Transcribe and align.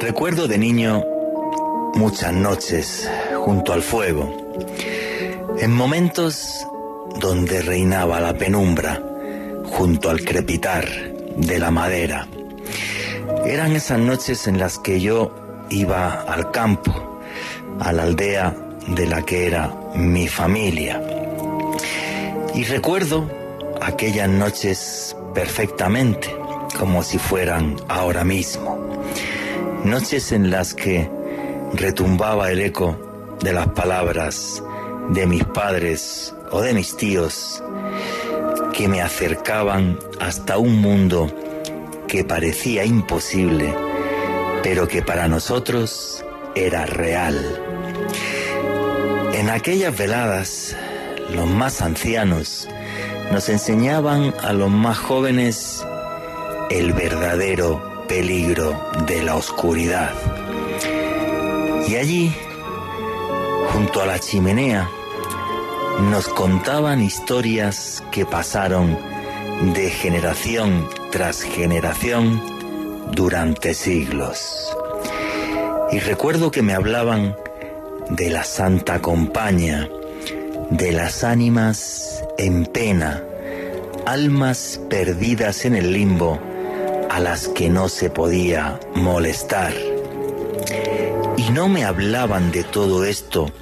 Recuerdo 0.00 0.48
de 0.48 0.58
niño 0.58 1.02
muchas 1.94 2.32
noches 2.32 3.10
junto 3.44 3.72
al 3.72 3.82
fuego, 3.82 4.34
en 5.58 5.72
momentos 5.72 6.66
donde 7.20 7.62
reinaba 7.62 8.20
la 8.20 8.34
penumbra, 8.34 9.00
junto 9.64 10.10
al 10.10 10.20
crepitar 10.24 10.86
de 11.36 11.58
la 11.58 11.70
madera. 11.70 12.26
Eran 13.46 13.72
esas 13.76 13.98
noches 13.98 14.46
en 14.46 14.58
las 14.58 14.78
que 14.78 15.00
yo 15.00 15.66
iba 15.70 16.22
al 16.22 16.50
campo, 16.50 17.20
a 17.80 17.92
la 17.92 18.02
aldea 18.02 18.54
de 18.88 19.06
la 19.06 19.22
que 19.22 19.46
era 19.46 19.74
mi 19.94 20.28
familia. 20.28 21.02
Y 22.54 22.64
recuerdo 22.64 23.28
aquellas 23.80 24.28
noches 24.28 25.16
perfectamente, 25.34 26.34
como 26.78 27.02
si 27.02 27.18
fueran 27.18 27.76
ahora 27.88 28.24
mismo. 28.24 28.73
Noches 29.84 30.32
en 30.32 30.50
las 30.50 30.72
que 30.72 31.10
retumbaba 31.74 32.50
el 32.50 32.60
eco 32.60 33.36
de 33.40 33.52
las 33.52 33.66
palabras 33.68 34.62
de 35.10 35.26
mis 35.26 35.44
padres 35.44 36.34
o 36.50 36.62
de 36.62 36.72
mis 36.72 36.96
tíos 36.96 37.62
que 38.72 38.88
me 38.88 39.02
acercaban 39.02 39.98
hasta 40.20 40.56
un 40.56 40.80
mundo 40.80 41.30
que 42.08 42.24
parecía 42.24 42.86
imposible, 42.86 43.74
pero 44.62 44.88
que 44.88 45.02
para 45.02 45.28
nosotros 45.28 46.24
era 46.54 46.86
real. 46.86 47.60
En 49.34 49.50
aquellas 49.50 49.94
veladas, 49.98 50.74
los 51.28 51.46
más 51.46 51.82
ancianos 51.82 52.70
nos 53.30 53.50
enseñaban 53.50 54.34
a 54.42 54.54
los 54.54 54.70
más 54.70 54.96
jóvenes 54.96 55.84
el 56.70 56.94
verdadero 56.94 57.93
peligro 58.08 58.80
de 59.06 59.22
la 59.22 59.36
oscuridad. 59.36 60.12
Y 61.88 61.96
allí, 61.96 62.32
junto 63.72 64.02
a 64.02 64.06
la 64.06 64.18
chimenea, 64.18 64.88
nos 66.10 66.28
contaban 66.28 67.02
historias 67.02 68.02
que 68.10 68.26
pasaron 68.26 68.98
de 69.74 69.90
generación 69.90 70.88
tras 71.10 71.42
generación 71.42 72.42
durante 73.12 73.74
siglos. 73.74 74.74
Y 75.92 76.00
recuerdo 76.00 76.50
que 76.50 76.62
me 76.62 76.74
hablaban 76.74 77.36
de 78.10 78.30
la 78.30 78.44
Santa 78.44 79.00
Compañía, 79.00 79.88
de 80.70 80.92
las 80.92 81.22
ánimas 81.24 82.24
en 82.38 82.66
pena, 82.66 83.22
almas 84.06 84.80
perdidas 84.90 85.64
en 85.64 85.74
el 85.76 85.92
limbo 85.92 86.40
a 87.14 87.20
las 87.20 87.46
que 87.46 87.70
no 87.70 87.88
se 87.88 88.10
podía 88.10 88.80
molestar. 88.96 89.72
Y 91.36 91.48
no 91.50 91.68
me 91.68 91.84
hablaban 91.84 92.50
de 92.50 92.64
todo 92.64 93.04
esto 93.04 93.52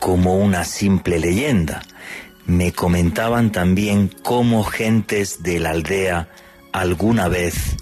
como 0.00 0.38
una 0.38 0.64
simple 0.64 1.18
leyenda. 1.18 1.82
Me 2.46 2.72
comentaban 2.72 3.52
también 3.52 4.10
cómo 4.22 4.64
gentes 4.64 5.42
de 5.42 5.60
la 5.60 5.72
aldea 5.72 6.30
alguna 6.72 7.28
vez 7.28 7.76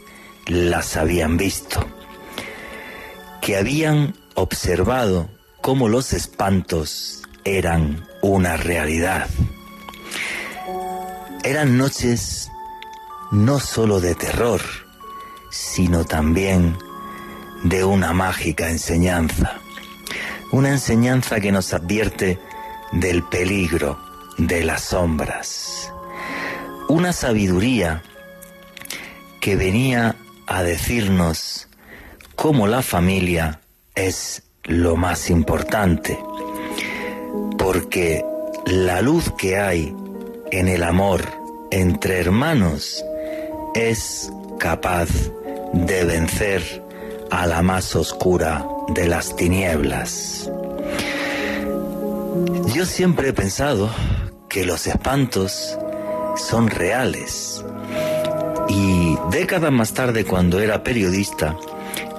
las 0.49 0.97
habían 0.97 1.37
visto, 1.37 1.87
que 3.41 3.57
habían 3.57 4.17
observado 4.35 5.31
cómo 5.61 5.89
los 5.89 6.13
espantos 6.15 7.23
eran 7.45 8.05
una 8.23 8.57
realidad. 8.57 9.29
Eran 11.45 11.79
noches 11.79 12.51
no 13.31 13.61
solo 13.61 14.01
de 14.01 14.17
terror, 14.17 14.86
sino 15.51 16.05
también 16.05 16.77
de 17.65 17.85
una 17.85 18.13
mágica 18.13 18.71
enseñanza. 18.71 19.61
Una 20.53 20.71
enseñanza 20.71 21.41
que 21.41 21.53
nos 21.53 21.75
advierte 21.75 22.39
del 22.93 23.23
peligro 23.25 23.99
de 24.39 24.65
las 24.65 24.83
sombras. 24.83 25.93
Una 26.89 27.13
sabiduría 27.13 28.03
que 29.41 29.57
venía 29.57 30.17
a 30.47 30.63
decirnos 30.63 31.69
cómo 32.37 32.67
la 32.67 32.83
familia 32.83 33.61
es 33.95 34.43
lo 34.65 34.97
más 34.97 35.31
importante. 35.31 36.19
Porque 37.59 38.25
la 38.67 39.01
luz 39.03 39.33
que 39.37 39.59
hay 39.59 39.95
en 40.51 40.69
el 40.69 40.83
amor 40.83 41.23
entre 41.71 42.21
hermanos 42.21 43.05
es 43.75 44.33
capaz 44.59 45.09
de 45.85 46.05
vencer 46.05 46.83
a 47.31 47.47
la 47.47 47.61
más 47.61 47.95
oscura 47.95 48.67
de 48.89 49.07
las 49.07 49.37
tinieblas. 49.37 50.51
Yo 52.75 52.87
siempre 52.87 53.29
he 53.29 53.33
pensado 53.33 53.91
que 54.49 54.65
los 54.65 54.87
espantos 54.87 55.79
son 56.37 56.69
reales. 56.69 57.63
Y 58.69 59.17
décadas 59.31 59.71
más 59.71 59.93
tarde, 59.93 60.25
cuando 60.25 60.61
era 60.61 60.83
periodista, 60.83 61.57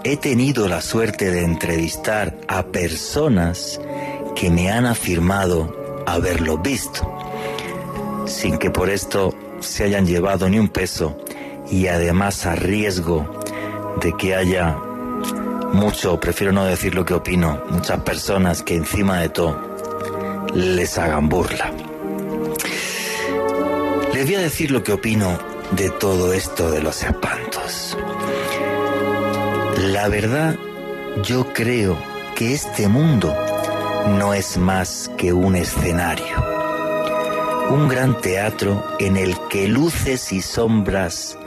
he 0.03 0.18
tenido 0.18 0.68
la 0.68 0.81
suerte 0.81 1.31
de 1.31 1.44
entrevistar 1.44 2.38
a 2.47 2.68
personas 2.68 3.81
que 4.35 4.50
me 4.50 4.72
han 4.72 4.85
afirmado 4.85 6.03
haberlo 6.06 6.57
visto, 6.59 7.12
sin 8.25 8.57
que 8.57 8.69
por 8.69 8.89
esto 8.89 9.34
se 9.59 9.84
hayan 9.84 10.06
llevado 10.06 10.47
ni 10.47 10.59
un 10.59 10.69
peso 10.69 11.18
y 11.69 11.88
además 11.88 12.45
a 12.45 12.56
riesgo 12.56 13.37
de 14.02 14.13
que 14.13 14.35
haya 14.35 14.78
mucho, 15.74 16.19
prefiero 16.19 16.52
no 16.52 16.66
decir 16.66 16.96
lo 16.96 17.06
que 17.06 17.13
opino, 17.13 17.62
muchas 17.69 18.00
personas 18.02 18.63
que 18.63 18.75
encima 18.75 19.19
de 19.19 19.30
todo 19.30 19.59
les 20.53 20.97
hagan 20.97 21.30
burla. 21.30 21.72
Les 24.13 24.25
voy 24.25 24.36
a 24.36 24.40
decir 24.40 24.72
lo 24.72 24.84
que 24.84 24.94
opino 24.94 25.38
de 25.72 25.90
todo 25.90 26.34
esto 26.34 26.72
de 26.72 26.81
los 26.81 27.03
espantos. 27.03 27.97
La 29.91 30.07
verdad, 30.07 30.56
yo 31.24 31.53
creo 31.53 31.97
que 32.36 32.53
este 32.53 32.88
mundo 32.88 33.36
no 34.18 34.34
es 34.34 34.57
más 34.57 35.12
que 35.18 35.34
un 35.34 35.56
escenario, 35.56 36.36
un 37.69 37.88
gran 37.88 38.19
teatro 38.19 38.84
en 39.00 39.18
el 39.18 39.36
que 39.50 39.68
luces 39.68 40.31
y 40.31 40.41
sombras 40.41 41.38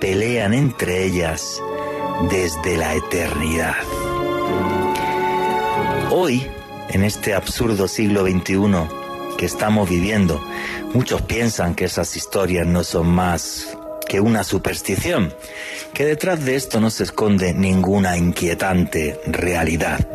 pelean 0.00 0.54
entre 0.54 1.04
ellas 1.04 1.60
desde 2.28 2.76
la 2.76 2.94
eternidad. 2.94 3.76
Hoy, 6.10 6.46
en 6.90 7.04
este 7.04 7.34
absurdo 7.34 7.88
siglo 7.88 8.26
XXI 8.26 9.36
que 9.38 9.46
estamos 9.46 9.88
viviendo, 9.88 10.44
muchos 10.92 11.22
piensan 11.22 11.74
que 11.74 11.86
esas 11.86 12.14
historias 12.16 12.66
no 12.66 12.84
son 12.84 13.08
más 13.08 13.76
que 14.06 14.20
una 14.20 14.44
superstición, 14.44 15.32
que 15.94 16.04
detrás 16.04 16.44
de 16.44 16.56
esto 16.56 16.80
no 16.80 16.90
se 16.90 17.04
esconde 17.04 17.54
ninguna 17.54 18.18
inquietante 18.18 19.20
realidad. 19.26 20.06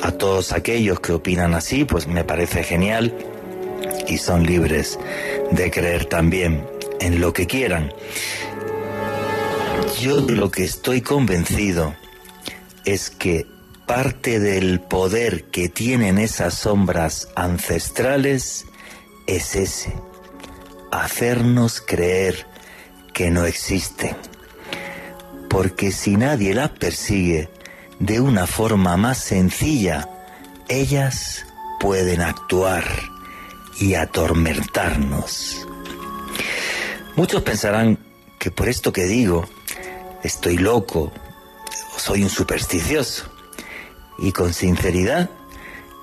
A 0.00 0.12
todos 0.12 0.52
aquellos 0.52 1.00
que 1.00 1.12
opinan 1.12 1.54
así, 1.54 1.84
pues 1.84 2.06
me 2.06 2.24
parece 2.24 2.62
genial 2.62 3.14
y 4.08 4.18
son 4.18 4.44
libres 4.44 4.98
de 5.50 5.70
creer 5.70 6.06
también 6.06 6.64
en 7.00 7.20
lo 7.20 7.32
que 7.32 7.46
quieran. 7.46 7.92
Yo 10.00 10.20
lo 10.20 10.50
que 10.50 10.64
estoy 10.64 11.00
convencido 11.00 11.94
es 12.84 13.10
que 13.10 13.46
parte 13.86 14.40
del 14.40 14.80
poder 14.80 15.44
que 15.44 15.68
tienen 15.68 16.18
esas 16.18 16.54
sombras 16.54 17.28
ancestrales 17.36 18.66
es 19.26 19.54
ese, 19.54 19.92
hacernos 20.90 21.80
creer 21.80 22.46
que 23.12 23.30
no 23.30 23.44
existen. 23.44 24.16
Porque 25.48 25.92
si 25.92 26.16
nadie 26.16 26.54
las 26.54 26.70
persigue 26.70 27.48
de 27.98 28.20
una 28.20 28.46
forma 28.46 28.96
más 28.96 29.18
sencilla, 29.18 30.08
ellas 30.68 31.44
pueden 31.78 32.22
actuar 32.22 32.84
y 33.78 33.94
atormentarnos. 33.94 35.66
Muchos 37.14 37.42
pensarán 37.42 37.98
que 38.38 38.50
por 38.50 38.68
esto 38.68 38.92
que 38.92 39.04
digo, 39.04 39.48
estoy 40.22 40.58
loco 40.58 41.12
soy 41.96 42.22
un 42.22 42.30
supersticioso. 42.30 43.26
Y 44.18 44.32
con 44.32 44.52
sinceridad, 44.52 45.30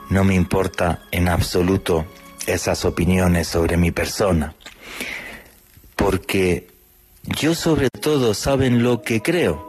no 0.10 0.24
me 0.24 0.36
importa 0.36 1.04
en 1.12 1.28
absoluto 1.28 2.06
esas 2.48 2.86
opiniones 2.86 3.48
sobre 3.48 3.78
mi 3.78 3.92
persona. 3.92 4.56
Porque 5.96 6.68
yo 7.24 7.54
sobre 7.54 7.90
todo 7.90 8.34
saben 8.34 8.84
lo 8.84 9.02
que 9.02 9.22
creo. 9.22 9.68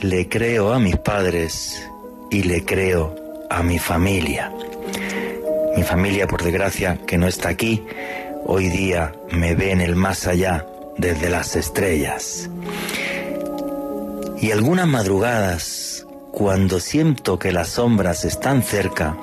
Le 0.00 0.28
creo 0.28 0.72
a 0.72 0.78
mis 0.78 0.96
padres 0.96 1.82
y 2.30 2.42
le 2.42 2.64
creo 2.64 3.14
a 3.50 3.62
mi 3.62 3.78
familia. 3.78 4.52
Mi 5.76 5.82
familia, 5.82 6.26
por 6.26 6.42
desgracia, 6.42 6.98
que 7.06 7.18
no 7.18 7.26
está 7.26 7.48
aquí, 7.48 7.84
hoy 8.44 8.68
día 8.68 9.14
me 9.30 9.54
ve 9.54 9.70
en 9.70 9.80
el 9.80 9.94
más 9.94 10.26
allá 10.26 10.66
desde 10.96 11.30
las 11.30 11.56
estrellas. 11.56 12.50
Y 14.40 14.52
algunas 14.52 14.86
madrugadas, 14.86 16.06
cuando 16.30 16.78
siento 16.78 17.40
que 17.40 17.50
las 17.50 17.70
sombras 17.70 18.24
están 18.24 18.62
cerca, 18.62 19.16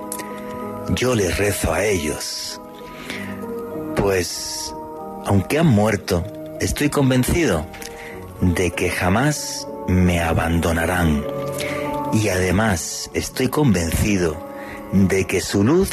yo 0.90 1.16
les 1.16 1.38
rezo 1.38 1.74
a 1.74 1.86
ellos. 1.86 2.60
Pues, 3.96 4.74
aunque 5.26 5.58
han 5.58 5.68
muerto, 5.68 6.26
estoy 6.60 6.90
convencido 6.90 7.66
de 8.42 8.72
que 8.72 8.90
jamás 8.90 9.66
me 9.88 10.20
abandonarán. 10.20 11.24
Y 12.12 12.28
además 12.28 13.10
estoy 13.14 13.48
convencido 13.48 14.36
de 14.92 15.26
que 15.26 15.40
su 15.40 15.64
luz 15.64 15.92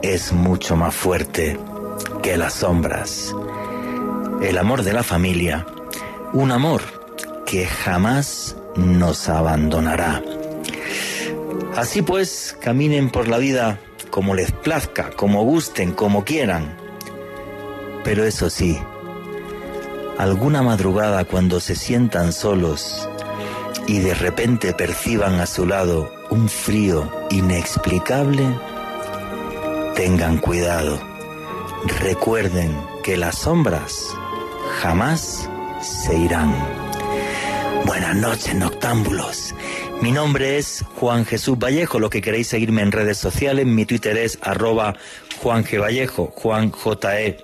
es 0.00 0.32
mucho 0.32 0.76
más 0.76 0.94
fuerte 0.94 1.58
que 2.22 2.36
las 2.36 2.54
sombras. 2.54 3.34
El 4.40 4.58
amor 4.58 4.84
de 4.84 4.92
la 4.92 5.02
familia, 5.02 5.66
un 6.32 6.52
amor 6.52 7.03
que 7.46 7.66
jamás 7.66 8.56
nos 8.76 9.28
abandonará. 9.28 10.22
Así 11.76 12.02
pues, 12.02 12.56
caminen 12.60 13.10
por 13.10 13.28
la 13.28 13.38
vida 13.38 13.80
como 14.10 14.34
les 14.34 14.52
plazca, 14.52 15.10
como 15.10 15.42
gusten, 15.44 15.92
como 15.92 16.24
quieran. 16.24 16.76
Pero 18.04 18.24
eso 18.24 18.48
sí, 18.48 18.78
alguna 20.18 20.62
madrugada 20.62 21.24
cuando 21.24 21.58
se 21.58 21.74
sientan 21.74 22.32
solos 22.32 23.08
y 23.86 23.98
de 23.98 24.14
repente 24.14 24.72
perciban 24.72 25.40
a 25.40 25.46
su 25.46 25.66
lado 25.66 26.12
un 26.30 26.48
frío 26.48 27.10
inexplicable, 27.30 28.46
tengan 29.94 30.38
cuidado. 30.38 31.00
Recuerden 32.00 32.74
que 33.02 33.16
las 33.16 33.38
sombras 33.38 34.14
jamás 34.80 35.48
se 35.82 36.16
irán. 36.16 36.83
Buenas 37.86 38.16
noches, 38.16 38.54
noctámbulos. 38.54 39.54
Mi 40.00 40.12
nombre 40.12 40.58
es 40.58 40.84
Juan 40.96 41.26
Jesús 41.26 41.58
Vallejo. 41.58 41.98
Lo 41.98 42.08
que 42.08 42.22
queréis 42.22 42.48
seguirme 42.48 42.82
en 42.82 42.92
redes 42.92 43.18
sociales, 43.18 43.66
mi 43.66 43.84
Twitter 43.84 44.16
es 44.16 44.38
arroba 44.40 44.94
Juan 45.42 45.64
G. 45.64 45.80
Vallejo, 45.80 46.32
Juan 46.34 46.70
J. 46.70 47.20
E. 47.20 47.36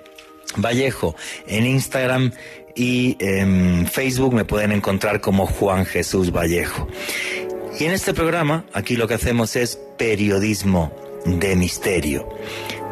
Vallejo. 0.57 1.15
En 1.47 1.65
Instagram 1.65 2.31
y 2.75 3.17
en 3.19 3.87
Facebook 3.87 4.33
me 4.33 4.45
pueden 4.45 4.71
encontrar 4.71 5.21
como 5.21 5.45
Juan 5.45 5.85
Jesús 5.85 6.31
Vallejo. 6.31 6.87
Y 7.79 7.85
en 7.85 7.91
este 7.91 8.13
programa, 8.13 8.65
aquí 8.73 8.95
lo 8.95 9.07
que 9.07 9.15
hacemos 9.15 9.55
es 9.55 9.77
periodismo 9.97 10.91
de 11.25 11.55
misterio. 11.55 12.27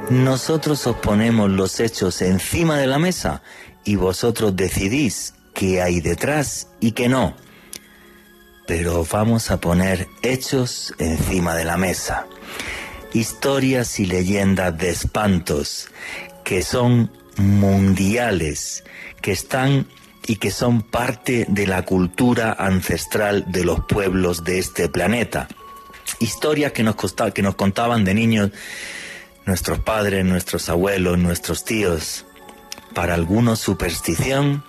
Nosotros 0.09 0.85
os 0.87 0.95
ponemos 0.97 1.49
los 1.49 1.79
hechos 1.79 2.21
encima 2.21 2.77
de 2.77 2.87
la 2.87 2.99
mesa 2.99 3.43
y 3.83 3.95
vosotros 3.95 4.55
decidís 4.55 5.33
qué 5.59 5.81
hay 5.81 5.99
detrás 5.99 6.69
y 6.79 6.93
qué 6.93 7.09
no. 7.09 7.35
Pero 8.65 9.05
vamos 9.11 9.51
a 9.51 9.59
poner 9.59 10.07
hechos 10.21 10.93
encima 10.99 11.53
de 11.53 11.65
la 11.65 11.75
mesa. 11.75 12.27
Historias 13.11 13.99
y 13.99 14.05
leyendas 14.05 14.77
de 14.77 14.89
espantos 14.89 15.89
que 16.45 16.61
son 16.61 17.11
mundiales, 17.35 18.85
que 19.21 19.33
están 19.33 19.85
y 20.25 20.37
que 20.37 20.49
son 20.49 20.81
parte 20.81 21.45
de 21.49 21.67
la 21.67 21.83
cultura 21.83 22.55
ancestral 22.57 23.43
de 23.51 23.65
los 23.65 23.81
pueblos 23.81 24.45
de 24.45 24.59
este 24.59 24.87
planeta. 24.87 25.49
Historias 26.21 26.71
que 26.71 26.83
nos, 26.83 26.95
que 27.33 27.41
nos 27.41 27.55
contaban 27.55 28.05
de 28.05 28.13
niños 28.13 28.51
nuestros 29.45 29.79
padres, 29.79 30.23
nuestros 30.23 30.69
abuelos, 30.69 31.17
nuestros 31.17 31.65
tíos. 31.65 32.25
Para 32.93 33.13
algunos 33.13 33.59
superstición, 33.59 34.63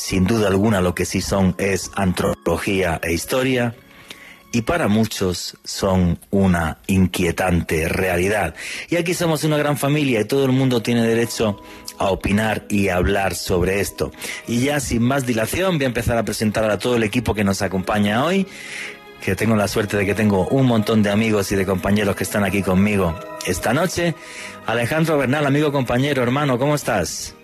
sin 0.00 0.24
duda 0.24 0.48
alguna 0.48 0.80
lo 0.80 0.94
que 0.94 1.04
sí 1.04 1.20
son 1.20 1.54
es 1.58 1.90
antropología 1.94 2.98
e 3.02 3.12
historia, 3.12 3.74
y 4.50 4.62
para 4.62 4.88
muchos 4.88 5.58
son 5.62 6.18
una 6.30 6.78
inquietante 6.86 7.86
realidad. 7.86 8.54
Y 8.88 8.96
aquí 8.96 9.14
somos 9.14 9.44
una 9.44 9.58
gran 9.58 9.76
familia 9.76 10.20
y 10.20 10.24
todo 10.24 10.46
el 10.46 10.52
mundo 10.52 10.82
tiene 10.82 11.06
derecho 11.06 11.62
a 11.98 12.10
opinar 12.10 12.64
y 12.70 12.88
hablar 12.88 13.34
sobre 13.34 13.80
esto. 13.80 14.10
Y 14.48 14.60
ya 14.64 14.80
sin 14.80 15.02
más 15.02 15.26
dilación 15.26 15.76
voy 15.76 15.84
a 15.84 15.88
empezar 15.88 16.16
a 16.16 16.24
presentar 16.24 16.68
a 16.68 16.78
todo 16.78 16.96
el 16.96 17.04
equipo 17.04 17.34
que 17.34 17.44
nos 17.44 17.62
acompaña 17.62 18.24
hoy 18.24 18.46
que 19.22 19.36
tengo 19.36 19.54
la 19.54 19.68
suerte 19.68 19.98
de 19.98 20.06
que 20.06 20.14
tengo 20.14 20.48
un 20.48 20.64
montón 20.64 21.02
de 21.02 21.10
amigos 21.10 21.52
y 21.52 21.54
de 21.54 21.66
compañeros 21.66 22.16
que 22.16 22.24
están 22.24 22.42
aquí 22.42 22.62
conmigo 22.62 23.14
esta 23.46 23.74
noche. 23.74 24.14
Alejandro 24.66 25.18
Bernal, 25.18 25.44
amigo, 25.44 25.70
compañero, 25.70 26.22
hermano, 26.22 26.58
¿cómo 26.58 26.74
estás? 26.74 27.34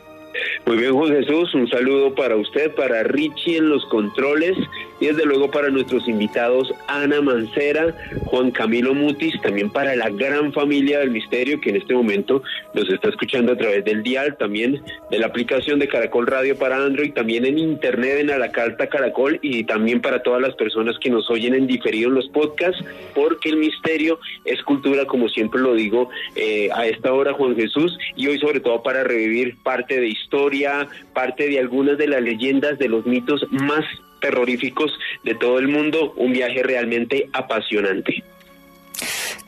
Muy 0.66 0.76
bien, 0.76 0.92
Juan 0.92 1.12
Jesús, 1.12 1.54
un 1.54 1.68
saludo 1.68 2.14
para 2.14 2.36
usted, 2.36 2.74
para 2.74 3.02
Richie 3.04 3.58
en 3.58 3.68
los 3.68 3.84
controles 3.86 4.56
y 5.00 5.06
desde 5.06 5.24
luego 5.24 5.50
para 5.50 5.68
nuestros 5.68 6.06
invitados 6.08 6.72
Ana 6.88 7.20
Mancera, 7.20 7.94
Juan 8.26 8.50
Camilo 8.50 8.94
Mutis, 8.94 9.40
también 9.42 9.70
para 9.70 9.94
la 9.96 10.10
gran 10.10 10.52
familia 10.52 11.00
del 11.00 11.10
misterio 11.10 11.60
que 11.60 11.70
en 11.70 11.76
este 11.76 11.94
momento 11.94 12.42
nos 12.74 12.88
está 12.90 13.08
escuchando 13.08 13.52
a 13.52 13.56
través 13.56 13.84
del 13.84 14.02
dial, 14.02 14.36
también 14.38 14.82
de 15.10 15.18
la 15.18 15.26
aplicación 15.26 15.78
de 15.78 15.88
Caracol 15.88 16.26
Radio 16.26 16.56
para 16.56 16.76
Android, 16.76 17.12
también 17.12 17.44
en 17.44 17.58
internet 17.58 18.18
en 18.20 18.30
a 18.30 18.38
la 18.38 18.50
carta 18.50 18.88
Caracol 18.88 19.38
y 19.42 19.64
también 19.64 20.00
para 20.00 20.22
todas 20.22 20.40
las 20.40 20.54
personas 20.54 20.96
que 20.98 21.10
nos 21.10 21.30
oyen 21.30 21.54
en 21.54 21.66
diferido 21.66 22.08
en 22.08 22.14
los 22.14 22.28
podcasts, 22.28 22.82
porque 23.14 23.50
el 23.50 23.56
misterio 23.56 24.18
es 24.44 24.62
cultura, 24.62 25.04
como 25.06 25.28
siempre 25.28 25.60
lo 25.60 25.74
digo 25.74 26.08
eh, 26.34 26.68
a 26.74 26.86
esta 26.86 27.12
hora, 27.12 27.32
Juan 27.32 27.56
Jesús, 27.56 27.96
y 28.14 28.26
hoy 28.28 28.38
sobre 28.38 28.60
todo 28.60 28.82
para 28.82 29.04
revivir 29.04 29.56
parte 29.62 30.00
de 30.00 30.08
historia, 30.08 30.88
parte 31.12 31.48
de 31.48 31.58
algunas 31.58 31.98
de 31.98 32.08
las 32.08 32.22
leyendas, 32.22 32.78
de 32.78 32.88
los 32.88 33.06
mitos 33.06 33.44
más 33.50 33.84
terroríficos 34.26 34.90
de 35.22 35.34
todo 35.34 35.58
el 35.58 35.68
mundo, 35.68 36.12
un 36.16 36.32
viaje 36.32 36.62
realmente 36.62 37.28
apasionante. 37.32 38.24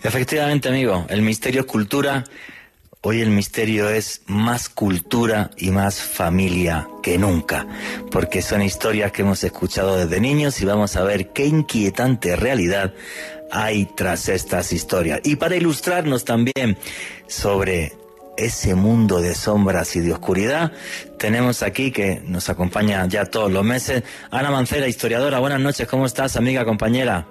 Efectivamente, 0.02 0.68
amigo, 0.68 1.06
el 1.08 1.22
misterio 1.22 1.66
cultura. 1.66 2.24
Hoy 3.00 3.20
el 3.20 3.30
misterio 3.30 3.88
es 3.88 4.22
más 4.26 4.68
cultura 4.68 5.50
y 5.56 5.70
más 5.70 6.02
familia 6.02 6.88
que 7.02 7.16
nunca, 7.16 7.66
porque 8.10 8.42
son 8.42 8.62
historias 8.62 9.12
que 9.12 9.22
hemos 9.22 9.42
escuchado 9.44 9.96
desde 9.96 10.20
niños 10.20 10.60
y 10.60 10.64
vamos 10.64 10.96
a 10.96 11.04
ver 11.04 11.28
qué 11.32 11.46
inquietante 11.46 12.34
realidad 12.36 12.92
hay 13.50 13.86
tras 13.96 14.28
estas 14.28 14.72
historias. 14.72 15.20
Y 15.24 15.36
para 15.36 15.56
ilustrarnos 15.56 16.24
también 16.24 16.76
sobre 17.26 17.92
ese 18.38 18.74
mundo 18.74 19.20
de 19.20 19.34
sombras 19.34 19.96
y 19.96 20.00
de 20.00 20.12
oscuridad. 20.12 20.72
Tenemos 21.18 21.62
aquí 21.62 21.90
que 21.90 22.22
nos 22.24 22.48
acompaña 22.48 23.04
ya 23.06 23.26
todos 23.26 23.52
los 23.52 23.64
meses 23.64 24.04
Ana 24.30 24.50
Mancera, 24.50 24.86
historiadora. 24.86 25.40
Buenas 25.40 25.60
noches, 25.60 25.86
¿cómo 25.88 26.06
estás, 26.06 26.36
amiga, 26.36 26.64
compañera? 26.64 27.26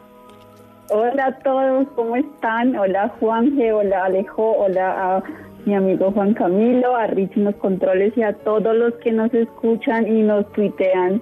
Hola 0.89 1.25
a 1.25 1.39
todos, 1.39 1.88
¿cómo 1.96 2.15
están? 2.15 2.75
Hola 2.75 3.10
Juanje, 3.20 3.74
hola 3.74 4.05
Alejo, 4.05 4.58
hola 4.58 5.17
a 5.17 5.24
mi 5.65 5.75
amigo 5.75 6.12
Juan 6.13 6.34
Camilo, 6.34 6.96
a 6.96 7.08
Rich 7.08 7.36
en 7.36 7.43
los 7.46 7.55
controles 7.55 8.13
y 8.15 8.24
a 8.24 8.31
todos 8.31 8.74
los 8.75 8.93
que 8.96 9.12
nos 9.12 9.34
escuchan 9.34 10.08
y 10.08 10.22
nos 10.24 10.50
tuitean 10.53 11.22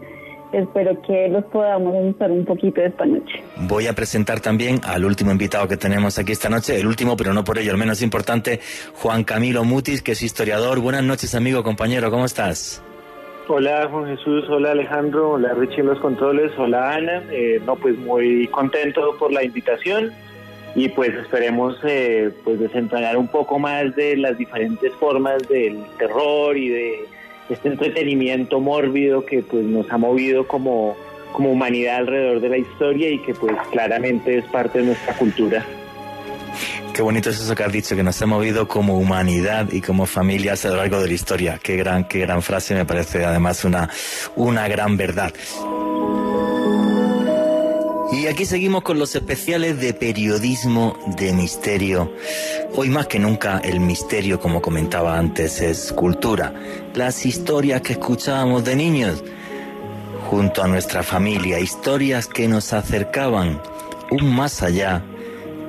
espero 0.51 1.01
que 1.01 1.27
los 1.29 1.43
podamos 1.45 1.93
gustar 1.93 2.31
un 2.31 2.45
poquito 2.45 2.81
esta 2.81 3.05
noche. 3.05 3.43
Voy 3.67 3.87
a 3.87 3.93
presentar 3.93 4.39
también 4.39 4.79
al 4.83 5.05
último 5.05 5.31
invitado 5.31 5.67
que 5.67 5.77
tenemos 5.77 6.17
aquí 6.17 6.31
esta 6.31 6.49
noche, 6.49 6.79
el 6.79 6.87
último, 6.87 7.15
pero 7.17 7.33
no 7.33 7.43
por 7.43 7.57
ello 7.57 7.71
el 7.71 7.77
menos 7.77 8.01
importante, 8.01 8.59
Juan 8.95 9.23
Camilo 9.23 9.63
Mutis, 9.63 10.01
que 10.01 10.13
es 10.13 10.21
historiador. 10.21 10.79
Buenas 10.79 11.03
noches, 11.03 11.35
amigo, 11.35 11.63
compañero, 11.63 12.11
¿cómo 12.11 12.25
estás? 12.25 12.81
Hola 13.47 13.87
Juan 13.91 14.07
Jesús, 14.07 14.45
hola 14.49 14.71
Alejandro, 14.71 15.31
hola 15.31 15.53
Richie 15.53 15.81
en 15.81 15.87
los 15.87 15.99
controles, 15.99 16.51
hola 16.57 16.95
Ana. 16.95 17.23
Eh, 17.29 17.61
no, 17.63 17.75
pues 17.75 17.95
muy 17.95 18.47
contento 18.47 19.15
por 19.19 19.31
la 19.31 19.43
invitación 19.43 20.11
y 20.73 20.89
pues 20.89 21.13
esperemos 21.13 21.77
eh, 21.83 22.31
pues 22.43 22.59
desentrañar 22.59 23.17
un 23.17 23.27
poco 23.27 23.59
más 23.59 23.95
de 23.95 24.17
las 24.17 24.37
diferentes 24.37 24.91
formas 24.93 25.47
del 25.47 25.83
terror 25.97 26.57
y 26.57 26.69
de 26.69 27.05
este 27.49 27.69
entretenimiento 27.69 28.59
mórbido 28.59 29.25
que 29.25 29.41
pues 29.41 29.63
nos 29.65 29.89
ha 29.91 29.97
movido 29.97 30.47
como, 30.47 30.95
como 31.31 31.51
humanidad 31.51 31.97
alrededor 31.97 32.41
de 32.41 32.49
la 32.49 32.57
historia 32.57 33.09
y 33.09 33.19
que 33.19 33.33
pues 33.33 33.55
claramente 33.71 34.37
es 34.37 34.45
parte 34.45 34.79
de 34.79 34.85
nuestra 34.85 35.15
cultura. 35.17 35.65
Qué 36.93 37.01
bonito 37.01 37.29
es 37.29 37.41
eso 37.41 37.53
que 37.53 37.63
has 37.63 37.73
dicho, 37.73 37.93
que 37.93 38.03
nos 38.03 38.21
ha 38.21 38.25
movido 38.25 38.69
como 38.69 38.97
humanidad 38.97 39.69
y 39.69 39.81
como 39.81 40.05
familias 40.05 40.65
a 40.65 40.69
lo 40.69 40.77
largo 40.77 41.01
de 41.01 41.09
la 41.09 41.13
historia. 41.13 41.59
Qué 41.61 41.75
gran, 41.75 42.05
qué 42.05 42.19
gran 42.19 42.41
frase, 42.41 42.73
me 42.73 42.85
parece 42.85 43.25
además 43.25 43.65
una, 43.65 43.89
una 44.37 44.65
gran 44.69 44.95
verdad. 44.95 45.33
Y 48.11 48.27
aquí 48.27 48.45
seguimos 48.45 48.83
con 48.83 48.99
los 48.99 49.15
especiales 49.15 49.79
de 49.79 49.93
periodismo 49.93 50.97
de 51.17 51.33
misterio. 51.33 52.13
Hoy 52.75 52.89
más 52.89 53.07
que 53.07 53.19
nunca 53.19 53.59
el 53.59 53.79
misterio, 53.79 54.39
como 54.39 54.61
comentaba 54.61 55.17
antes, 55.17 55.59
es 55.59 55.91
cultura. 55.91 56.53
Las 56.93 57.25
historias 57.25 57.81
que 57.81 57.93
escuchábamos 57.93 58.63
de 58.63 58.75
niños 58.75 59.23
junto 60.29 60.63
a 60.63 60.67
nuestra 60.67 61.03
familia, 61.03 61.59
historias 61.59 62.27
que 62.27 62.47
nos 62.47 62.73
acercaban 62.73 63.61
un 64.11 64.35
más 64.35 64.61
allá 64.61 65.03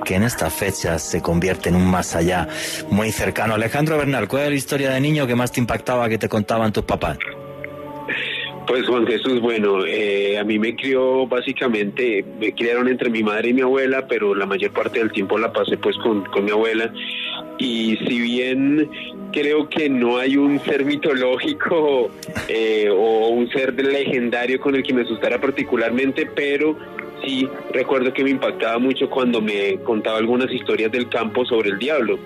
que 0.04 0.14
en 0.14 0.22
estas 0.22 0.52
fechas 0.52 1.02
se 1.02 1.22
convierte 1.22 1.70
en 1.70 1.76
un 1.76 1.86
más 1.86 2.14
allá 2.14 2.48
muy 2.90 3.12
cercano. 3.12 3.54
Alejandro 3.54 3.96
Bernal, 3.96 4.28
¿cuál 4.28 4.44
es 4.44 4.48
la 4.50 4.54
historia 4.56 4.90
de 4.90 5.00
niño 5.00 5.26
que 5.26 5.34
más 5.34 5.52
te 5.52 5.60
impactaba 5.60 6.08
que 6.08 6.18
te 6.18 6.28
contaban 6.28 6.72
tus 6.72 6.84
papás? 6.84 7.18
Pues 8.66 8.84
Juan 8.88 9.06
Jesús, 9.06 9.40
bueno, 9.40 9.86
eh, 9.86 10.38
a 10.38 10.44
mí 10.44 10.58
me 10.58 10.74
crió 10.74 11.26
básicamente, 11.26 12.24
me 12.40 12.52
criaron 12.52 12.88
entre 12.88 13.10
mi 13.10 13.22
madre 13.22 13.50
y 13.50 13.54
mi 13.54 13.60
abuela, 13.60 14.06
pero 14.08 14.34
la 14.34 14.44
mayor 14.44 14.72
parte 14.72 14.98
del 14.98 15.12
tiempo 15.12 15.38
la 15.38 15.52
pasé 15.52 15.76
pues 15.78 15.96
con, 15.98 16.24
con 16.24 16.44
mi 16.44 16.50
abuela. 16.50 16.92
Y 17.58 17.96
si 18.06 18.20
bien 18.20 18.90
creo 19.32 19.68
que 19.68 19.88
no 19.88 20.18
hay 20.18 20.36
un 20.36 20.58
ser 20.64 20.84
mitológico 20.84 22.10
eh, 22.48 22.88
o 22.90 23.28
un 23.28 23.48
ser 23.50 23.74
legendario 23.74 24.58
con 24.60 24.74
el 24.74 24.82
que 24.82 24.92
me 24.92 25.02
asustara 25.02 25.40
particularmente, 25.40 26.26
pero 26.34 26.76
sí 27.24 27.48
recuerdo 27.72 28.12
que 28.12 28.24
me 28.24 28.30
impactaba 28.30 28.78
mucho 28.78 29.08
cuando 29.08 29.40
me 29.40 29.76
contaba 29.84 30.18
algunas 30.18 30.50
historias 30.50 30.90
del 30.90 31.08
campo 31.08 31.44
sobre 31.44 31.70
el 31.70 31.78
diablo. 31.78 32.18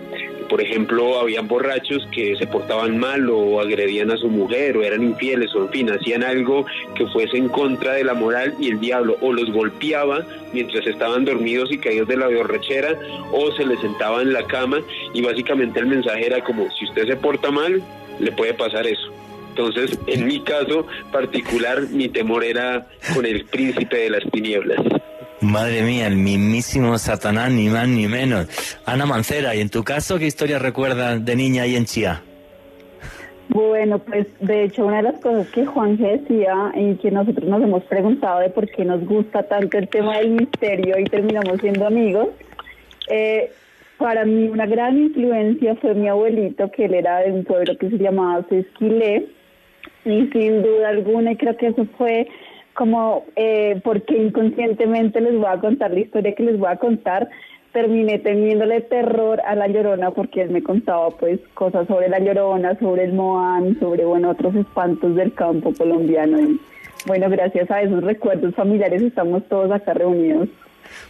Por 0.50 0.61
ejemplo, 0.61 1.21
habían 1.21 1.47
borrachos 1.47 2.09
que 2.11 2.37
se 2.37 2.45
portaban 2.49 2.99
mal 2.99 3.30
o 3.30 3.61
agredían 3.61 4.11
a 4.11 4.16
su 4.16 4.28
mujer 4.28 4.76
o 4.76 4.83
eran 4.83 5.04
infieles 5.04 5.54
o 5.54 5.62
en 5.62 5.71
fin, 5.71 5.90
hacían 5.90 6.25
algo 6.25 6.66
que 6.97 7.07
fuese 7.07 7.37
en 7.37 7.49
contra 7.49 7.92
de 7.92 8.02
la 8.02 8.14
moral 8.14 8.57
y 8.59 8.69
el 8.71 8.80
diablo 8.80 9.16
o 9.21 9.33
los 9.33 9.49
golpeaba 9.52 10.26
mientras 10.52 10.85
estaban 10.88 11.25
dormidos 11.25 11.71
y 11.71 11.78
caídos 11.78 12.09
de 12.09 12.16
la 12.16 12.26
borrachera 12.26 12.99
o 13.33 13.52
se 13.52 13.64
les 13.64 13.80
sentaba 13.80 14.23
en 14.23 14.33
la 14.33 14.45
cama 14.49 14.80
y 15.14 15.23
básicamente 15.23 15.78
el 15.78 15.87
mensaje 15.87 16.26
era 16.26 16.42
como 16.42 16.69
si 16.73 16.85
usted 16.85 17.07
se 17.07 17.16
porta 17.16 17.52
mal, 17.52 17.80
le 18.19 18.33
puede 18.33 18.52
pasar 18.52 18.88
eso. 18.88 19.12
Entonces, 19.50 19.99
en 20.09 20.26
mi 20.26 20.40
caso 20.40 20.85
particular, 21.12 21.83
mi 21.90 22.09
temor 22.09 22.45
era 22.45 22.88
con 23.14 23.25
el 23.25 23.45
príncipe 23.45 23.99
de 23.99 24.11
las 24.11 24.25
tinieblas. 24.33 24.80
Madre 25.40 25.82
mía, 25.82 26.06
el 26.06 26.16
mismísimo 26.16 26.99
Satanás, 26.99 27.50
ni 27.50 27.68
más 27.68 27.88
ni 27.88 28.06
menos. 28.06 28.47
Ana 28.85 29.06
Mancera, 29.06 29.54
¿y 29.54 29.61
en 29.61 29.70
tu 29.70 29.82
caso 29.82 30.18
qué 30.18 30.26
historia 30.26 30.59
recuerdas 30.59 31.25
de 31.25 31.35
niña 31.35 31.62
ahí 31.62 31.76
en 31.76 31.87
Chía? 31.87 32.23
Bueno, 33.49 33.99
pues 33.99 34.26
de 34.40 34.64
hecho 34.64 34.87
una 34.87 34.99
de 34.99 35.02
las 35.04 35.20
cosas 35.20 35.49
que 35.49 35.66
Juan 35.66 35.97
decía 35.97 36.54
y 36.76 36.94
que 36.97 37.11
nosotros 37.11 37.49
nos 37.49 37.62
hemos 37.62 37.82
preguntado 37.85 38.40
de 38.40 38.50
por 38.50 38.70
qué 38.70 38.85
nos 38.85 39.04
gusta 39.04 39.42
tanto 39.42 39.78
el 39.78 39.88
tema 39.88 40.18
del 40.18 40.30
misterio 40.30 40.99
y 40.99 41.04
terminamos 41.04 41.59
siendo 41.61 41.87
amigos, 41.87 42.28
eh, 43.09 43.50
para 43.99 44.25
mí 44.25 44.47
una 44.47 44.66
gran 44.66 44.97
influencia 44.99 45.75
fue 45.76 45.94
mi 45.94 46.09
abuelito, 46.09 46.70
que 46.70 46.85
él 46.85 46.94
era 46.94 47.18
de 47.20 47.32
un 47.32 47.44
pueblo 47.44 47.76
que 47.76 47.90
se 47.90 47.99
llamaba 47.99 48.44
Sesquilé, 48.49 49.26
y 50.04 50.26
sin 50.28 50.62
duda 50.62 50.90
alguna, 50.90 51.32
y 51.32 51.37
creo 51.37 51.56
que 51.56 51.68
eso 51.68 51.87
fue 51.99 52.28
como 52.81 53.27
eh, 53.37 53.79
porque 53.85 54.17
inconscientemente 54.17 55.21
les 55.21 55.37
voy 55.37 55.51
a 55.51 55.61
contar 55.61 55.91
la 55.91 56.01
historia 56.01 56.35
que 56.35 56.45
les 56.45 56.59
voy 56.59 56.71
a 56.71 56.77
contar, 56.77 57.29
terminé 57.75 58.19
teniéndole 58.21 58.81
terror 58.81 59.39
a 59.47 59.55
la 59.55 59.69
llorona 59.69 60.13
porque 60.13 60.41
él 60.41 60.51
me 60.51 60.63
contaba 60.63 61.11
pues 61.11 61.41
cosas 61.53 61.87
sobre 61.89 62.09
la 62.09 62.21
llorona, 62.21 62.79
sobre 62.79 63.05
el 63.05 63.13
moán, 63.13 63.79
sobre 63.81 64.07
bueno 64.07 64.31
otros 64.31 64.55
espantos 64.55 65.15
del 65.15 65.35
campo 65.35 65.75
colombiano 65.77 66.41
y 66.41 66.59
bueno 67.07 67.29
gracias 67.29 67.71
a 67.71 67.83
esos 67.83 68.03
recuerdos 68.03 68.55
familiares 68.55 69.03
estamos 69.03 69.47
todos 69.49 69.71
acá 69.71 69.93
reunidos. 69.93 70.49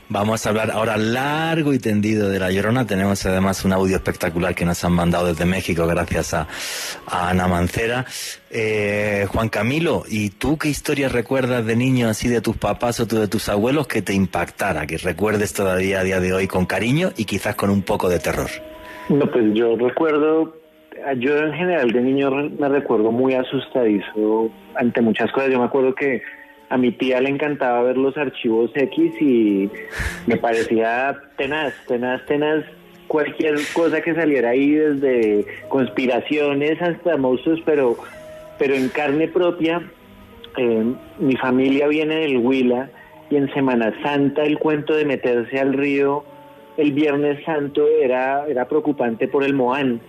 Vamos 0.09 0.45
a 0.45 0.49
hablar 0.49 0.73
ahora 0.73 0.97
largo 0.97 1.73
y 1.73 1.79
tendido 1.79 2.29
de 2.29 2.41
La 2.41 2.51
Llorona. 2.51 2.87
Tenemos 2.87 3.25
además 3.27 3.65
un 3.65 3.73
audio 3.73 3.97
espectacular 3.97 4.55
que 4.55 4.65
nos 4.65 4.83
han 4.85 4.93
mandado 4.93 5.29
desde 5.29 5.45
México 5.45 5.87
gracias 5.87 6.35
a, 6.35 6.49
Ana 7.07 7.47
Mancera. 7.47 8.05
Eh, 8.51 9.27
Juan 9.29 9.49
Camilo, 9.49 10.03
¿y 10.09 10.31
tú 10.31 10.59
qué 10.59 10.69
historia 10.69 11.09
recuerdas 11.09 11.65
de 11.65 11.77
niño 11.77 12.09
así 12.09 12.29
de 12.29 12.41
tus 12.41 12.57
papás 12.57 12.99
o 12.99 13.07
tú 13.07 13.21
de 13.21 13.29
tus 13.29 13.49
abuelos 13.49 13.87
que 13.87 14.03
te 14.03 14.13
impactara, 14.13 14.87
que 14.87 14.99
recuerdes 14.99 15.53
todavía 15.53 16.01
a 16.01 16.05
día 16.05 16.19
de 16.19 16.33
hoy 16.33 16.49
con 16.49 16.67
cariño 16.67 17.11
y 17.17 17.25
quizás 17.25 17.55
con 17.55 17.71
un 17.71 17.83
poco 17.83 18.09
de 18.09 18.19
terror? 18.19 18.51
No, 19.09 19.31
pues 19.31 19.45
yo 19.55 19.77
recuerdo, 19.77 20.57
yo 21.19 21.37
en 21.37 21.53
general 21.53 21.93
de 21.93 22.01
niño 22.01 22.31
me 22.31 22.69
recuerdo 22.69 23.13
muy 23.13 23.35
asustadizo 23.35 24.51
ante 24.75 25.01
muchas 25.01 25.31
cosas. 25.33 25.51
Yo 25.51 25.59
me 25.59 25.67
acuerdo 25.67 25.95
que 25.95 26.23
a 26.71 26.79
mi 26.79 26.93
tía 26.93 27.21
le 27.21 27.29
encantaba 27.29 27.83
ver 27.83 27.99
los 27.99 28.17
archivos 28.17 28.71
X 28.75 29.21
y 29.21 29.69
me 30.27 30.37
parecía 30.37 31.21
tenaz, 31.37 31.75
tenaz, 31.87 32.25
tenaz 32.27 32.65
cualquier 33.09 33.57
cosa 33.73 34.01
que 34.01 34.15
saliera 34.15 34.51
ahí, 34.51 34.71
desde 34.71 35.45
conspiraciones 35.69 36.81
hasta 36.81 37.17
monstruos, 37.17 37.61
pero, 37.67 37.97
pero 38.57 38.75
en 38.75 38.89
carne 38.89 39.27
propia. 39.27 39.83
Eh, 40.57 40.85
mi 41.19 41.37
familia 41.37 41.89
viene 41.89 42.17
del 42.17 42.39
Huila 42.39 42.89
y 43.31 43.37
en 43.37 43.53
Semana 43.53 43.93
Santa 44.03 44.45
el 44.45 44.59
cuento 44.59 44.95
de 44.95 45.05
meterse 45.05 45.59
al 45.59 45.73
río 45.73 46.25
el 46.77 46.93
Viernes 46.93 47.45
Santo 47.45 47.87
era, 48.01 48.47
era 48.47 48.69
preocupante 48.69 49.27
por 49.27 49.43
el 49.43 49.55
Moán. 49.55 50.01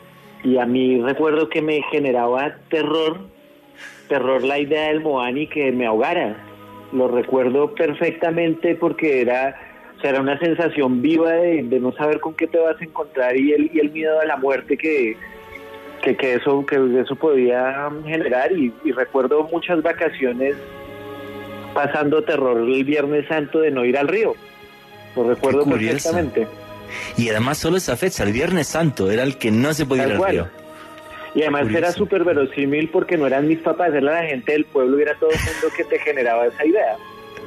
Y 0.43 0.57
a 0.57 0.65
mí 0.67 1.01
recuerdo 1.01 1.49
que 1.49 1.61
me 1.61 1.81
generaba 1.91 2.55
terror, 2.69 3.19
terror 4.07 4.43
la 4.43 4.59
idea 4.59 4.89
del 4.89 5.01
Moán 5.01 5.39
y 5.39 5.47
que 5.47 5.71
me 5.71 5.87
ahogara 5.87 6.50
lo 6.91 7.07
recuerdo 7.07 7.73
perfectamente 7.73 8.75
porque 8.75 9.21
era, 9.21 9.55
o 9.97 10.01
sea, 10.01 10.11
era 10.11 10.21
una 10.21 10.37
sensación 10.39 11.01
viva 11.01 11.31
de, 11.31 11.63
no 11.79 11.93
saber 11.93 12.19
con 12.19 12.33
qué 12.33 12.47
te 12.47 12.57
vas 12.57 12.79
a 12.79 12.83
encontrar 12.83 13.37
y 13.37 13.53
el, 13.53 13.71
y 13.73 13.79
el 13.79 13.91
miedo 13.91 14.19
a 14.19 14.25
la 14.25 14.37
muerte 14.37 14.77
que, 14.77 15.15
que, 16.01 16.33
eso, 16.33 16.65
que 16.65 17.01
eso 17.01 17.15
podía 17.15 17.89
generar. 18.05 18.51
Y, 18.51 18.73
recuerdo 18.91 19.43
muchas 19.51 19.81
vacaciones 19.81 20.55
pasando 21.73 22.23
terror 22.23 22.57
el 22.57 22.83
Viernes 22.83 23.27
Santo 23.27 23.59
de 23.59 23.71
no 23.71 23.85
ir 23.85 23.97
al 23.97 24.07
río. 24.07 24.33
Lo 25.15 25.27
recuerdo 25.27 25.65
perfectamente. 25.65 26.47
Y 27.17 27.29
además 27.29 27.57
solo 27.57 27.77
esa 27.77 27.95
fecha, 27.95 28.23
el 28.23 28.33
Viernes 28.33 28.67
Santo, 28.67 29.11
era 29.11 29.23
el 29.23 29.37
que 29.37 29.51
no 29.51 29.73
se 29.73 29.85
podía 29.85 30.07
ir 30.07 30.13
al 30.13 30.25
río. 30.25 30.60
Y 31.33 31.41
además 31.41 31.67
era 31.73 31.91
súper 31.91 32.23
verosímil 32.23 32.89
porque 32.89 33.17
no 33.17 33.27
eran 33.27 33.47
mis 33.47 33.59
papás, 33.59 33.89
era 33.89 34.01
la 34.01 34.23
gente 34.23 34.51
del 34.51 34.65
pueblo 34.65 34.99
y 34.99 35.03
era 35.03 35.15
todo 35.15 35.29
el 35.29 35.37
mundo 35.37 35.75
que 35.75 35.83
te 35.85 35.99
generaba 35.99 36.45
esa 36.47 36.65
idea. 36.65 36.97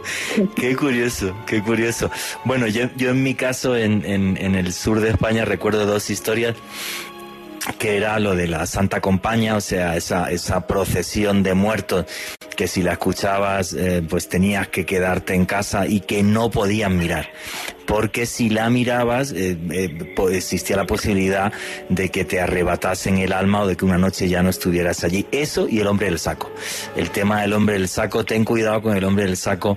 Qué 0.57 0.77
curioso, 0.77 1.35
qué 1.47 1.63
curioso. 1.63 2.11
Bueno, 2.45 2.67
yo, 2.67 2.89
yo 2.97 3.11
en 3.11 3.23
mi 3.23 3.35
caso 3.35 3.75
en, 3.77 4.05
en, 4.05 4.37
en 4.37 4.55
el 4.55 4.73
sur 4.73 5.01
de 5.01 5.11
España 5.11 5.47
recuerdo 5.47 5.87
dos 5.87 6.11
historias 6.11 6.57
que 7.79 7.97
era 7.97 8.19
lo 8.19 8.35
de 8.35 8.47
la 8.47 8.67
Santa 8.67 9.01
Compaña, 9.01 9.57
o 9.57 9.61
sea, 9.61 9.97
esa, 9.97 10.31
esa 10.31 10.67
procesión 10.67 11.43
de 11.43 11.55
muertos 11.55 12.07
que 12.57 12.69
si 12.69 12.83
la 12.83 12.93
escuchabas 12.93 13.73
eh, 13.73 14.03
pues 14.09 14.29
tenías 14.29 14.69
que 14.69 14.85
quedarte 14.85 15.35
en 15.35 15.47
casa 15.47 15.87
y 15.87 16.01
que 16.01 16.23
no 16.23 16.51
podían 16.51 16.99
mirar 16.99 17.31
porque 17.87 18.27
si 18.27 18.51
la 18.51 18.71
mirabas 18.71 19.33
eh, 19.33 19.57
eh, 19.71 20.15
existía 20.33 20.77
la 20.77 20.87
posibilidad 20.87 21.53
de 21.89 22.11
que 22.11 22.25
te 22.25 22.41
arrebatasen 22.41 23.19
el 23.19 23.33
alma 23.33 23.63
o 23.63 23.67
de 23.67 23.77
que 23.77 23.85
una 23.85 23.99
noche 23.99 24.29
ya 24.29 24.43
no 24.43 24.51
estuvieras 24.51 25.05
allí. 25.05 25.27
Eso 25.33 25.69
y 25.69 25.81
el 25.81 25.87
hombre 25.87 26.07
del 26.07 26.19
saco. 26.19 26.51
El 26.97 27.11
tema 27.11 27.43
del 27.43 27.53
hombre 27.53 27.75
del 27.75 27.89
saco, 27.89 28.25
ten 28.25 28.45
cuidado 28.45 28.83
con 28.83 28.97
el 28.97 29.05
hombre 29.05 29.25
del 29.25 29.37
saco 29.37 29.77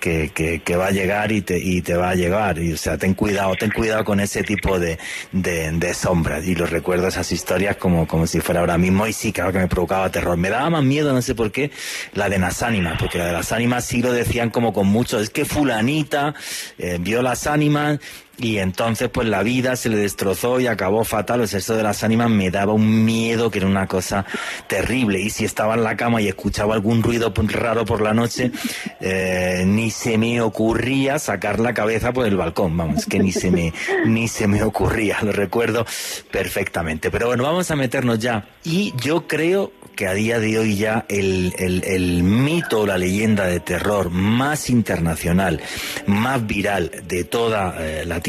que, 0.00 0.60
que, 0.64 0.76
va 0.76 0.86
a 0.86 0.90
llegar 0.90 1.32
y 1.32 1.42
te, 1.42 1.58
y 1.58 1.82
te 1.82 1.94
va 1.94 2.10
a 2.10 2.14
llegar. 2.14 2.58
Y, 2.58 2.72
o 2.72 2.76
sea, 2.76 2.96
ten 2.96 3.14
cuidado, 3.14 3.54
ten 3.56 3.70
cuidado 3.70 4.04
con 4.04 4.20
ese 4.20 4.42
tipo 4.42 4.78
de, 4.78 4.98
de, 5.32 5.94
sombras. 5.94 6.46
Y 6.46 6.54
lo 6.54 6.66
recuerdo 6.66 7.08
esas 7.08 7.30
historias 7.32 7.76
como, 7.76 8.06
como 8.06 8.26
si 8.26 8.40
fuera 8.40 8.60
ahora 8.60 8.78
mismo. 8.78 9.06
Y 9.06 9.12
sí, 9.12 9.32
claro 9.32 9.52
que 9.52 9.58
me 9.58 9.68
provocaba 9.68 10.10
terror. 10.10 10.36
Me 10.36 10.50
daba 10.50 10.70
más 10.70 10.84
miedo, 10.84 11.12
no 11.12 11.22
sé 11.22 11.34
por 11.34 11.50
qué, 11.50 11.70
la 12.14 12.28
de 12.28 12.38
las 12.38 12.62
ánimas, 12.62 12.98
porque 12.98 13.18
la 13.18 13.26
de 13.26 13.32
las 13.32 13.52
ánimas 13.52 13.84
sí 13.84 14.00
lo 14.02 14.12
decían 14.12 14.50
como 14.50 14.72
con 14.72 14.86
mucho. 14.86 15.18
Es 15.20 15.30
que 15.30 15.44
fulanita 15.44 16.34
eh, 16.78 16.98
vio 17.00 17.22
las 17.22 17.46
ánimas 17.48 17.98
y 18.38 18.58
entonces 18.58 19.08
pues 19.08 19.26
la 19.26 19.42
vida 19.42 19.74
se 19.74 19.88
le 19.88 19.96
destrozó 19.96 20.60
y 20.60 20.66
acabó 20.66 21.04
fatal. 21.04 21.40
El 21.40 21.48
sexo 21.48 21.76
de 21.76 21.82
las 21.82 22.04
ánimas 22.04 22.30
me 22.30 22.50
daba 22.50 22.72
un 22.72 23.04
miedo 23.04 23.50
que 23.50 23.58
era 23.58 23.66
una 23.66 23.86
cosa 23.86 24.24
terrible. 24.68 25.20
Y 25.20 25.30
si 25.30 25.44
estaba 25.44 25.74
en 25.74 25.82
la 25.82 25.96
cama 25.96 26.22
y 26.22 26.28
escuchaba 26.28 26.74
algún 26.74 27.02
ruido 27.02 27.32
raro 27.48 27.84
por 27.84 28.00
la 28.00 28.14
noche, 28.14 28.52
eh, 29.00 29.64
ni 29.66 29.90
se 29.90 30.18
me 30.18 30.40
ocurría 30.40 31.18
sacar 31.18 31.58
la 31.58 31.74
cabeza 31.74 32.12
por 32.12 32.26
el 32.26 32.36
balcón. 32.36 32.76
Vamos, 32.76 33.06
que 33.06 33.18
ni 33.18 33.32
se 33.32 33.50
me, 33.50 33.72
ni 34.06 34.28
se 34.28 34.46
me 34.46 34.62
ocurría. 34.62 35.18
Lo 35.22 35.32
recuerdo 35.32 35.84
perfectamente. 36.30 37.10
Pero 37.10 37.26
bueno, 37.26 37.42
vamos 37.42 37.70
a 37.70 37.76
meternos 37.76 38.20
ya. 38.20 38.48
Y 38.62 38.94
yo 39.00 39.26
creo 39.26 39.72
que 39.98 40.06
a 40.06 40.14
día 40.14 40.38
de 40.38 40.56
hoy 40.56 40.76
ya 40.76 41.06
el, 41.08 41.52
el, 41.58 42.22
mito 42.22 42.82
o 42.82 42.86
la 42.86 42.96
leyenda 42.96 43.46
de 43.46 43.58
terror 43.58 44.10
más 44.10 44.70
internacional, 44.70 45.60
más 46.06 46.46
viral 46.46 46.92
de 47.08 47.24
toda 47.24 47.74
eh, 47.80 48.04
Latinoamérica, 48.06 48.27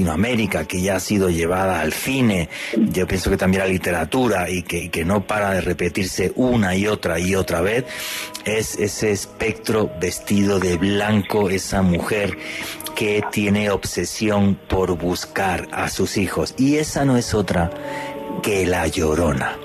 que 0.68 0.82
ya 0.82 0.96
ha 0.96 1.00
sido 1.00 1.29
llevada 1.29 1.82
al 1.82 1.94
cine, 1.94 2.50
yo 2.75 3.08
pienso 3.08 3.29
que 3.29 3.38
también 3.38 3.62
a 3.62 3.65
la 3.65 3.72
literatura 3.72 4.50
y 4.50 4.63
que, 4.63 4.89
que 4.89 5.06
no 5.06 5.25
para 5.25 5.51
de 5.51 5.62
repetirse 5.62 6.32
una 6.36 6.75
y 6.75 6.88
otra 6.88 7.20
y 7.20 7.36
otra 7.36 7.62
vez, 7.62 7.86
es 8.46 8.77
ese 8.77 9.12
espectro 9.12 9.91
vestido 10.00 10.60
de 10.60 10.77
blanco, 10.77 11.50
esa 11.50 11.82
mujer 11.82 12.38
que 12.96 13.24
tiene 13.32 13.70
obsesión 13.70 14.60
por 14.68 14.98
buscar 14.98 15.68
a 15.72 15.89
sus 15.89 16.18
hijos. 16.18 16.53
Y 16.58 16.77
esa 16.77 17.06
no 17.06 17.18
es 17.18 17.34
otra 17.34 17.72
que 18.41 18.65
La 18.65 18.88
Llorona. 18.88 19.58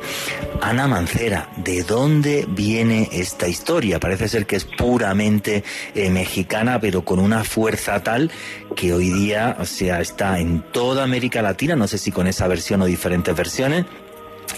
Ana 0.60 0.86
Mancera, 0.86 1.50
¿de 1.56 1.82
dónde 1.82 2.46
viene 2.48 3.08
esta 3.12 3.48
historia? 3.48 4.00
Parece 4.00 4.28
ser 4.28 4.46
que 4.46 4.56
es 4.56 4.64
puramente 4.64 5.62
eh, 5.94 6.10
mexicana, 6.10 6.80
pero 6.80 7.04
con 7.04 7.18
una 7.18 7.44
fuerza 7.44 8.02
tal 8.02 8.30
que 8.74 8.92
hoy 8.92 9.10
día, 9.10 9.56
o 9.60 9.66
sea, 9.66 10.00
está 10.00 10.38
en 10.40 10.62
toda 10.72 11.04
América 11.04 11.42
Latina, 11.42 11.76
no 11.76 11.86
sé 11.86 11.98
si 11.98 12.10
con 12.10 12.26
esa 12.26 12.48
versión 12.48 12.80
o 12.82 12.86
diferentes 12.86 13.34
versiones, 13.36 13.84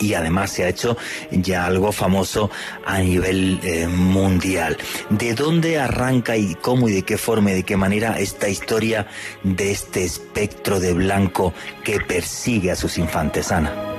y 0.01 0.15
además 0.15 0.51
se 0.51 0.65
ha 0.65 0.69
hecho 0.69 0.97
ya 1.31 1.67
algo 1.67 1.93
famoso 1.93 2.51
a 2.85 2.99
nivel 2.99 3.61
eh, 3.63 3.89
mundial. 3.89 4.77
¿De 5.11 5.35
dónde 5.35 5.79
arranca 5.79 6.37
y 6.37 6.55
cómo 6.55 6.89
y 6.89 6.93
de 6.93 7.03
qué 7.03 7.19
forma 7.19 7.51
y 7.51 7.55
de 7.55 7.63
qué 7.65 7.77
manera 7.77 8.19
esta 8.19 8.49
historia 8.49 9.07
de 9.43 9.71
este 9.71 10.05
espectro 10.05 10.81
de 10.81 10.93
blanco 10.93 11.53
que 11.85 12.01
persigue 12.01 12.71
a 12.71 12.77
sus 12.77 12.99
infantes, 12.99 13.51
Ana? 13.53 13.96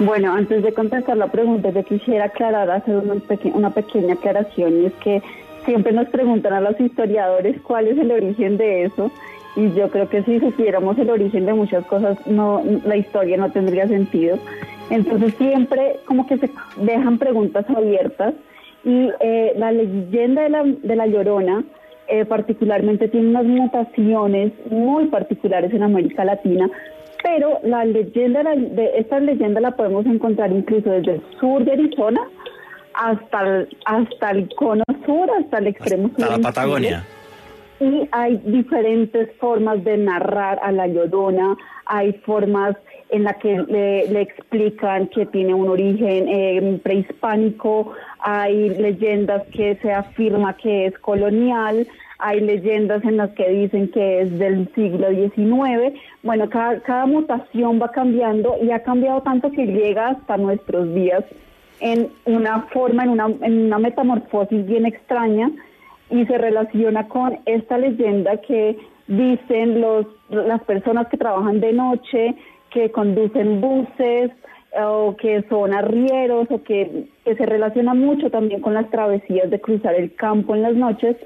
Bueno, 0.00 0.34
antes 0.34 0.62
de 0.62 0.72
contestar 0.74 1.16
la 1.16 1.28
pregunta, 1.28 1.70
yo 1.70 1.82
quisiera 1.82 2.26
aclarar, 2.26 2.70
hacer 2.70 2.96
una, 2.96 3.14
una 3.54 3.70
pequeña 3.70 4.14
aclaración, 4.14 4.82
y 4.82 4.86
es 4.86 4.92
que 4.94 5.22
siempre 5.64 5.92
nos 5.92 6.08
preguntan 6.08 6.52
a 6.52 6.60
los 6.60 6.78
historiadores 6.78 7.60
cuál 7.62 7.88
es 7.88 7.98
el 7.98 8.12
origen 8.12 8.58
de 8.58 8.84
eso, 8.84 9.10
y 9.56 9.72
yo 9.72 9.88
creo 9.88 10.08
que 10.08 10.22
si 10.22 10.38
supiéramos 10.38 10.98
el 10.98 11.08
origen 11.08 11.46
de 11.46 11.54
muchas 11.54 11.86
cosas, 11.86 12.18
no, 12.26 12.62
la 12.84 12.96
historia 12.96 13.38
no 13.38 13.50
tendría 13.50 13.88
sentido. 13.88 14.38
Entonces 14.90 15.34
siempre 15.34 15.98
como 16.04 16.26
que 16.26 16.36
se 16.36 16.50
dejan 16.76 17.18
preguntas 17.18 17.64
abiertas 17.70 18.34
y 18.84 19.10
eh, 19.20 19.54
la 19.56 19.72
leyenda 19.72 20.42
de 20.42 20.48
la, 20.50 20.62
de 20.62 20.96
la 20.96 21.06
Llorona 21.06 21.64
eh, 22.08 22.24
particularmente 22.24 23.08
tiene 23.08 23.28
unas 23.30 23.46
mutaciones 23.46 24.52
muy 24.70 25.06
particulares 25.06 25.72
en 25.72 25.82
América 25.82 26.24
Latina, 26.24 26.70
pero 27.22 27.60
la 27.62 27.84
leyenda 27.84 28.42
de 28.44 28.98
esta 28.98 29.20
leyenda 29.20 29.60
la 29.60 29.72
podemos 29.72 30.06
encontrar 30.06 30.52
incluso 30.52 30.90
desde 30.90 31.14
el 31.14 31.22
sur 31.40 31.64
de 31.64 31.72
Arizona 31.72 32.20
hasta 32.94 33.42
el, 33.42 33.76
hasta 33.84 34.30
el 34.30 34.48
cono 34.56 34.84
sur, 35.04 35.30
hasta 35.38 35.58
el 35.58 35.68
extremo 35.68 36.08
sur. 36.08 36.22
Hasta 36.22 36.36
la 36.36 36.42
Patagonia. 36.42 37.04
Y 37.78 38.08
hay 38.10 38.38
diferentes 38.38 39.28
formas 39.38 39.84
de 39.84 39.98
narrar 39.98 40.58
a 40.62 40.72
la 40.72 40.86
Llorona, 40.86 41.56
hay 41.84 42.14
formas 42.24 42.74
en 43.10 43.24
las 43.24 43.36
que 43.36 43.62
le, 43.68 44.20
explican 44.20 45.08
que 45.08 45.26
tiene 45.26 45.52
un 45.52 45.68
origen 45.68 46.26
eh, 46.28 46.80
prehispánico, 46.82 47.92
hay 48.20 48.70
leyendas 48.70 49.42
que 49.52 49.76
se 49.82 49.92
afirma 49.92 50.56
que 50.56 50.86
es 50.86 50.98
colonial, 50.98 51.86
hay 52.18 52.40
leyendas 52.40 53.04
en 53.04 53.18
las 53.18 53.30
que 53.30 53.48
dicen 53.48 53.90
que 53.90 54.22
es 54.22 54.38
del 54.38 54.68
siglo 54.74 55.08
XIX. 55.10 55.98
Bueno, 56.22 56.48
cada, 56.48 56.80
cada 56.80 57.06
mutación 57.06 57.80
va 57.80 57.90
cambiando 57.90 58.56
y 58.62 58.70
ha 58.70 58.82
cambiado 58.82 59.22
tanto 59.22 59.50
que 59.50 59.66
llega 59.66 60.08
hasta 60.08 60.36
nuestros 60.36 60.94
días 60.94 61.24
en 61.80 62.08
una 62.24 62.62
forma, 62.72 63.04
en 63.04 63.10
una, 63.10 63.26
en 63.42 63.66
una 63.66 63.78
metamorfosis 63.78 64.66
bien 64.66 64.86
extraña 64.86 65.50
y 66.10 66.24
se 66.26 66.38
relaciona 66.38 67.08
con 67.08 67.38
esta 67.46 67.78
leyenda 67.78 68.40
que 68.40 68.78
dicen 69.08 69.80
los, 69.80 70.06
las 70.30 70.62
personas 70.62 71.08
que 71.08 71.16
trabajan 71.16 71.60
de 71.60 71.72
noche, 71.72 72.34
que 72.70 72.90
conducen 72.90 73.60
buses 73.60 74.30
o 74.78 75.16
que 75.16 75.42
son 75.48 75.72
arrieros 75.72 76.48
o 76.50 76.62
que, 76.62 77.08
se 77.24 77.46
relaciona 77.46 77.94
mucho 77.94 78.30
también 78.30 78.60
con 78.60 78.74
las 78.74 78.88
travesías 78.90 79.50
de 79.50 79.60
cruzar 79.60 79.94
el 79.94 80.14
campo 80.14 80.54
en 80.54 80.62
las 80.62 80.74
noches, 80.74 81.16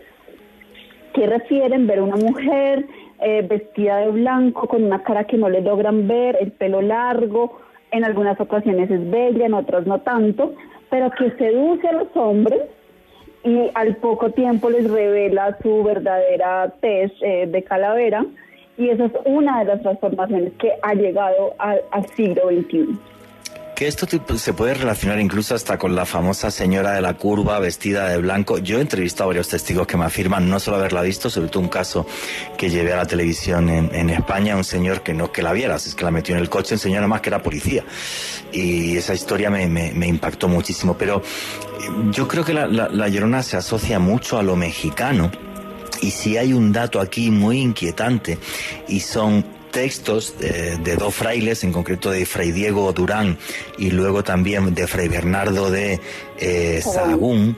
que 1.13 1.27
refieren 1.27 1.87
ver 1.87 2.01
una 2.01 2.17
mujer 2.17 2.87
eh, 3.21 3.45
vestida 3.49 3.99
de 3.99 4.11
blanco 4.11 4.67
con 4.67 4.85
una 4.85 5.03
cara 5.03 5.25
que 5.25 5.37
no 5.37 5.49
le 5.49 5.61
logran 5.61 6.09
ver, 6.09 6.37
el 6.41 6.53
pelo 6.53 6.81
largo, 6.81 7.59
en 7.91 8.05
algunas 8.05 8.41
ocasiones 8.41 8.91
es 8.91 9.11
bella, 9.11 9.47
en 9.47 9.55
otras 9.55 9.87
no 9.87 10.01
tanto, 10.01 10.55
pero 10.89 11.11
que 11.11 11.31
seduce 11.33 11.89
a 11.89 11.93
los 11.93 12.09
hombres 12.17 12.63
y 13.45 13.71
al 13.75 13.97
poco 13.97 14.31
tiempo 14.31 14.71
les 14.71 14.91
revela 14.91 15.57
su 15.63 15.83
verdadera 15.83 16.73
tez 16.81 17.13
eh, 17.23 17.47
de 17.47 17.63
calavera. 17.63 18.25
Y 18.77 18.89
esa 18.89 19.07
es 19.07 19.13
una 19.27 19.61
de 19.61 19.67
las 19.67 19.83
transformaciones 19.83 20.53
que 20.59 20.73
ha 20.83 20.95
llegado 20.95 21.55
al, 21.59 21.81
siglo 22.17 22.43
XXI 22.49 22.99
esto 23.87 24.07
se 24.37 24.53
puede 24.53 24.75
relacionar 24.75 25.21
incluso 25.21 25.55
hasta 25.55 25.79
con 25.79 25.95
la 25.95 26.05
famosa 26.05 26.51
señora 26.51 26.93
de 26.93 27.01
la 27.01 27.15
curva 27.15 27.59
vestida 27.59 28.09
de 28.09 28.19
blanco. 28.19 28.59
Yo 28.59 28.79
he 28.79 28.81
entrevistado 28.81 29.25
a 29.25 29.27
varios 29.29 29.49
testigos 29.49 29.87
que 29.87 29.97
me 29.97 30.05
afirman 30.05 30.49
no 30.49 30.61
solo 30.61 30.77
haberla 30.77 31.03
visto, 31.03 31.31
sobre 31.31 31.49
todo 31.49 31.63
un 31.63 31.69
caso 31.69 32.07
que 32.59 32.69
llevé 32.69 32.93
a 32.93 32.97
la 32.97 33.07
televisión 33.07 33.69
en, 33.69 34.11
España, 34.11 34.57
un 34.57 34.65
señor 34.65 35.03
que 35.03 35.15
no 35.15 35.33
que 35.33 35.43
la 35.43 35.53
vieras, 35.53 35.87
es 35.87 35.95
que 35.95 36.05
la 36.05 36.11
metió 36.11 36.35
en 36.35 36.41
el 36.41 36.51
coche, 36.51 36.75
enseñó 36.75 36.97
nada 36.97 37.09
más 37.09 37.21
que 37.21 37.31
era 37.31 37.43
policía. 37.43 37.85
Y 38.53 38.97
esa 38.97 39.15
historia 39.15 39.51
me, 39.51 40.07
impactó 40.07 40.49
muchísimo. 40.49 40.97
Pero 40.99 41.23
yo 42.11 42.29
creo 42.29 42.45
que 42.45 42.55
la, 42.55 42.67
la 42.67 43.09
Llorona 43.09 43.43
se 43.43 43.57
asocia 43.57 43.99
mucho 43.99 44.39
a 44.39 44.43
lo 44.43 44.57
mexicano 44.57 45.31
y 46.03 46.11
si 46.11 46.37
hay 46.37 46.53
un 46.53 46.73
dato 46.73 47.01
aquí 47.01 47.31
muy 47.31 47.59
inquietante 47.59 48.39
y 48.89 49.01
son 49.01 49.60
textos 49.71 50.35
de, 50.39 50.97
dos 50.97 51.15
frailes, 51.15 51.65
en 51.65 51.73
concreto 51.73 52.11
de 52.11 52.27
Fray 52.27 52.53
Diego 52.53 52.93
Durán 52.93 53.39
y 53.79 53.91
luego 53.91 54.23
también 54.23 54.75
de 54.75 54.87
Fray 54.87 55.09
Bernardo 55.09 55.71
de 55.71 56.01
eh, 56.39 56.81
Sahagún, 56.83 57.57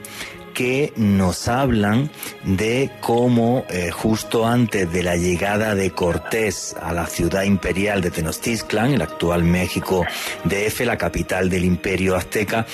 que 0.53 0.93
nos 0.95 1.47
hablan 1.47 2.09
de 2.43 2.91
cómo 3.01 3.65
eh, 3.69 3.91
justo 3.91 4.45
antes 4.45 4.91
de 4.91 5.03
la 5.03 5.15
llegada 5.15 5.75
de 5.75 5.91
Cortés 5.91 6.75
a 6.81 6.93
la 6.93 7.07
ciudad 7.07 7.43
imperial 7.43 8.01
de 8.01 8.11
Tenochtitlan, 8.11 8.93
el 8.93 9.01
actual 9.01 9.43
México 9.43 10.05
DF, 10.45 10.81
la 10.81 10.97
capital 10.97 11.49
del 11.49 11.65
imperio 11.65 12.15
azteca, 12.15 12.65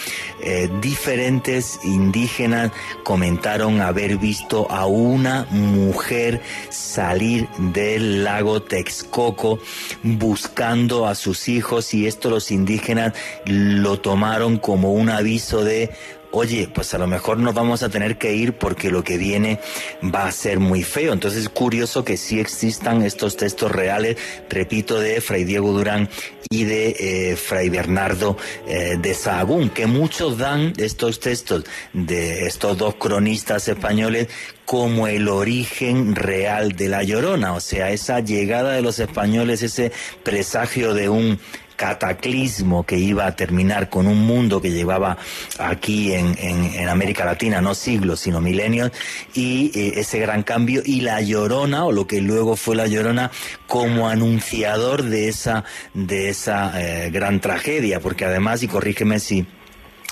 eh, 0.43 0.69
diferentes 0.81 1.79
indígenas 1.83 2.71
comentaron 3.03 3.81
haber 3.81 4.17
visto 4.17 4.69
a 4.69 4.85
una 4.85 5.45
mujer 5.49 6.41
salir 6.69 7.47
del 7.57 8.23
lago 8.23 8.61
Texcoco 8.61 9.59
buscando 10.03 11.07
a 11.07 11.15
sus 11.15 11.47
hijos 11.47 11.93
y 11.93 12.07
esto 12.07 12.29
los 12.29 12.51
indígenas 12.51 13.13
lo 13.45 13.99
tomaron 13.99 14.57
como 14.57 14.93
un 14.93 15.09
aviso 15.09 15.63
de 15.63 15.91
oye, 16.31 16.69
pues 16.73 16.93
a 16.93 16.97
lo 16.97 17.07
mejor 17.07 17.37
nos 17.37 17.53
vamos 17.53 17.83
a 17.83 17.89
tener 17.89 18.17
que 18.17 18.33
ir 18.33 18.53
porque 18.53 18.91
lo 18.91 19.03
que 19.03 19.17
viene 19.17 19.59
va 20.03 20.25
a 20.25 20.31
ser 20.31 20.59
muy 20.59 20.83
feo. 20.83 21.13
Entonces 21.13 21.43
es 21.43 21.49
curioso 21.49 22.03
que 22.03 22.17
sí 22.17 22.39
existan 22.39 23.01
estos 23.01 23.37
textos 23.37 23.71
reales, 23.71 24.17
repito, 24.49 24.99
de 24.99 25.21
Fray 25.21 25.43
Diego 25.43 25.71
Durán 25.71 26.09
y 26.49 26.63
de 26.63 26.95
eh, 26.99 27.35
Fray 27.35 27.69
Bernardo 27.69 28.37
eh, 28.67 28.97
de 28.99 29.13
Sahagún, 29.13 29.69
que 29.69 29.85
muchos 29.85 30.37
dan 30.37 30.73
estos 30.77 31.19
textos 31.19 31.65
de 31.93 32.47
estos 32.47 32.77
dos 32.77 32.95
cronistas 32.95 33.67
españoles 33.67 34.29
como 34.65 35.07
el 35.07 35.27
origen 35.27 36.15
real 36.15 36.73
de 36.73 36.89
la 36.89 37.03
llorona, 37.03 37.53
o 37.53 37.59
sea, 37.59 37.91
esa 37.91 38.19
llegada 38.19 38.73
de 38.73 38.81
los 38.81 38.99
españoles, 38.99 39.63
ese 39.63 39.91
presagio 40.23 40.93
de 40.93 41.09
un 41.09 41.39
cataclismo 41.79 42.85
que 42.85 42.97
iba 42.97 43.25
a 43.25 43.37
terminar 43.37 43.89
con 43.89 44.05
un 44.05 44.19
mundo 44.27 44.61
que 44.61 44.69
llevaba 44.69 45.17
aquí 45.59 46.11
en, 46.13 46.35
en, 46.37 46.89
América 46.89 47.23
Latina, 47.23 47.61
no 47.61 47.73
siglos, 47.73 48.19
sino 48.19 48.41
milenios, 48.41 48.91
y 49.33 49.71
eh, 49.73 49.93
ese 49.95 50.19
gran 50.19 50.43
cambio, 50.43 50.81
y 50.83 50.99
la 50.99 51.21
llorona, 51.21 51.85
o 51.85 51.93
lo 51.93 52.05
que 52.05 52.19
luego 52.19 52.57
fue 52.57 52.75
la 52.75 52.87
llorona, 52.87 53.31
como 53.65 54.09
anunciador 54.09 55.03
de 55.03 55.29
esa, 55.29 55.63
de 55.93 56.27
esa 56.27 56.73
eh, 56.75 57.11
gran 57.11 57.39
tragedia, 57.39 58.01
porque 58.01 58.25
además, 58.25 58.61
y 58.61 58.67
corrígeme 58.67 59.21
si 59.21 59.45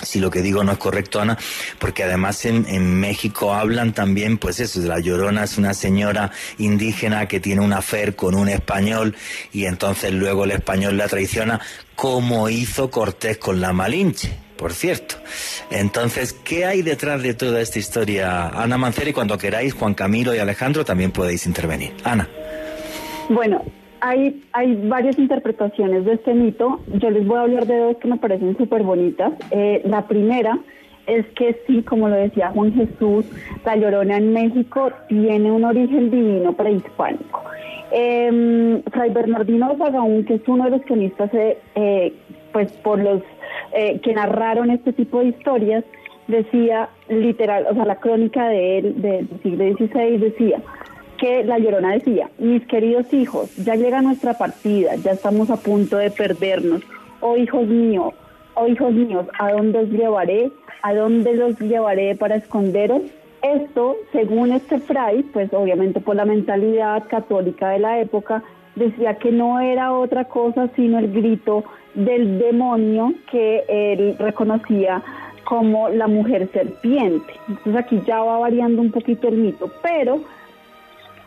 si 0.01 0.19
lo 0.19 0.29
que 0.29 0.41
digo 0.41 0.63
no 0.63 0.73
es 0.73 0.77
correcto, 0.77 1.19
Ana, 1.19 1.38
porque 1.79 2.03
además 2.03 2.45
en, 2.45 2.99
México 2.99 3.53
hablan 3.53 3.93
también, 3.93 4.38
pues 4.38 4.60
eso, 4.60 4.79
la 4.81 4.99
Llorona 4.99 5.43
es 5.43 5.57
una 5.57 5.73
señora 5.73 6.31
indígena 6.57 7.27
que 7.27 7.39
tiene 7.39 7.62
una 7.62 7.81
fer 7.81 8.15
con 8.15 8.36
un 8.36 8.49
español 8.49 9.15
y 9.51 9.65
entonces 9.65 10.13
luego 10.13 10.45
el 10.45 10.51
español 10.51 10.97
la 10.97 11.07
traiciona, 11.07 11.60
como 11.95 12.49
hizo 12.49 12.91
Cortés 12.91 13.38
con 13.38 13.60
la 13.60 13.73
Malinche, 13.73 14.31
por 14.57 14.73
cierto. 14.73 15.15
Entonces, 15.71 16.33
¿qué 16.33 16.65
hay 16.65 16.81
detrás 16.81 17.21
de 17.21 17.33
toda 17.33 17.62
esta 17.62 17.79
historia? 17.79 18.47
Ana 18.49 18.77
Mancera, 18.77 19.10
y 19.10 19.13
cuando 19.13 19.38
queráis, 19.38 19.73
Juan 19.73 19.93
Camilo 19.93 20.33
y 20.36 20.39
Alejandro 20.39 20.86
también 20.86 21.12
podéis 21.12 21.45
intervenir. 21.45 21.95
Ana. 22.03 22.27
Bueno, 23.29 23.63
hay, 24.01 24.43
hay 24.53 24.75
varias 24.88 25.17
interpretaciones 25.19 26.05
de 26.05 26.13
este 26.13 26.33
mito. 26.33 26.79
Yo 26.93 27.10
les 27.10 27.25
voy 27.25 27.38
a 27.38 27.41
hablar 27.41 27.65
de 27.65 27.77
dos 27.77 27.97
que 27.97 28.07
me 28.07 28.17
parecen 28.17 28.57
súper 28.57 28.83
bonitas. 28.83 29.33
Eh, 29.51 29.81
la 29.86 30.07
primera 30.07 30.60
es 31.07 31.25
que 31.36 31.60
sí, 31.65 31.81
como 31.83 32.10
lo 32.10 32.15
decía 32.15 32.51
Juan 32.51 32.73
Jesús, 32.73 33.25
la 33.65 33.75
Llorona 33.75 34.17
en 34.17 34.33
México 34.33 34.91
tiene 35.07 35.51
un 35.51 35.63
origen 35.63 36.12
divino 36.12 36.53
prehispánico. 36.53 37.43
Eh, 37.91 38.81
Fray 38.91 39.12
Bernardino 39.12 39.75
Zagaún, 39.77 40.25
que 40.25 40.36
es 40.36 40.47
uno 40.47 40.65
de 40.65 40.71
los 40.71 40.81
cronistas, 40.81 41.33
eh, 41.33 41.57
eh, 41.75 42.13
pues 42.51 42.71
por 42.73 42.99
los 42.99 43.21
eh, 43.73 43.99
que 44.01 44.13
narraron 44.13 44.69
este 44.71 44.93
tipo 44.93 45.19
de 45.19 45.27
historias, 45.27 45.83
decía 46.27 46.89
literal, 47.07 47.65
o 47.69 47.73
sea, 47.73 47.86
la 47.86 47.95
crónica 47.95 48.49
de 48.49 48.79
él 48.79 49.01
del 49.01 49.29
siglo 49.41 49.63
XVI 49.75 50.17
decía, 50.17 50.62
que 51.17 51.43
la 51.43 51.60
llorona 51.60 51.93
decía, 51.93 52.30
mis 52.38 52.65
queridos 52.67 53.13
hijos, 53.13 53.56
ya 53.58 53.75
llega 53.75 54.01
nuestra 54.01 54.34
partida, 54.36 54.95
ya 54.95 55.12
estamos 55.12 55.49
a 55.49 55.58
punto 55.58 55.97
de 55.97 56.12
perdernos. 56.12 56.82
Oh 57.21 57.36
hijos 57.36 57.67
míos, 57.67 58.13
oh 58.56 58.67
hijos 58.67 58.93
míos, 58.93 59.25
¿a 59.39 59.51
dónde 59.51 59.80
os 59.80 59.89
llevaré? 59.89 60.51
¿A 60.84 60.93
dónde 60.93 61.36
los 61.36 61.60
llevaré 61.60 62.15
para 62.15 62.36
esconderos? 62.36 63.01
Esto, 63.41 63.97
según 64.12 64.51
este 64.51 64.80
fray, 64.80 65.23
pues 65.23 65.53
obviamente 65.53 65.99
por 65.99 66.15
la 66.15 66.25
mentalidad 66.25 67.08
católica 67.08 67.69
de 67.69 67.80
la 67.80 67.99
época, 67.99 68.43
decía 68.75 69.15
que 69.15 69.32
no 69.32 69.60
era 69.60 69.93
otra 69.93 70.25
cosa 70.25 70.69
sino 70.75 70.99
el 70.99 71.12
grito 71.12 71.63
del 71.95 72.38
demonio 72.38 73.13
que 73.32 73.63
él 73.67 74.15
reconocía 74.19 75.01
como 75.43 75.89
la 75.89 76.08
mujer 76.08 76.49
serpiente. 76.51 77.34
Entonces 77.47 77.75
aquí 77.75 78.01
ya 78.06 78.19
va 78.19 78.38
variando 78.38 78.82
un 78.82 78.91
poquito 78.91 79.30
el 79.30 79.38
mito, 79.38 79.71
pero 79.82 80.19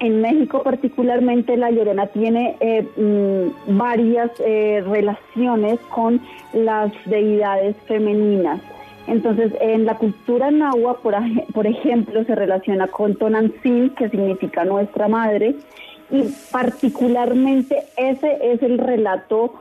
en 0.00 0.22
México 0.22 0.62
particularmente 0.62 1.56
la 1.56 1.70
llorona 1.70 2.06
tiene 2.06 2.56
eh, 2.60 2.86
mm, 2.96 3.76
varias 3.78 4.30
eh, 4.40 4.82
relaciones 4.86 5.78
con 5.90 6.20
las 6.54 6.90
deidades 7.04 7.76
femeninas. 7.86 8.60
Entonces, 9.06 9.52
en 9.60 9.84
la 9.84 9.96
cultura 9.96 10.50
nahua, 10.50 10.98
por, 10.98 11.66
ejemplo, 11.66 12.24
se 12.24 12.34
relaciona 12.34 12.86
con 12.86 13.16
Tonantzin, 13.16 13.90
que 13.90 14.08
significa 14.08 14.64
nuestra 14.64 15.08
madre, 15.08 15.56
y 16.10 16.22
particularmente 16.50 17.84
ese 17.96 18.38
es 18.52 18.62
el 18.62 18.78
relato 18.78 19.54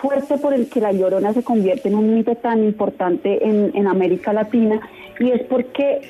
fuerte 0.00 0.38
por 0.38 0.54
el 0.54 0.68
que 0.68 0.80
la 0.80 0.92
llorona 0.92 1.32
se 1.32 1.42
convierte 1.42 1.88
en 1.88 1.94
un 1.94 2.14
mito 2.14 2.34
tan 2.36 2.64
importante 2.64 3.46
en 3.46 3.86
América 3.86 4.32
Latina, 4.32 4.80
y 5.20 5.30
es 5.30 5.42
porque 5.42 6.00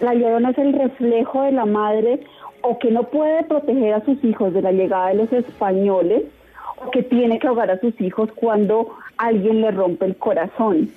la 0.00 0.14
llorona 0.14 0.50
es 0.50 0.58
el 0.58 0.72
reflejo 0.72 1.42
de 1.42 1.52
la 1.52 1.64
madre 1.64 2.20
o 2.64 2.78
que 2.78 2.90
no 2.90 3.04
puede 3.04 3.44
proteger 3.44 3.94
a 3.94 4.04
sus 4.04 4.22
hijos 4.24 4.54
de 4.54 4.62
la 4.62 4.72
llegada 4.72 5.08
de 5.08 5.16
los 5.16 5.32
españoles, 5.32 6.22
o 6.76 6.90
que 6.90 7.02
tiene 7.02 7.38
que 7.38 7.46
ahogar 7.46 7.70
a 7.70 7.78
sus 7.78 7.98
hijos 8.00 8.30
cuando 8.34 8.90
alguien 9.18 9.60
le 9.60 9.70
rompe 9.70 10.06
el 10.06 10.16
corazón. 10.16 10.90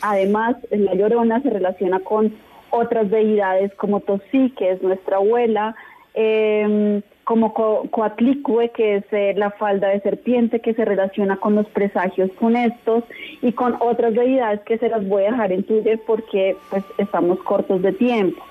Además, 0.00 0.56
la 0.70 0.94
llorona 0.94 1.42
se 1.42 1.50
relaciona 1.50 2.00
con 2.00 2.32
otras 2.70 3.10
deidades 3.10 3.74
como 3.74 4.00
Tosí, 4.00 4.50
que 4.56 4.70
es 4.70 4.82
nuestra 4.82 5.16
abuela, 5.16 5.74
em, 6.14 7.02
como 7.24 7.52
Coatlicue, 7.52 8.70
que 8.70 8.96
es 8.96 9.04
eh, 9.12 9.34
la 9.36 9.50
falda 9.50 9.88
de 9.88 10.00
serpiente, 10.00 10.60
que 10.60 10.74
se 10.74 10.84
relaciona 10.84 11.36
con 11.36 11.54
los 11.54 11.66
presagios 11.66 12.30
funestos, 12.32 13.04
y 13.42 13.52
con 13.52 13.76
otras 13.80 14.14
deidades 14.14 14.60
que 14.62 14.78
se 14.78 14.88
las 14.88 15.06
voy 15.06 15.24
a 15.24 15.32
dejar 15.32 15.52
en 15.52 15.64
Twitter 15.64 16.00
porque 16.06 16.56
pues 16.70 16.84
estamos 16.98 17.40
cortos 17.40 17.82
de 17.82 17.92
tiempo. 17.92 18.42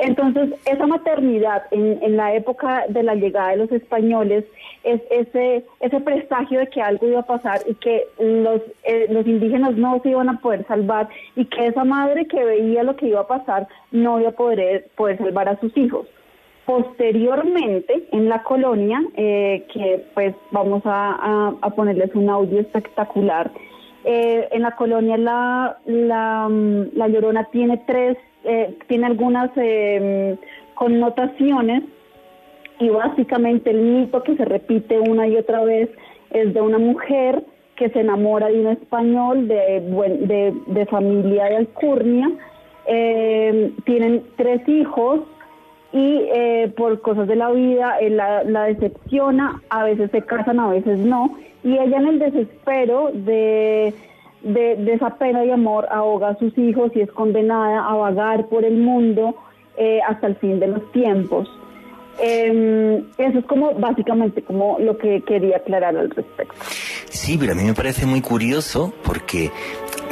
Entonces, 0.00 0.50
esa 0.64 0.86
maternidad 0.86 1.64
en, 1.72 2.16
la 2.16 2.34
época 2.34 2.84
de 2.88 3.02
la 3.02 3.14
llegada 3.14 3.50
de 3.50 3.56
los 3.56 3.72
españoles 3.72 4.44
es 4.84 5.00
ese, 5.10 5.64
ese 5.80 6.00
presagio 6.00 6.60
de 6.60 6.68
que 6.68 6.80
algo 6.80 7.08
iba 7.08 7.20
a 7.20 7.26
pasar 7.26 7.60
y 7.66 7.74
que 7.74 8.04
los, 8.18 8.60
eh, 8.84 9.06
los 9.10 9.26
indígenas 9.26 9.76
no 9.76 10.00
se 10.02 10.10
iban 10.10 10.28
a 10.28 10.40
poder 10.40 10.64
salvar 10.66 11.08
y 11.34 11.46
que 11.46 11.66
esa 11.66 11.84
madre 11.84 12.26
que 12.26 12.44
veía 12.44 12.84
lo 12.84 12.94
que 12.96 13.08
iba 13.08 13.20
a 13.20 13.26
pasar 13.26 13.66
no 13.90 14.20
iba 14.20 14.30
a 14.30 14.32
poder, 14.32 14.88
poder 14.96 15.18
salvar 15.18 15.48
a 15.48 15.58
sus 15.58 15.76
hijos. 15.76 16.06
Posteriormente, 16.64 18.04
en 18.12 18.28
la 18.28 18.42
colonia, 18.44 19.02
eh, 19.16 19.66
que 19.72 20.04
pues 20.14 20.34
vamos 20.52 20.82
a, 20.84 21.56
ponerles 21.74 22.14
un 22.14 22.28
audio 22.30 22.60
espectacular, 22.60 23.50
eh, 24.04 24.48
en 24.52 24.62
la 24.62 24.76
colonia 24.76 25.16
la, 25.16 25.78
la, 25.86 26.48
la 26.92 27.08
Llorona 27.08 27.44
tiene 27.50 27.82
tres 27.86 28.16
eh, 28.44 28.76
tiene 28.86 29.06
algunas 29.06 29.50
eh, 29.56 30.36
connotaciones 30.74 31.82
y 32.78 32.88
básicamente 32.88 33.70
el 33.70 33.80
mito 33.80 34.22
que 34.22 34.36
se 34.36 34.44
repite 34.44 35.00
una 35.00 35.26
y 35.26 35.36
otra 35.36 35.64
vez 35.64 35.90
es 36.30 36.54
de 36.54 36.60
una 36.60 36.78
mujer 36.78 37.42
que 37.76 37.90
se 37.90 38.00
enamora 38.00 38.48
de 38.48 38.60
un 38.60 38.66
español 38.68 39.48
de, 39.48 40.52
de, 40.66 40.86
familia 40.86 41.44
de 41.44 41.56
alcurnia, 41.56 42.30
eh, 42.86 43.72
tienen 43.84 44.22
tres 44.36 44.66
hijos 44.68 45.20
y 45.92 46.26
por 46.76 47.00
cosas 47.00 47.26
de 47.28 47.36
la 47.36 47.50
vida 47.50 47.96
la, 48.10 48.44
la, 48.44 48.64
decepciona, 48.64 49.62
a 49.70 49.84
veces 49.84 50.10
se 50.10 50.22
casan, 50.22 50.60
a 50.60 50.68
veces 50.68 50.98
no, 50.98 51.36
y 51.64 51.78
ella 51.78 51.96
en 51.96 52.08
el 52.08 52.18
desespero 52.18 53.10
de 53.12 53.94
de, 54.52 54.92
esa 54.92 55.10
pena 55.16 55.44
y 55.44 55.50
amor 55.50 55.86
ahoga 55.90 56.30
a 56.30 56.38
sus 56.38 56.56
hijos 56.58 56.90
y 56.94 57.00
es 57.00 57.10
condenada 57.12 57.86
a 57.88 57.94
vagar 57.94 58.46
por 58.48 58.64
el 58.64 58.76
mundo 58.78 59.36
eh, 59.76 60.00
hasta 60.06 60.26
el 60.26 60.36
fin 60.36 60.60
de 60.60 60.68
los 60.68 60.92
tiempos. 60.92 61.48
Em, 62.20 63.04
eso 63.16 63.38
es 63.38 63.44
como 63.44 63.74
básicamente 63.74 64.42
como 64.42 64.78
lo 64.80 64.98
que 64.98 65.22
quería 65.22 65.58
aclarar 65.58 65.96
al 65.96 66.10
respecto. 66.10 66.54
Sí, 67.10 67.36
pero 67.38 67.52
a 67.52 67.54
mí 67.54 67.62
me 67.62 67.74
parece 67.74 68.06
muy 68.06 68.20
curioso 68.20 68.92
porque 69.04 69.52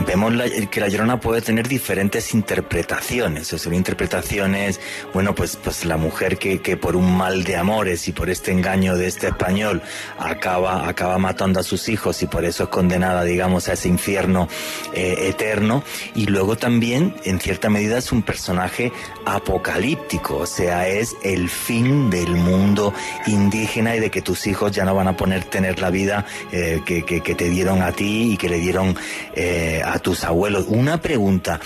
vemos 0.04 0.32
que 0.70 0.80
la 0.80 0.88
llorona 0.88 1.20
puede 1.20 1.40
tener 1.40 1.68
diferentes 1.68 2.34
interpretaciones. 2.34 3.52
O 3.52 3.58
sea, 3.58 3.72
interpretaciones, 3.74 4.80
bueno, 5.12 5.34
pues, 5.34 5.56
pues 5.56 5.84
la 5.84 5.96
mujer 5.96 6.38
que, 6.38 6.60
que, 6.60 6.76
por 6.76 6.96
un 6.96 7.16
mal 7.16 7.44
de 7.44 7.56
amores 7.56 8.08
y 8.08 8.12
por 8.12 8.30
este 8.30 8.52
engaño 8.52 8.96
de 8.96 9.06
este 9.06 9.28
español 9.28 9.82
acaba, 10.18 10.88
acaba 10.88 11.18
matando 11.18 11.60
a 11.60 11.62
sus 11.62 11.88
hijos 11.88 12.22
y 12.22 12.26
por 12.26 12.44
eso 12.44 12.64
es 12.64 12.68
condenada, 12.68 13.24
digamos, 13.24 13.68
a 13.68 13.74
ese 13.74 13.88
infierno 13.88 14.48
eh, 14.92 15.28
eterno. 15.28 15.82
Y 16.14 16.26
luego 16.26 16.56
también, 16.56 17.14
en 17.24 17.40
cierta 17.40 17.68
medida, 17.68 17.98
es 17.98 18.12
un 18.12 18.22
personaje 18.22 18.92
apocalíptico. 19.24 20.36
O 20.38 20.46
sea, 20.46 20.88
es 20.88 21.16
el 21.22 21.48
fin 21.48 22.10
del 22.10 22.30
mundo 22.36 22.92
indígena 23.26 23.96
y 23.96 24.00
de 24.00 24.10
que 24.10 24.22
tus 24.22 24.46
hijos 24.46 24.72
ya 24.72 24.84
no 24.84 24.94
van 24.94 25.08
a 25.08 25.16
poner 25.16 25.44
tener 25.44 25.80
la 25.80 25.90
vida 25.90 26.24
eh, 26.52 26.80
que, 26.84 27.04
que, 27.04 27.20
te 27.20 27.50
dieron 27.50 27.82
a 27.82 27.92
ti 27.92 28.32
y 28.32 28.36
que 28.36 28.48
le 28.48 28.58
dieron 28.58 28.96
eh, 29.34 29.82
a 29.92 29.98
tus 29.98 30.24
abuelos. 30.24 30.66
Una 30.68 31.00
pregunta, 31.00 31.60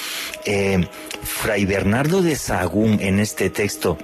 eh, 0.45 0.87
Fray 1.23 1.65
Bernardo 1.65 2.23
de 2.23 2.37
Sagún 2.37 2.99
en 3.01 3.21
este 3.21 3.51
texto 3.51 3.99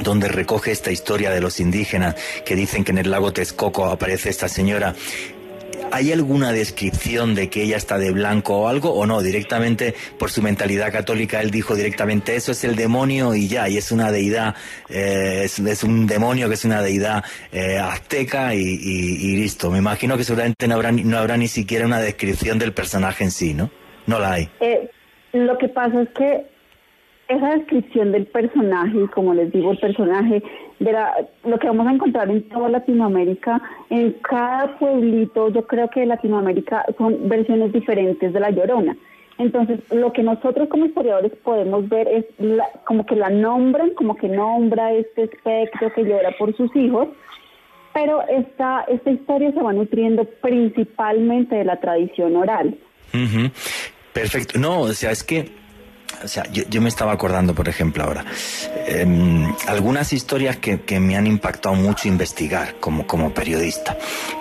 donde 0.00 0.28
recoge 0.28 0.70
esta 0.70 0.92
historia 0.92 1.30
de 1.30 1.40
los 1.40 1.60
indígenas 1.60 2.14
que 2.44 2.54
dicen 2.54 2.84
que 2.84 2.92
en 2.92 2.98
el 2.98 3.10
lago 3.10 3.32
Texcoco 3.32 3.86
aparece 3.86 4.30
esta 4.30 4.48
señora. 4.48 4.94
¿Hay 5.90 6.12
alguna 6.12 6.52
descripción 6.52 7.34
de 7.34 7.48
que 7.48 7.62
ella 7.62 7.76
está 7.76 7.98
de 7.98 8.10
blanco 8.10 8.58
o 8.58 8.68
algo 8.68 8.90
o 8.90 9.06
no? 9.06 9.22
Directamente 9.22 9.94
por 10.18 10.30
su 10.30 10.42
mentalidad 10.42 10.92
católica 10.92 11.40
él 11.40 11.50
dijo 11.50 11.74
directamente 11.74 12.36
eso 12.36 12.52
es 12.52 12.64
el 12.64 12.76
demonio 12.76 13.34
y 13.34 13.48
ya, 13.48 13.68
y 13.68 13.76
es 13.76 13.90
una 13.90 14.10
deidad, 14.12 14.54
eh, 14.88 15.42
es, 15.44 15.84
un 15.84 16.06
demonio 16.06 16.48
que 16.48 16.54
es 16.54 16.64
una 16.64 16.82
deidad 16.82 17.24
eh, 17.52 17.78
azteca 17.78 18.54
y, 18.54 19.36
listo. 19.36 19.70
Me 19.70 19.78
imagino 19.78 20.16
que 20.16 20.24
seguramente 20.24 20.68
no 20.68 20.74
habrá, 20.74 20.92
no 20.92 21.18
habrá 21.18 21.36
ni 21.36 21.48
siquiera 21.48 21.86
una 21.86 22.00
descripción 22.00 22.58
del 22.58 22.72
personaje 22.72 23.24
en 23.24 23.30
sí, 23.30 23.54
¿no? 23.54 23.70
No 24.06 24.18
la 24.18 24.32
hay. 24.32 24.48
Eh, 24.60 24.90
lo 25.32 25.58
que 25.58 25.68
pasa 25.68 26.02
es 26.02 26.08
que 26.10 26.46
esa 27.28 27.54
descripción 27.56 28.12
del 28.12 28.26
personaje, 28.26 29.06
como 29.14 29.34
les 29.34 29.52
digo, 29.52 29.72
el 29.72 29.78
personaje, 29.78 30.42
de 30.78 30.94
lo 31.44 31.58
que 31.58 31.66
vamos 31.66 31.86
a 31.86 31.92
encontrar 31.92 32.30
en 32.30 32.48
toda 32.48 32.68
Latinoamérica, 32.68 33.60
en 33.90 34.12
cada 34.22 34.78
pueblito, 34.78 35.48
yo 35.50 35.66
creo 35.66 35.88
que 35.88 36.06
Latinoamérica 36.06 36.84
son 36.96 37.28
versiones 37.28 37.72
diferentes 37.72 38.32
de 38.32 38.40
la 38.40 38.50
Llorona. 38.50 38.96
Entonces, 39.38 39.78
lo 39.92 40.12
que 40.12 40.22
nosotros 40.22 40.68
como 40.68 40.86
historiadores 40.86 41.32
podemos 41.44 41.88
ver 41.88 42.08
es 42.08 42.24
como 42.84 43.06
que 43.06 43.14
la 43.14 43.30
nombran, 43.30 43.90
como 43.90 44.16
que 44.16 44.28
nombra 44.28 44.92
este 44.92 45.24
espectro 45.24 45.92
que 45.94 46.02
llora 46.02 46.32
por 46.36 46.56
sus 46.56 46.74
hijos, 46.74 47.08
pero 47.94 48.22
esta, 48.28 48.84
esta 48.88 49.10
historia 49.10 49.52
se 49.52 49.62
va 49.62 49.72
nutriendo 49.72 50.24
principalmente 50.42 51.54
de 51.54 51.64
la 51.64 51.78
tradición 51.80 52.36
oral. 52.36 52.76
Perfecto. 54.12 54.58
No, 54.58 54.80
o 54.80 54.88
sea, 54.88 55.12
es 55.12 55.22
que 55.22 55.48
o 56.22 56.28
sea, 56.28 56.44
yo, 56.50 56.80
me 56.80 56.88
estaba 56.88 57.12
acordando, 57.12 57.54
por 57.54 57.68
ejemplo, 57.68 58.02
ahora, 58.02 58.24
em, 58.86 59.54
algunas 59.66 60.12
historias 60.12 60.56
que, 60.56 60.80
que, 60.80 60.98
me 60.98 61.16
han 61.16 61.26
impactado 61.26 61.74
mucho 61.74 62.08
investigar 62.08 62.74
como, 62.80 63.06
como 63.06 63.32
periodista. 63.32 63.96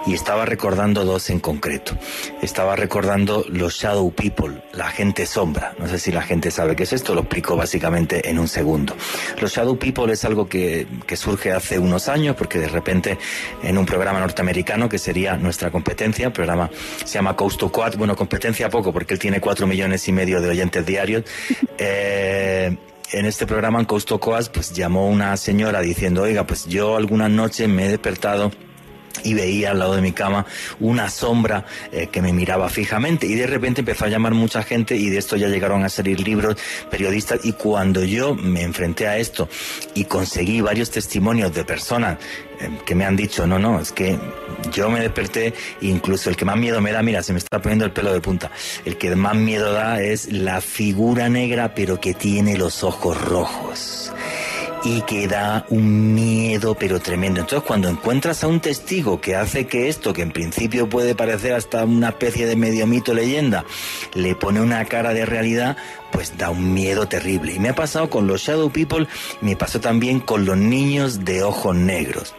Y 0.05 0.13
estaba 0.13 0.45
recordando 0.45 1.05
dos 1.05 1.29
en 1.29 1.39
concreto. 1.39 1.95
Estaba 2.41 2.75
recordando 2.75 3.45
los 3.49 3.75
Shadow 3.75 4.11
People, 4.11 4.61
la 4.73 4.87
gente 4.87 5.25
sombra. 5.25 5.73
No 5.77 5.87
sé 5.87 5.99
si 5.99 6.11
la 6.11 6.21
gente 6.21 6.49
sabe 6.49 6.75
qué 6.75 6.83
es 6.83 6.93
esto, 6.93 7.13
lo 7.13 7.21
explico 7.21 7.55
básicamente 7.55 8.27
en 8.29 8.39
un 8.39 8.47
segundo. 8.47 8.95
Los 9.39 9.53
Shadow 9.53 9.77
People 9.77 10.11
es 10.11 10.25
algo 10.25 10.47
que, 10.47 10.87
que 11.05 11.15
surge 11.15 11.51
hace 11.51 11.77
unos 11.77 12.09
años, 12.09 12.35
porque 12.35 12.59
de 12.59 12.69
repente 12.69 13.17
en 13.61 13.77
un 13.77 13.85
programa 13.85 14.19
norteamericano 14.19 14.89
que 14.89 14.97
sería 14.97 15.37
nuestra 15.37 15.69
competencia, 15.69 16.27
el 16.27 16.33
programa 16.33 16.71
se 17.05 17.13
llama 17.15 17.35
Coast 17.35 17.59
to 17.59 17.71
Quad, 17.71 17.97
bueno, 17.97 18.15
competencia 18.15 18.69
poco, 18.69 18.91
porque 18.91 19.13
él 19.13 19.19
tiene 19.19 19.39
cuatro 19.39 19.67
millones 19.67 20.07
y 20.07 20.11
medio 20.11 20.41
de 20.41 20.49
oyentes 20.49 20.85
diarios 20.85 21.23
eh, 21.77 22.77
en 23.11 23.25
este 23.25 23.47
programa 23.47 23.79
en 23.79 23.85
Costo 23.85 24.19
Coas, 24.19 24.49
pues 24.49 24.73
llamó 24.73 25.07
una 25.07 25.35
señora 25.37 25.81
diciendo, 25.81 26.23
oiga, 26.23 26.45
pues 26.45 26.65
yo 26.65 26.97
algunas 26.97 27.29
noches 27.29 27.67
me 27.69 27.85
he 27.85 27.89
despertado 27.89 28.51
y 29.23 29.33
veía 29.33 29.71
al 29.71 29.79
lado 29.79 29.95
de 29.95 30.01
mi 30.01 30.11
cama 30.11 30.45
una 30.79 31.09
sombra 31.09 31.65
eh, 31.91 32.07
que 32.07 32.21
me 32.21 32.33
miraba 32.33 32.69
fijamente 32.69 33.27
y 33.27 33.35
de 33.35 33.47
repente 33.47 33.81
empezó 33.81 34.05
a 34.05 34.09
llamar 34.09 34.33
mucha 34.33 34.63
gente 34.63 34.95
y 34.95 35.09
de 35.09 35.17
esto 35.17 35.35
ya 35.35 35.47
llegaron 35.47 35.83
a 35.83 35.89
salir 35.89 36.19
libros, 36.19 36.57
periodistas 36.89 37.43
y 37.43 37.53
cuando 37.53 38.03
yo 38.03 38.35
me 38.35 38.63
enfrenté 38.63 39.07
a 39.07 39.17
esto 39.17 39.49
y 39.93 40.05
conseguí 40.05 40.61
varios 40.61 40.91
testimonios 40.91 41.53
de 41.53 41.63
personas 41.63 42.17
eh, 42.59 42.69
que 42.85 42.95
me 42.95 43.05
han 43.05 43.15
dicho, 43.15 43.45
no, 43.45 43.59
no, 43.59 43.79
es 43.79 43.91
que 43.91 44.17
yo 44.73 44.89
me 44.89 44.99
desperté, 44.99 45.53
incluso 45.81 46.29
el 46.29 46.35
que 46.35 46.45
más 46.45 46.57
miedo 46.57 46.81
me 46.81 46.91
da, 46.91 47.03
mira, 47.03 47.21
se 47.21 47.33
me 47.33 47.39
está 47.39 47.61
poniendo 47.61 47.85
el 47.85 47.91
pelo 47.91 48.13
de 48.13 48.21
punta, 48.21 48.51
el 48.85 48.97
que 48.97 49.15
más 49.15 49.35
miedo 49.35 49.73
da 49.73 50.01
es 50.01 50.31
la 50.31 50.61
figura 50.61 51.29
negra 51.29 51.73
pero 51.75 51.99
que 51.99 52.13
tiene 52.13 52.57
los 52.57 52.83
ojos 52.83 53.19
rojos 53.21 54.11
y 54.83 55.01
que 55.01 55.27
da 55.27 55.65
un 55.69 56.13
miedo 56.13 56.75
pero 56.75 56.99
tremendo. 56.99 57.41
Entonces 57.41 57.65
cuando 57.67 57.89
encuentras 57.89 58.43
a 58.43 58.47
un 58.47 58.59
testigo 58.59 59.19
que 59.21 59.35
hace 59.35 59.67
que 59.67 59.87
esto, 59.87 60.13
que 60.13 60.21
en 60.21 60.31
principio 60.31 60.89
puede 60.89 61.15
parecer 61.15 61.53
hasta 61.53 61.85
una 61.85 62.09
especie 62.09 62.45
de 62.45 62.55
medio 62.55 62.87
mito 62.87 63.13
leyenda, 63.13 63.65
le 64.13 64.35
pone 64.35 64.61
una 64.61 64.83
cara 64.85 65.13
de 65.13 65.25
realidad, 65.25 65.77
pues 66.11 66.37
da 66.37 66.49
un 66.49 66.73
miedo 66.73 67.07
terrible. 67.07 67.53
Y 67.53 67.59
me 67.59 67.69
ha 67.69 67.75
pasado 67.75 68.09
con 68.09 68.27
los 68.27 68.41
Shadow 68.41 68.71
People, 68.71 69.07
me 69.41 69.55
pasó 69.55 69.79
también 69.79 70.19
con 70.19 70.45
los 70.45 70.57
niños 70.57 71.25
de 71.25 71.43
ojos 71.43 71.75
negros 71.75 72.35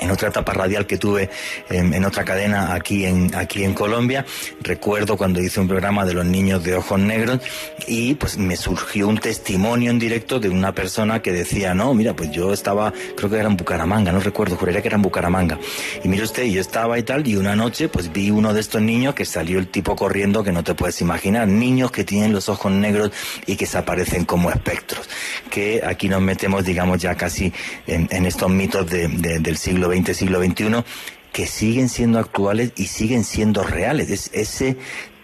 en 0.00 0.10
otra 0.10 0.28
etapa 0.28 0.52
radial 0.52 0.86
que 0.86 0.98
tuve 0.98 1.30
en, 1.68 2.04
otra 2.04 2.24
cadena 2.24 2.74
aquí 2.74 3.04
en, 3.04 3.34
aquí 3.34 3.64
en 3.64 3.74
Colombia. 3.74 4.24
Recuerdo 4.60 5.16
cuando 5.16 5.40
hice 5.40 5.60
un 5.60 5.68
programa 5.68 6.04
de 6.04 6.14
los 6.14 6.24
niños 6.24 6.64
de 6.64 6.74
ojos 6.74 6.98
negros 6.98 7.40
y 7.86 8.14
pues 8.14 8.38
me 8.38 8.56
surgió 8.56 9.08
un 9.08 9.18
testimonio 9.18 9.90
en 9.90 9.98
directo 9.98 10.40
de 10.40 10.48
una 10.48 10.74
persona 10.74 11.20
que 11.20 11.32
decía, 11.32 11.74
no, 11.74 11.94
mira, 11.94 12.14
pues 12.14 12.30
yo 12.30 12.52
estaba, 12.52 12.92
creo 13.16 13.30
que 13.30 13.36
era 13.36 13.48
en 13.48 13.56
Bucaramanga, 13.56 14.12
no 14.12 14.20
recuerdo, 14.20 14.56
juraría 14.56 14.82
que 14.82 14.88
era 14.88 14.96
en 14.96 15.02
Bucaramanga. 15.02 15.58
Y 16.02 16.08
mire 16.08 16.24
usted, 16.24 16.44
yo 16.44 16.60
estaba 16.60 16.98
y 16.98 17.02
tal, 17.02 17.26
y 17.26 17.36
una 17.36 17.56
noche 17.56 17.88
pues 17.88 18.12
vi 18.12 18.30
uno 18.30 18.54
de 18.54 18.60
estos 18.60 18.80
niños 18.80 19.14
que 19.14 19.24
salió 19.24 19.58
el 19.58 19.68
tipo 19.68 19.96
corriendo 19.96 20.42
que 20.42 20.52
no 20.52 20.64
te 20.64 20.74
puedes 20.74 21.00
imaginar, 21.00 21.48
niños 21.48 21.90
que 21.90 22.04
tienen 22.04 22.32
los 22.32 22.48
ojos 22.48 22.72
negros 22.72 23.10
y 23.46 23.56
que 23.56 23.66
se 23.66 23.78
aparecen 23.78 24.24
como 24.24 24.50
espectros, 24.50 25.08
que 25.50 25.82
aquí 25.84 26.08
nos 26.08 26.22
metemos, 26.22 26.64
digamos, 26.64 27.00
ya 27.00 27.14
casi 27.14 27.52
en, 27.86 28.26
estos 28.26 28.50
mitos 28.50 28.88
del 28.88 29.56
siglo 29.56 29.81
siglo 29.82 29.90
XX, 29.90 30.16
siglo 30.16 30.42
XXI, 30.42 30.84
que 31.32 31.46
siguen 31.46 31.88
siendo 31.88 32.18
actuales 32.18 32.72
y 32.76 32.86
siguen 32.86 33.24
siendo 33.24 33.62
reales. 33.64 34.10
Es 34.10 34.30
ese 34.32 34.76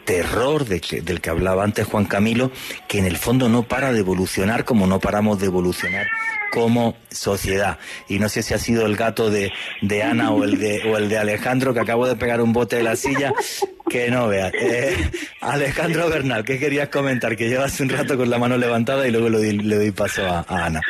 terror 0.05 0.64
de 0.64 0.81
del 1.03 1.21
que 1.21 1.31
hablaba 1.31 1.62
antes 1.62 1.87
Juan 1.87 2.07
Camilo, 2.07 2.51
que 2.88 2.99
en 2.99 3.05
el 3.05 3.18
fondo 3.18 3.49
no 3.49 3.64
para 3.64 3.92
de 3.92 4.01
evolucionar 4.01 4.64
como 4.64 4.87
no 4.87 5.01
paramos 5.01 5.38
de 5.38 5.47
evolucionar 5.47 6.07
como 6.51 6.97
sociedad. 7.11 7.79
Y 8.09 8.18
no 8.18 8.29
sé 8.29 8.42
si 8.42 8.55
ha 8.55 8.59
sido 8.59 8.87
el 8.87 8.97
gato 8.97 9.31
de, 9.31 9.53
de 9.83 10.03
Ana 10.03 10.33
o 10.33 10.44
el 10.44 10.59
de, 10.59 10.83
o 10.90 10.97
el 10.97 11.09
de 11.09 11.18
Alejandro, 11.18 11.75
que 11.75 11.81
acabo 11.81 12.09
de 12.09 12.16
pegar 12.16 12.40
un 12.40 12.55
bote 12.55 12.77
de 12.77 12.83
la 12.83 12.97
silla, 12.97 13.33
que 13.88 14.11
no 14.11 14.29
veas. 14.29 14.53
Eh, 14.55 14.97
Alejandro 15.42 16.09
Bernal, 16.09 16.42
¿qué 16.44 16.59
querías 16.59 16.88
comentar? 16.88 17.37
Que 17.37 17.49
llevas 17.49 17.79
un 17.81 17.90
rato 17.90 18.16
con 18.16 18.31
la 18.31 18.38
mano 18.38 18.57
levantada 18.57 19.07
y 19.07 19.12
luego 19.12 19.29
le 19.29 19.77
doy 19.77 19.90
paso 19.92 20.27
a 20.27 20.44
Ana. 20.49 20.81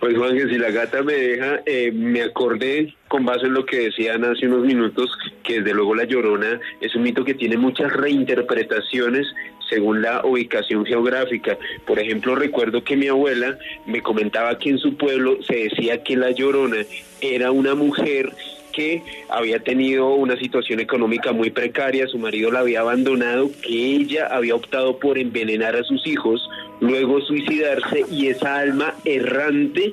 Pues 0.00 0.16
Juan, 0.16 0.36
que 0.36 0.48
si 0.48 0.58
la 0.58 0.70
gata 0.70 1.02
me 1.02 1.12
deja, 1.12 1.60
eh, 1.66 1.92
me 1.92 2.22
acordé 2.22 2.94
con 3.08 3.24
base 3.24 3.46
en 3.46 3.54
lo 3.54 3.66
que 3.66 3.84
decían 3.84 4.24
hace 4.24 4.46
unos 4.46 4.64
minutos, 4.64 5.10
que 5.42 5.60
desde 5.60 5.74
luego 5.74 5.94
la 5.94 6.04
Llorona 6.04 6.60
es 6.80 6.94
un 6.94 7.02
mito 7.02 7.24
que 7.24 7.34
tiene 7.34 7.56
muchas 7.56 7.92
reinterpretaciones 7.92 9.26
según 9.68 10.02
la 10.02 10.24
ubicación 10.24 10.84
geográfica. 10.84 11.56
Por 11.86 11.98
ejemplo, 11.98 12.34
recuerdo 12.34 12.84
que 12.84 12.96
mi 12.96 13.08
abuela 13.08 13.58
me 13.86 14.02
comentaba 14.02 14.58
que 14.58 14.70
en 14.70 14.78
su 14.78 14.96
pueblo 14.96 15.38
se 15.42 15.68
decía 15.68 16.02
que 16.02 16.16
la 16.16 16.30
Llorona 16.30 16.84
era 17.20 17.50
una 17.50 17.74
mujer 17.74 18.32
que 18.72 19.02
había 19.28 19.60
tenido 19.60 20.14
una 20.14 20.36
situación 20.36 20.80
económica 20.80 21.32
muy 21.32 21.50
precaria, 21.50 22.06
su 22.06 22.18
marido 22.18 22.50
la 22.50 22.60
había 22.60 22.80
abandonado, 22.80 23.50
que 23.62 23.96
ella 23.96 24.26
había 24.26 24.54
optado 24.54 24.98
por 24.98 25.18
envenenar 25.18 25.76
a 25.76 25.84
sus 25.84 26.06
hijos, 26.06 26.48
luego 26.80 27.20
suicidarse 27.20 28.04
y 28.10 28.28
esa 28.28 28.56
alma 28.56 28.94
errante 29.04 29.92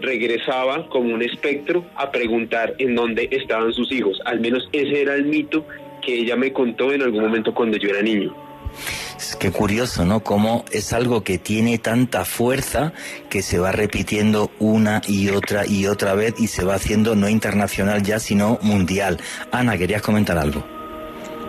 regresaba 0.00 0.88
como 0.88 1.14
un 1.14 1.22
espectro 1.22 1.84
a 1.94 2.10
preguntar 2.10 2.74
en 2.78 2.94
dónde 2.94 3.28
estaban 3.30 3.72
sus 3.72 3.90
hijos. 3.92 4.20
Al 4.24 4.40
menos 4.40 4.68
ese 4.72 5.02
era 5.02 5.14
el 5.14 5.24
mito 5.24 5.66
que 6.02 6.20
ella 6.20 6.36
me 6.36 6.52
contó 6.52 6.92
en 6.92 7.02
algún 7.02 7.22
momento 7.22 7.54
cuando 7.54 7.76
yo 7.76 7.88
era 7.88 8.02
niño. 8.02 8.45
Que 9.38 9.50
curioso, 9.50 10.04
¿no? 10.04 10.20
Cómo 10.20 10.64
es 10.72 10.92
algo 10.92 11.22
que 11.22 11.38
tiene 11.38 11.78
tanta 11.78 12.24
fuerza 12.24 12.92
que 13.28 13.42
se 13.42 13.58
va 13.58 13.70
repitiendo 13.70 14.50
una 14.58 15.02
y 15.06 15.28
otra 15.28 15.66
y 15.66 15.86
otra 15.86 16.14
vez 16.14 16.34
y 16.38 16.46
se 16.46 16.64
va 16.64 16.74
haciendo 16.74 17.14
no 17.14 17.28
internacional 17.28 18.02
ya, 18.02 18.18
sino 18.18 18.58
mundial. 18.62 19.18
Ana, 19.52 19.76
¿querías 19.76 20.02
comentar 20.02 20.38
algo? 20.38 20.64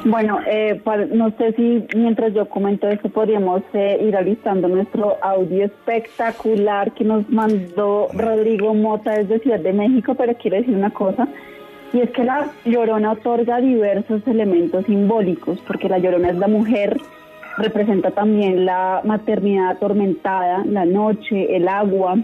Bueno, 0.06 0.40
eh, 0.48 0.80
no 1.12 1.32
sé 1.38 1.54
si 1.54 1.86
mientras 1.98 2.34
yo 2.34 2.48
comento 2.48 2.88
eso 2.88 3.10
podríamos 3.10 3.62
eh, 3.74 4.00
ir 4.02 4.16
alistando 4.16 4.68
nuestro 4.68 5.18
audio 5.22 5.66
espectacular 5.66 6.94
que 6.94 7.04
nos 7.04 7.30
mandó 7.30 8.08
Rodrigo 8.14 8.74
Mota 8.74 9.12
desde 9.12 9.40
Ciudad 9.40 9.60
de 9.60 9.74
México, 9.74 10.16
pero 10.16 10.34
quiero 10.36 10.58
decir 10.58 10.76
una 10.76 10.92
cosa, 10.92 11.28
y 11.94 12.02
es 12.02 12.10
que 12.12 12.24
la 12.24 12.52
llorona 12.66 13.14
otorga 13.14 13.60
diversos 13.60 14.22
elementos 14.28 14.86
simbólicos, 14.86 15.60
porque 15.68 15.90
la 15.90 15.98
llorona 15.98 16.30
es 16.30 16.38
la 16.38 16.48
mujer 16.48 16.98
representa 17.58 18.12
también 18.12 18.66
la 18.66 19.02
maternidad 19.04 19.72
atormentada, 19.72 20.64
la 20.66 20.86
noche, 20.86 21.56
el 21.56 21.68
agua, 21.68 22.18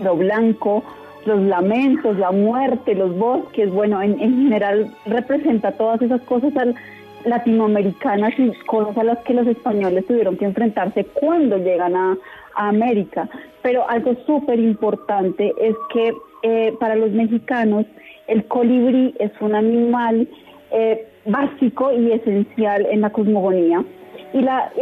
lo 0.00 0.16
blanco, 0.16 0.82
los 1.26 1.40
lamentos, 1.40 2.18
la 2.18 2.32
muerte, 2.32 2.94
los 2.94 3.16
bosques, 3.16 3.70
bueno, 3.70 4.02
en, 4.02 4.18
general 4.18 4.92
representa 5.06 5.72
todas 5.72 6.02
esas 6.02 6.20
cosas 6.22 6.52
latinoamericanas 7.24 8.32
y 8.38 8.50
cosas 8.66 8.96
a 8.96 9.04
las 9.04 9.18
que 9.18 9.34
los 9.34 9.46
españoles 9.46 10.06
tuvieron 10.06 10.36
que 10.36 10.46
enfrentarse 10.46 11.04
cuando 11.04 11.58
llegan 11.58 11.96
a, 11.96 12.16
América. 12.60 13.28
Pero 13.62 13.88
algo 13.88 14.16
súper 14.26 14.58
importante 14.58 15.54
es 15.60 15.76
que 15.92 16.12
eh, 16.42 16.74
para 16.80 16.96
los 16.96 17.12
mexicanos 17.12 17.86
el 18.26 18.44
colibrí 18.46 19.14
es 19.20 19.30
un 19.40 19.54
animal 19.54 20.26
eh, 20.72 21.06
básico 21.24 21.92
y 21.92 22.10
esencial 22.10 22.84
en 22.90 23.02
la 23.02 23.10
cosmogonía 23.10 23.84
y 24.32 24.40
la, 24.40 24.72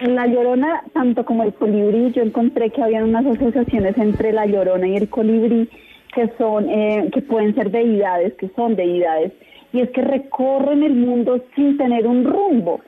la 0.00 0.26
llorona, 0.26 0.82
tanto 0.92 1.24
como 1.24 1.42
el 1.44 1.54
colibrí, 1.54 2.12
yo 2.12 2.22
encontré 2.22 2.70
que 2.70 2.82
habían 2.82 3.04
unas 3.04 3.26
asociaciones 3.26 3.96
entre 3.98 4.32
la 4.32 4.46
llorona 4.46 4.88
y 4.88 4.96
el 4.96 5.08
colibrí 5.08 5.68
que 6.14 6.30
son, 6.38 6.68
eh, 6.70 7.10
que 7.12 7.22
pueden 7.22 7.54
ser 7.54 7.70
deidades, 7.70 8.34
que 8.34 8.48
son 8.50 8.76
deidades, 8.76 9.32
y 9.72 9.80
es 9.80 9.90
que 9.90 10.02
recorren 10.02 10.82
el 10.82 10.94
mundo 10.94 11.42
sin 11.54 11.76
tener 11.76 12.06
un 12.06 12.24
rumbo. 12.24 12.80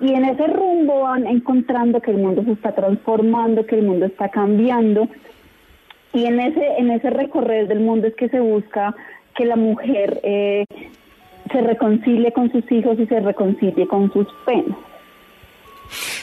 Y 0.00 0.14
en 0.14 0.24
ese 0.24 0.46
rumbo 0.46 1.02
van 1.02 1.26
encontrando 1.26 2.00
que 2.00 2.10
el 2.10 2.16
mundo 2.16 2.42
se 2.42 2.52
está 2.52 2.74
transformando, 2.74 3.66
que 3.66 3.76
el 3.76 3.82
mundo 3.82 4.06
está 4.06 4.30
cambiando. 4.30 5.08
Y 6.14 6.24
en 6.24 6.40
ese, 6.40 6.66
en 6.78 6.90
ese 6.90 7.10
recorrer 7.10 7.68
del 7.68 7.80
mundo 7.80 8.06
es 8.06 8.14
que 8.14 8.30
se 8.30 8.40
busca 8.40 8.96
que 9.36 9.44
la 9.44 9.56
mujer 9.56 10.20
eh, 10.22 10.64
se 11.52 11.60
reconcilie 11.60 12.32
con 12.32 12.50
sus 12.50 12.70
hijos 12.72 12.98
y 12.98 13.06
se 13.06 13.20
reconcilie 13.20 13.86
con 13.86 14.10
sus 14.12 14.26
penas. 14.46 14.76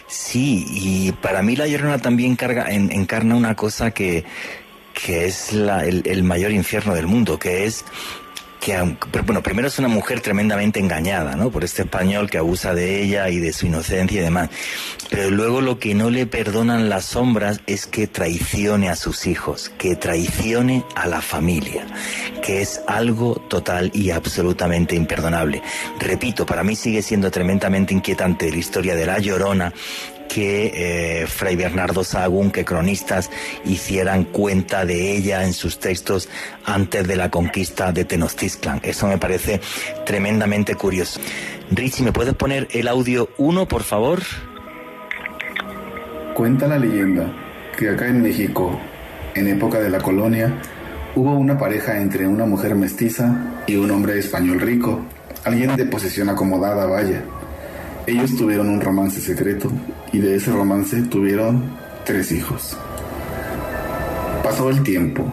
Sí, 0.08 0.66
y 0.70 1.12
para 1.12 1.42
mí 1.42 1.56
la 1.56 1.68
Llorona 1.68 2.00
también 2.00 2.36
carga, 2.36 2.72
encarna 2.72 3.36
una 3.36 3.56
cosa 3.56 3.92
que, 3.92 4.24
que 4.94 5.26
es 5.26 5.54
la, 5.54 5.86
el, 5.86 6.24
mayor 6.24 6.52
infierno 6.52 6.94
del 6.94 7.08
mundo, 7.08 7.38
que 7.38 7.66
es 7.66 7.86
que, 8.68 8.98
bueno, 9.26 9.42
primero 9.42 9.70
es 9.70 9.80
una 9.80 9.88
mujer 9.88 10.20
tremendamente 10.20 10.82
engañada, 10.82 11.38
¿no? 11.38 11.50
Por 11.50 11.64
este 11.64 11.84
español 11.84 12.30
que 12.30 12.38
abusa 12.38 12.74
de 12.74 13.02
ella 13.02 13.30
y 13.30 13.40
de 13.40 13.54
su 13.54 13.66
inocencia 13.66 14.20
y 14.20 14.22
demás. 14.22 14.50
Pero 15.10 15.32
luego 15.32 15.62
lo 15.62 15.80
que 15.80 15.96
no 15.96 16.10
le 16.10 16.28
perdonan 16.28 16.90
las 16.90 17.06
sombras 17.06 17.62
es 17.66 17.88
que 17.88 18.08
traicione 18.08 18.90
a 18.90 18.98
sus 18.98 19.26
hijos, 19.26 19.72
que 19.78 19.96
traicione 19.96 20.84
a 20.96 21.08
la 21.08 21.22
familia, 21.22 21.88
que 22.44 22.62
es 22.62 22.82
algo 22.88 23.36
total 23.48 23.90
y 23.94 24.12
absolutamente 24.12 24.98
imperdonable. 24.98 25.62
Repito, 25.98 26.46
para 26.46 26.66
mí 26.66 26.76
sigue 26.76 27.02
siendo 27.02 27.32
tremendamente 27.32 27.94
inquietante 27.94 28.52
la 28.52 28.58
historia 28.58 28.98
de 28.98 29.06
la 29.06 29.20
Llorona, 29.20 29.72
que 30.28 31.22
eh, 31.22 31.28
Fray 31.28 31.56
Bernardo 31.56 32.04
Sahagún, 32.04 32.52
que 32.52 32.66
cronistas 32.66 33.30
hicieran 33.66 34.26
cuenta 34.26 34.86
de 34.86 35.16
ella 35.16 35.44
en 35.44 35.54
sus 35.54 35.80
textos 35.80 36.30
antes 36.66 37.08
de 37.08 37.16
la 37.16 37.32
conquista 37.32 37.92
de 37.92 38.06
Tenochtitlan. 38.06 38.82
Eso 38.84 39.08
me 39.08 39.18
parece 39.18 39.62
tremendamente 40.06 40.76
curioso. 40.76 41.20
Richie, 41.72 42.04
¿me 42.04 42.12
puedes 42.12 42.34
poner 42.34 42.68
el 42.72 42.88
audio 42.88 43.30
1, 43.38 43.68
por 43.68 43.84
favor? 43.84 44.22
Cuenta 46.34 46.68
la 46.68 46.78
leyenda 46.78 47.34
que 47.78 47.90
acá 47.90 48.08
en 48.08 48.22
México, 48.22 48.80
en 49.36 49.48
época 49.48 49.80
de 49.80 49.90
la 49.90 50.00
colonia, 50.00 50.62
hubo 51.16 51.34
una 51.34 51.58
pareja 51.58 52.00
entre 52.00 52.28
una 52.28 52.46
mujer 52.46 52.76
mestiza 52.76 53.64
y 53.66 53.76
un 53.76 53.90
hombre 53.92 54.20
español 54.20 54.60
rico, 54.60 55.02
alguien 55.44 55.76
de 55.76 55.86
posesión 55.86 56.30
acomodada, 56.30 56.86
vaya. 56.86 57.24
Ellos 58.06 58.38
tuvieron 58.38 58.70
un 58.70 58.80
romance 58.80 59.20
secreto 59.20 59.72
y 60.12 60.20
de 60.20 60.36
ese 60.36 60.52
romance 60.52 61.02
tuvieron 61.04 61.64
tres 62.06 62.32
hijos. 62.32 62.78
Pasó 64.44 64.70
el 64.70 64.84
tiempo, 64.84 65.26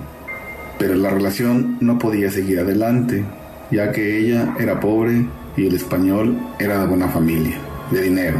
pero 0.78 0.94
la 0.94 1.10
relación 1.10 1.76
no 1.80 1.98
podía 1.98 2.30
seguir 2.30 2.58
adelante, 2.60 3.24
ya 3.70 3.92
que 3.92 4.18
ella 4.18 4.54
era 4.58 4.80
pobre 4.80 5.26
y 5.56 5.66
el 5.66 5.74
español 5.74 6.36
era 6.58 6.80
de 6.80 6.86
buena 6.86 7.08
familia, 7.08 7.56
de 7.90 8.02
dinero. 8.02 8.38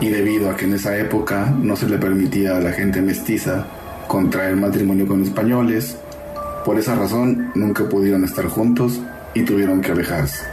Y 0.00 0.08
debido 0.08 0.50
a 0.50 0.56
que 0.56 0.64
en 0.64 0.74
esa 0.74 0.96
época 0.98 1.54
no 1.62 1.76
se 1.76 1.88
le 1.88 1.98
permitía 1.98 2.56
a 2.56 2.60
la 2.60 2.72
gente 2.72 3.00
mestiza 3.00 3.66
contraer 4.08 4.56
matrimonio 4.56 5.06
con 5.06 5.22
españoles, 5.22 5.96
por 6.64 6.78
esa 6.78 6.94
razón 6.94 7.52
nunca 7.54 7.88
pudieron 7.88 8.24
estar 8.24 8.46
juntos 8.46 9.00
y 9.34 9.42
tuvieron 9.42 9.80
que 9.80 9.92
alejarse. 9.92 10.44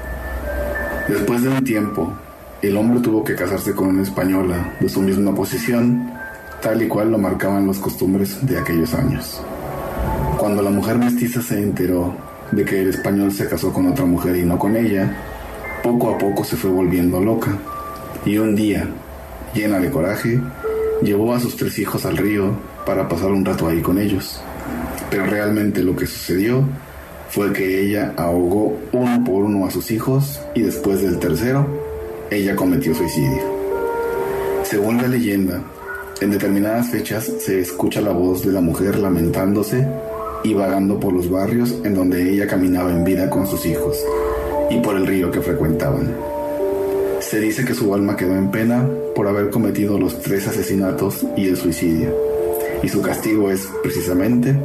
Después 1.08 1.42
de 1.44 1.50
un 1.50 1.64
tiempo, 1.64 2.14
el 2.62 2.78
hombre 2.78 3.00
tuvo 3.00 3.24
que 3.24 3.36
casarse 3.36 3.74
con 3.74 3.88
una 3.88 4.04
española 4.04 4.76
de 4.80 4.88
su 4.88 5.02
misma 5.02 5.34
posición 5.34 6.12
tal 6.62 6.82
y 6.82 6.88
cual 6.88 7.12
lo 7.12 7.18
marcaban 7.18 7.66
los 7.66 7.80
costumbres 7.80 8.46
de 8.46 8.60
aquellos 8.60 8.94
años. 8.94 9.42
Cuando 10.38 10.62
la 10.62 10.70
mujer 10.70 10.98
mestiza 10.98 11.42
se 11.42 11.60
enteró 11.60 12.16
de 12.52 12.64
que 12.64 12.82
el 12.82 12.90
español 12.90 13.32
se 13.32 13.48
casó 13.48 13.74
con 13.74 13.88
otra 13.88 14.06
mujer 14.06 14.36
y 14.36 14.44
no 14.44 14.60
con 14.60 14.76
ella, 14.76 15.12
poco 15.82 16.14
a 16.14 16.18
poco 16.20 16.44
se 16.44 16.56
fue 16.56 16.70
volviendo 16.70 17.20
loca 17.20 17.58
y 18.26 18.38
un 18.38 18.56
día, 18.56 18.88
llena 19.56 19.80
de 19.80 19.90
coraje, 19.90 20.40
llevó 21.02 21.34
a 21.34 21.40
sus 21.40 21.56
tres 21.56 21.80
hijos 21.80 22.06
al 22.06 22.18
río 22.18 22.52
para 22.86 23.08
pasar 23.10 23.32
un 23.32 23.44
rato 23.44 23.68
ahí 23.68 23.82
con 23.82 23.98
ellos. 23.98 24.40
Pero 25.10 25.26
realmente 25.26 25.82
lo 25.82 25.96
que 25.96 26.06
sucedió 26.06 26.64
fue 27.30 27.52
que 27.54 27.82
ella 27.82 28.14
ahogó 28.18 28.78
uno 28.92 29.24
por 29.24 29.46
uno 29.46 29.66
a 29.66 29.72
sus 29.72 29.90
hijos 29.90 30.42
y 30.54 30.62
después 30.62 31.02
del 31.02 31.18
tercero, 31.18 31.81
ella 32.32 32.56
cometió 32.56 32.96
suicidio. 32.96 33.44
Según 34.64 35.02
la 35.02 35.10
leyenda, 35.10 35.62
en 36.22 36.32
determinadas 36.32 36.90
fechas 36.90 37.30
se 37.40 37.60
escucha 37.60 38.00
la 38.00 38.14
voz 38.14 38.46
de 38.46 38.54
la 38.54 38.62
mujer 38.62 38.98
lamentándose 38.98 39.86
y 40.42 40.54
vagando 40.54 40.98
por 40.98 41.12
los 41.12 41.30
barrios 41.30 41.76
en 41.84 41.94
donde 41.94 42.32
ella 42.32 42.48
caminaba 42.48 42.90
en 42.90 43.04
vida 43.04 43.30
con 43.30 43.46
sus 43.48 43.66
hijos 43.66 43.98
y 44.70 44.80
por 44.80 44.96
el 44.96 45.06
río 45.06 45.30
que 45.30 45.42
frecuentaban. 45.42 46.16
Se 47.20 47.42
dice 47.42 47.66
que 47.66 47.74
su 47.74 47.94
alma 47.94 48.16
quedó 48.16 48.34
en 48.34 48.50
pena 48.50 48.88
por 49.14 49.28
haber 49.28 49.50
cometido 49.50 50.00
los 50.00 50.22
tres 50.22 50.48
asesinatos 50.48 51.26
y 51.36 51.50
el 51.50 51.58
suicidio, 51.58 52.16
y 52.82 52.88
su 52.88 53.02
castigo 53.02 53.52
es 53.52 53.68
precisamente 53.84 54.56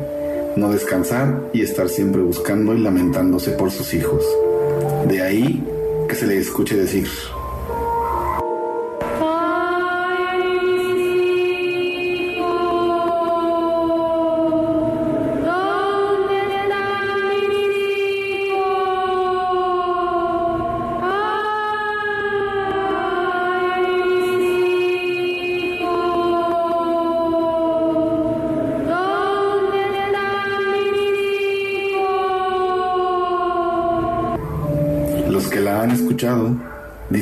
no 0.55 0.70
descansar 0.70 1.50
y 1.52 1.62
estar 1.62 1.88
siempre 1.88 2.22
buscando 2.22 2.74
y 2.74 2.79
lamentándose 2.79 3.50
por 3.50 3.72
sus 3.72 3.92
hijos. 3.92 4.24
De 5.09 5.20
ahí 5.20 5.62
que 6.09 6.14
se 6.14 6.26
le 6.26 6.38
escuche 6.38 6.76
decir, 6.76 7.09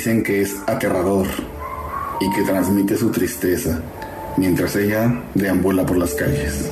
dicen 0.05 0.23
que 0.23 0.43
es 0.43 0.57
aterrador 0.67 1.27
y 2.21 2.31
que 2.35 2.43
transmite 2.43 2.95
su 2.95 3.11
tristeza 3.11 3.81
mientras 4.37 4.77
ella 4.77 5.23
deambula 5.33 5.87
por 5.87 5.97
las 5.97 6.13
calles. 6.13 6.71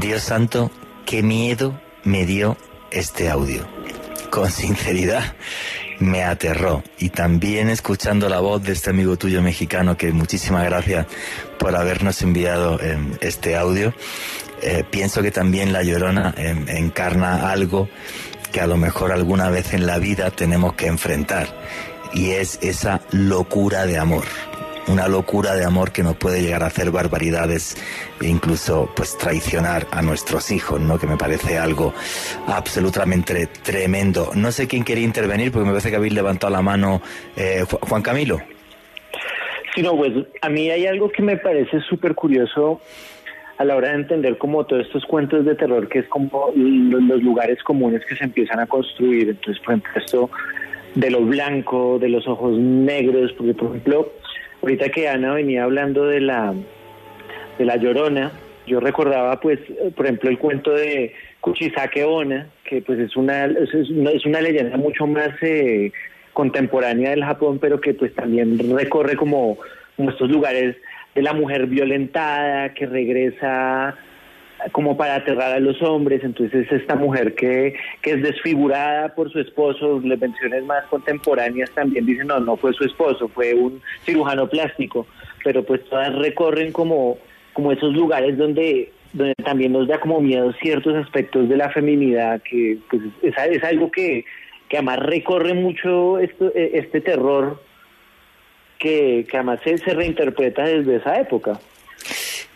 Dios 0.00 0.22
santo, 0.22 0.70
qué 1.04 1.22
miedo 1.22 1.78
me 2.04 2.24
dio 2.24 2.56
este 2.90 3.28
audio. 3.28 3.66
Con 4.30 4.50
sinceridad, 4.50 5.34
me 5.98 6.24
aterró. 6.24 6.82
Y 6.98 7.10
también 7.10 7.68
escuchando 7.68 8.30
la 8.30 8.40
voz 8.40 8.62
de 8.62 8.72
este 8.72 8.88
amigo 8.88 9.18
tuyo 9.18 9.42
mexicano, 9.42 9.98
que 9.98 10.10
muchísimas 10.12 10.64
gracias 10.64 11.06
por 11.58 11.76
habernos 11.76 12.22
enviado 12.22 12.80
em, 12.80 13.12
este 13.20 13.56
audio. 13.56 13.92
Eh, 14.62 14.84
pienso 14.90 15.20
que 15.20 15.30
también 15.30 15.74
La 15.74 15.82
Llorona 15.82 16.34
em, 16.38 16.66
encarna 16.70 17.50
algo 17.50 17.90
que 18.48 18.60
a 18.60 18.66
lo 18.66 18.76
mejor 18.76 19.12
alguna 19.12 19.50
vez 19.50 19.74
en 19.74 19.86
la 19.86 19.98
vida 19.98 20.30
tenemos 20.30 20.74
que 20.74 20.86
enfrentar 20.86 21.46
y 22.12 22.30
es 22.30 22.58
esa 22.62 23.00
locura 23.12 23.86
de 23.86 23.98
amor. 23.98 24.24
Una 24.88 25.08
locura 25.08 25.54
de 25.54 25.64
amor 25.64 25.90
que 25.90 26.04
nos 26.04 26.16
puede 26.16 26.40
llegar 26.40 26.62
a 26.62 26.66
hacer 26.66 26.92
barbaridades 26.92 27.76
e 28.20 28.28
incluso 28.28 28.88
pues 28.94 29.18
traicionar 29.18 29.86
a 29.90 30.00
nuestros 30.00 30.52
hijos, 30.52 30.80
¿no? 30.80 30.96
Que 30.98 31.08
me 31.08 31.16
parece 31.16 31.58
algo 31.58 31.92
absolutamente 32.46 33.48
tremendo. 33.48 34.30
No 34.34 34.52
sé 34.52 34.68
quién 34.68 34.84
quiere 34.84 35.00
intervenir 35.00 35.50
porque 35.50 35.66
me 35.66 35.72
parece 35.72 35.90
que 35.90 35.96
habéis 35.96 36.12
levantado 36.12 36.52
la 36.52 36.62
mano 36.62 37.02
eh, 37.36 37.64
Juan 37.80 38.02
Camilo. 38.02 38.40
Sí, 39.74 39.82
no, 39.82 39.96
pues 39.96 40.12
a 40.40 40.48
mí 40.48 40.70
hay 40.70 40.86
algo 40.86 41.10
que 41.10 41.22
me 41.22 41.36
parece 41.36 41.80
súper 41.80 42.14
curioso 42.14 42.80
a 43.58 43.64
la 43.64 43.76
hora 43.76 43.88
de 43.88 43.94
entender 43.94 44.38
como 44.38 44.64
todos 44.64 44.86
estos 44.86 45.04
cuentos 45.06 45.44
de 45.44 45.54
terror 45.54 45.88
que 45.88 46.00
es 46.00 46.08
como 46.08 46.52
los, 46.54 47.22
lugares 47.22 47.62
comunes 47.62 48.04
que 48.06 48.16
se 48.16 48.24
empiezan 48.24 48.60
a 48.60 48.66
construir. 48.66 49.30
Entonces, 49.30 49.62
por 49.64 49.74
ejemplo, 49.74 49.92
esto 49.96 50.30
de 50.94 51.10
lo 51.10 51.22
blanco, 51.22 51.98
de 51.98 52.08
los 52.08 52.26
ojos 52.26 52.58
negros, 52.58 53.32
porque 53.32 53.54
por 53.54 53.68
ejemplo, 53.70 54.12
ahorita 54.62 54.88
que 54.90 55.08
Ana 55.08 55.34
venía 55.34 55.64
hablando 55.64 56.06
de 56.06 56.20
la 56.20 56.54
de 57.58 57.64
la 57.64 57.76
Llorona, 57.76 58.32
yo 58.66 58.80
recordaba 58.80 59.40
pues, 59.40 59.58
por 59.94 60.04
ejemplo, 60.04 60.28
el 60.28 60.38
cuento 60.38 60.72
de 60.72 61.14
Kuchisake 61.40 62.04
Ona, 62.04 62.48
que 62.64 62.82
pues 62.82 62.98
es 62.98 63.16
una 63.16 63.46
es 63.46 64.26
una, 64.26 64.40
leyenda 64.40 64.76
mucho 64.76 65.06
más 65.06 65.30
eh, 65.40 65.92
contemporánea 66.34 67.10
del 67.10 67.24
Japón, 67.24 67.58
pero 67.58 67.80
que 67.80 67.94
pues 67.94 68.14
también 68.14 68.58
recorre 68.76 69.16
como, 69.16 69.56
como 69.96 70.10
estos 70.10 70.30
lugares 70.30 70.76
de 71.16 71.22
la 71.22 71.32
mujer 71.32 71.66
violentada 71.66 72.74
que 72.74 72.86
regresa 72.86 73.96
como 74.72 74.96
para 74.96 75.16
aterrar 75.16 75.52
a 75.52 75.60
los 75.60 75.80
hombres, 75.82 76.22
entonces 76.24 76.70
esta 76.70 76.94
mujer 76.94 77.34
que, 77.34 77.74
que 78.02 78.12
es 78.12 78.22
desfigurada 78.22 79.14
por 79.14 79.30
su 79.30 79.40
esposo, 79.40 80.00
las 80.04 80.20
menciones 80.20 80.64
más 80.64 80.84
contemporáneas 80.86 81.70
también 81.72 82.04
dicen, 82.06 82.26
no, 82.26 82.38
no 82.40 82.56
fue 82.56 82.72
su 82.74 82.84
esposo, 82.84 83.28
fue 83.28 83.54
un 83.54 83.80
cirujano 84.04 84.48
plástico, 84.48 85.06
pero 85.42 85.62
pues 85.64 85.84
todas 85.84 86.14
recorren 86.16 86.72
como, 86.72 87.18
como 87.54 87.72
esos 87.72 87.94
lugares 87.94 88.36
donde, 88.36 88.92
donde 89.12 89.34
también 89.42 89.72
nos 89.72 89.88
da 89.88 89.98
como 89.98 90.20
miedo 90.20 90.52
ciertos 90.60 90.94
aspectos 90.96 91.48
de 91.48 91.56
la 91.56 91.70
feminidad, 91.70 92.42
que 92.42 92.78
pues 92.90 93.02
es, 93.22 93.34
es 93.50 93.64
algo 93.64 93.90
que, 93.90 94.24
que 94.68 94.76
además 94.76 94.98
recorre 95.00 95.54
mucho 95.54 96.18
esto, 96.18 96.52
este 96.54 97.00
terror 97.00 97.60
que, 98.78 99.26
además 99.32 99.60
se, 99.64 99.76
reinterpreta 99.76 100.64
desde 100.64 100.96
esa 100.96 101.18
época. 101.18 101.58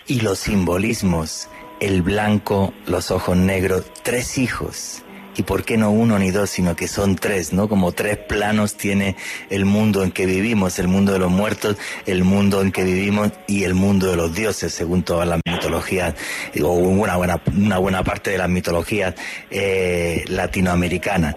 Y 0.06 0.20
los 0.20 0.40
simbolismos, 0.40 1.48
el 1.80 2.02
blanco, 2.02 2.72
los 2.87 3.11
ojos 3.11 3.37
negros, 3.37 3.90
tres 4.02 4.38
hijos. 4.38 5.02
Y 5.37 5.44
por 5.44 5.64
qué 5.64 5.76
no 5.76 5.90
uno 5.92 6.18
ni 6.18 6.33
dos, 6.33 6.50
sino 6.50 6.74
que 6.74 6.88
son 6.88 7.14
tres, 7.14 7.52
¿no? 7.52 7.68
Como 7.68 7.92
tres 7.92 8.18
planos 8.18 8.74
tiene 8.74 9.16
el 9.48 9.64
mundo 9.64 10.02
en 10.02 10.11
que 10.11 10.26
vivimos, 10.26 10.78
el 10.80 10.88
mundo 10.88 11.12
de 11.12 11.20
los 11.20 11.30
muertos, 11.30 11.76
el 12.04 12.24
mundo 12.24 12.61
en 12.61 12.72
que 12.72 12.83
vivimos 12.83 13.30
y 13.46 13.62
el 13.62 13.74
mundo 13.74 14.11
de 14.11 14.16
los 14.16 14.35
dioses, 14.35 14.74
según 14.74 15.04
todas 15.04 15.28
las 15.28 15.40
mitologías, 15.46 16.14
o 16.61 16.72
una 16.72 17.16
buena, 17.16 17.40
una 17.56 17.78
buena 17.78 18.02
parte 18.02 18.33
de 18.33 18.38
las 18.38 18.48
mitologías 18.48 19.14
eh, 19.50 20.24
latinoamericanas. 20.26 21.37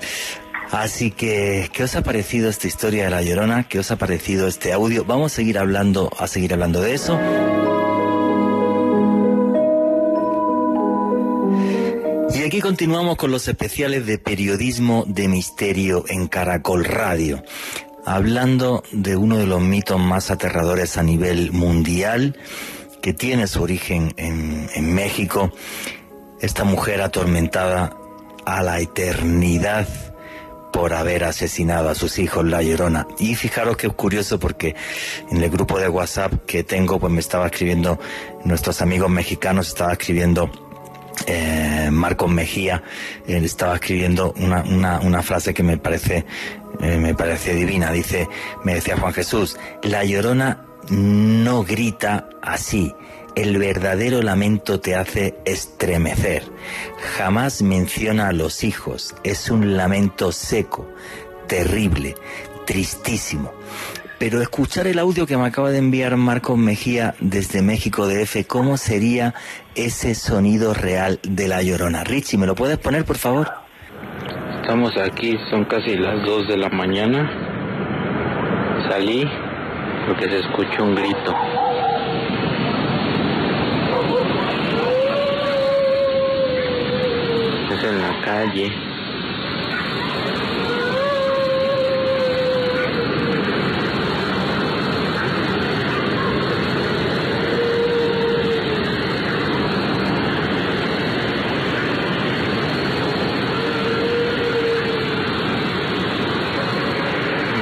Así 0.73 1.12
que, 1.12 1.69
¿qué 1.71 1.83
os 1.83 1.95
ha 1.95 2.01
parecido 2.01 2.49
esta 2.49 2.65
historia 2.65 3.03
de 3.03 3.12
La 3.12 3.21
Llorona? 3.21 3.67
¿Qué 3.67 3.77
os 3.77 3.91
ha 3.91 3.95
parecido 3.95 4.47
este 4.47 4.73
audio? 4.73 5.05
Vamos 5.05 5.31
a 5.31 5.36
seguir 5.36 5.59
hablando, 5.59 6.09
a 6.17 6.25
seguir 6.25 6.51
hablando 6.51 6.81
de 6.81 6.95
eso. 6.95 7.13
Y 12.33 12.43
aquí 12.43 12.59
continuamos 12.59 13.17
con 13.17 13.29
los 13.29 13.47
especiales 13.47 14.07
de 14.07 14.17
periodismo 14.17 15.03
de 15.05 15.27
misterio 15.27 16.05
en 16.07 16.27
Caracol 16.27 16.86
Radio, 16.86 17.43
hablando 18.03 18.81
de 18.91 19.15
uno 19.15 19.38
de 19.38 19.45
los 19.45 19.62
mitos 19.62 19.99
más 19.99 20.31
aterradores 20.31 20.97
a 20.97 21.03
nivel 21.03 21.51
mundial, 21.51 22.36
que 22.99 23.13
tiene 23.13 23.45
su 23.45 23.62
origen 23.62 24.12
en, 24.17 24.67
en 24.73 24.95
México, 24.95 25.53
esta 26.41 26.63
mujer 26.63 27.03
atormentada 27.03 27.95
a 28.43 28.63
la 28.63 28.79
eternidad 28.79 29.88
por 30.73 30.93
haber 30.93 31.23
asesinado 31.23 31.88
a 31.88 31.95
sus 31.95 32.19
hijos 32.19 32.43
La 32.43 32.62
Llorona. 32.62 33.07
Y 33.19 33.36
fijaros 33.36 33.77
que 33.77 33.88
es 33.88 33.93
curioso 33.93 34.39
porque 34.39 34.75
en 35.31 35.41
el 35.41 35.49
grupo 35.49 35.79
de 35.79 35.88
WhatsApp 35.88 36.33
que 36.45 36.63
tengo, 36.63 36.99
pues 36.99 37.13
me 37.13 37.19
estaba 37.21 37.45
escribiendo, 37.45 37.99
nuestros 38.43 38.81
amigos 38.81 39.09
mexicanos 39.09 39.69
estaba 39.69 39.93
escribiendo 39.93 40.51
eh, 41.27 41.89
Marcos 41.91 42.29
Mejía 42.29 42.83
eh, 43.27 43.39
estaba 43.43 43.75
escribiendo 43.75 44.33
una, 44.38 44.63
una, 44.63 44.99
una, 44.99 45.21
frase 45.21 45.53
que 45.53 45.62
me 45.62 45.77
parece 45.77 46.25
eh, 46.81 46.97
me 46.97 47.13
parece 47.13 47.53
divina 47.53 47.91
dice 47.91 48.27
me 48.63 48.73
decía 48.73 48.97
Juan 48.97 49.13
Jesús 49.13 49.55
la 49.84 50.03
llorona 50.03 50.65
no 50.89 51.63
grita 51.63 52.29
así 52.41 52.93
el 53.36 53.57
verdadero 53.57 54.21
lamento 54.21 54.79
te 54.79 54.95
hace 54.95 55.36
estremecer. 55.45 56.43
Jamás 57.17 57.61
menciona 57.61 58.27
a 58.27 58.34
los 58.34 58.63
hijos. 58.63 59.15
Es 59.23 59.49
un 59.49 59.75
lamento 59.75 60.31
seco, 60.31 60.88
terrible, 61.47 62.15
tristísimo. 62.65 63.51
Pero 64.19 64.41
escuchar 64.41 64.88
el 64.88 64.99
audio 64.99 65.25
que 65.25 65.36
me 65.36 65.47
acaba 65.47 65.71
de 65.71 65.79
enviar 65.79 66.15
Marcos 66.15 66.57
Mejía 66.57 67.15
desde 67.19 67.61
México 67.61 68.07
DF, 68.07 68.45
¿cómo 68.47 68.77
sería 68.77 69.34
ese 69.75 70.15
sonido 70.15 70.73
real 70.73 71.19
de 71.23 71.47
la 71.47 71.61
llorona? 71.61 72.03
Richie, 72.03 72.38
¿me 72.38 72.45
lo 72.45 72.55
puedes 72.55 72.77
poner, 72.77 73.03
por 73.03 73.17
favor? 73.17 73.51
Estamos 74.61 74.93
aquí, 74.97 75.38
son 75.49 75.65
casi 75.65 75.97
las 75.97 76.23
2 76.25 76.47
de 76.47 76.57
la 76.57 76.69
mañana. 76.69 77.29
Salí 78.89 79.27
porque 80.06 80.30
se 80.30 80.39
escucha 80.39 80.84
un 80.84 80.95
grito. 80.95 81.36
Es 87.72 87.84
en 87.84 88.01
la 88.01 88.22
calle. 88.22 88.72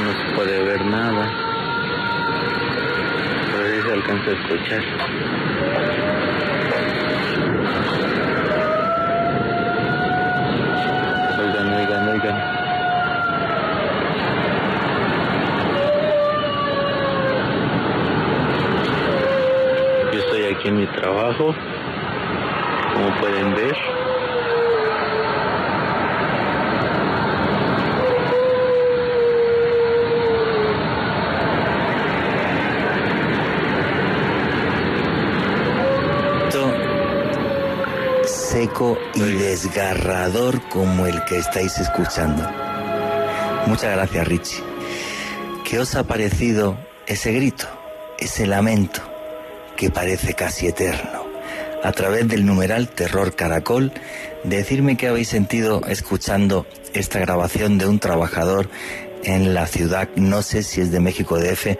No 0.03 0.11
se 0.11 0.35
puede 0.35 0.63
ver 0.63 0.85
nada. 0.85 1.31
Pero 3.51 3.67
sí 3.67 3.81
se 3.81 3.93
alcanza 3.93 4.29
a 4.29 4.33
escuchar. 4.33 4.83
Oigan, 11.41 11.73
oigan, 11.73 12.07
oigan. 12.07 12.37
Yo 20.13 20.19
estoy 20.19 20.45
aquí 20.45 20.67
en 20.67 20.77
mi 20.77 20.87
trabajo, 20.87 21.55
seco 38.51 38.97
y 39.15 39.21
desgarrador 39.21 40.61
como 40.69 41.05
el 41.05 41.23
que 41.23 41.37
estáis 41.37 41.77
escuchando. 41.79 42.43
Muchas 43.65 43.95
gracias, 43.95 44.27
Richie. 44.27 44.63
¿Qué 45.63 45.79
os 45.79 45.95
ha 45.95 46.03
parecido 46.03 46.77
ese 47.07 47.31
grito, 47.31 47.67
ese 48.19 48.45
lamento 48.45 49.01
que 49.77 49.89
parece 49.89 50.33
casi 50.33 50.67
eterno? 50.67 51.20
A 51.83 51.91
través 51.93 52.27
del 52.27 52.45
numeral 52.45 52.89
Terror 52.89 53.35
Caracol, 53.35 53.91
decirme 54.43 54.97
qué 54.97 55.07
habéis 55.07 55.29
sentido 55.29 55.81
escuchando 55.87 56.67
esta 56.93 57.19
grabación 57.19 57.77
de 57.77 57.87
un 57.87 57.99
trabajador 57.99 58.69
en 59.23 59.53
la 59.53 59.67
ciudad, 59.67 60.09
no 60.15 60.41
sé 60.41 60.63
si 60.63 60.81
es 60.81 60.91
de 60.91 60.99
México 60.99 61.37
DF, 61.39 61.77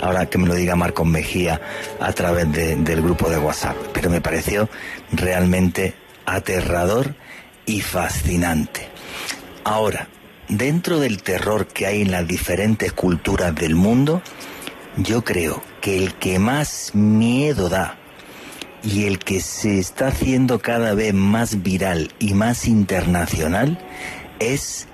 ahora 0.00 0.26
que 0.26 0.38
me 0.38 0.46
lo 0.48 0.54
diga 0.54 0.74
Marcos 0.76 1.06
Mejía 1.06 1.60
a 2.00 2.12
través 2.12 2.50
de- 2.52 2.76
del 2.76 3.02
grupo 3.02 3.28
de 3.30 3.38
WhatsApp, 3.38 3.76
pero 3.92 4.10
me 4.10 4.20
pareció 4.20 4.68
realmente 5.12 5.94
aterrador 6.26 7.14
y 7.66 7.80
fascinante. 7.80 8.88
Ahora, 9.64 10.08
dentro 10.48 10.98
del 10.98 11.22
terror 11.22 11.66
que 11.66 11.86
hay 11.86 12.02
en 12.02 12.10
las 12.10 12.26
diferentes 12.26 12.92
culturas 12.92 13.54
del 13.54 13.74
mundo, 13.74 14.22
yo 14.96 15.24
creo 15.24 15.62
que 15.82 15.98
el 15.98 16.14
que 16.14 16.38
más 16.38 16.94
miedo 16.94 17.68
da 17.68 17.96
y 18.90 19.04
el 19.04 19.18
que 19.18 19.40
se 19.40 19.78
está 19.78 20.08
haciendo 20.08 20.60
cada 20.60 20.94
vez 20.94 21.12
más 21.12 21.62
viral 21.62 22.10
y 22.18 22.32
más 22.32 22.66
internacional 22.66 23.78
es 24.38 24.86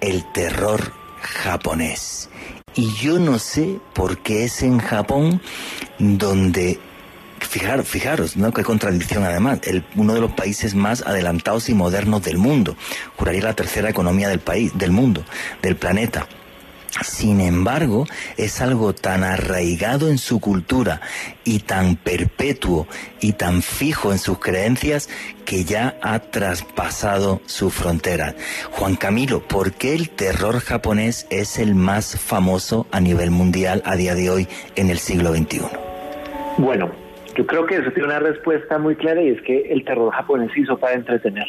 el 0.00 0.24
terror 0.32 0.92
japonés. 1.20 2.28
Y 2.74 2.92
yo 2.94 3.18
no 3.18 3.40
sé 3.40 3.80
por 3.92 4.18
qué 4.18 4.44
es 4.44 4.62
en 4.62 4.78
Japón 4.78 5.40
donde 5.98 6.78
Fijar, 7.40 7.82
fijaros, 7.84 8.36
¿no? 8.36 8.52
Qué 8.52 8.62
contradicción 8.62 9.24
además. 9.24 9.60
El, 9.64 9.82
uno 9.96 10.14
de 10.14 10.20
los 10.20 10.30
países 10.32 10.74
más 10.74 11.02
adelantados 11.04 11.68
y 11.70 11.74
modernos 11.74 12.22
del 12.22 12.36
mundo. 12.36 12.76
Juraría 13.16 13.42
la 13.42 13.54
tercera 13.54 13.88
economía 13.88 14.28
del 14.28 14.40
país, 14.40 14.70
del 14.76 14.92
mundo, 14.92 15.24
del 15.62 15.74
planeta. 15.74 16.28
Sin 17.02 17.40
embargo, 17.40 18.06
es 18.36 18.60
algo 18.60 18.92
tan 18.94 19.22
arraigado 19.24 20.08
en 20.08 20.18
su 20.18 20.40
cultura 20.40 21.00
y 21.44 21.60
tan 21.60 21.96
perpetuo 21.96 22.86
y 23.20 23.32
tan 23.32 23.62
fijo 23.62 24.12
en 24.12 24.18
sus 24.18 24.38
creencias 24.38 25.08
que 25.44 25.64
ya 25.64 25.96
ha 26.02 26.18
traspasado 26.18 27.40
su 27.46 27.70
frontera. 27.70 28.34
Juan 28.72 28.96
Camilo, 28.96 29.40
¿por 29.40 29.72
qué 29.72 29.94
el 29.94 30.10
terror 30.10 30.60
japonés 30.60 31.26
es 31.30 31.58
el 31.58 31.74
más 31.74 32.18
famoso 32.20 32.86
a 32.90 33.00
nivel 33.00 33.30
mundial 33.30 33.82
a 33.84 33.96
día 33.96 34.14
de 34.14 34.30
hoy 34.30 34.48
en 34.76 34.90
el 34.90 34.98
siglo 34.98 35.32
XXI? 35.32 35.62
Bueno, 36.58 36.90
yo 37.36 37.46
creo 37.46 37.66
que 37.66 37.76
eso 37.76 37.90
tiene 37.92 38.08
una 38.08 38.18
respuesta 38.18 38.78
muy 38.78 38.96
clara 38.96 39.22
y 39.22 39.28
es 39.28 39.40
que 39.42 39.72
el 39.72 39.84
terror 39.84 40.12
japonés 40.12 40.50
hizo 40.56 40.76
para 40.78 40.94
entretener. 40.94 41.46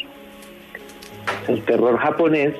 El 1.48 1.62
terror 1.64 1.98
japonés 1.98 2.54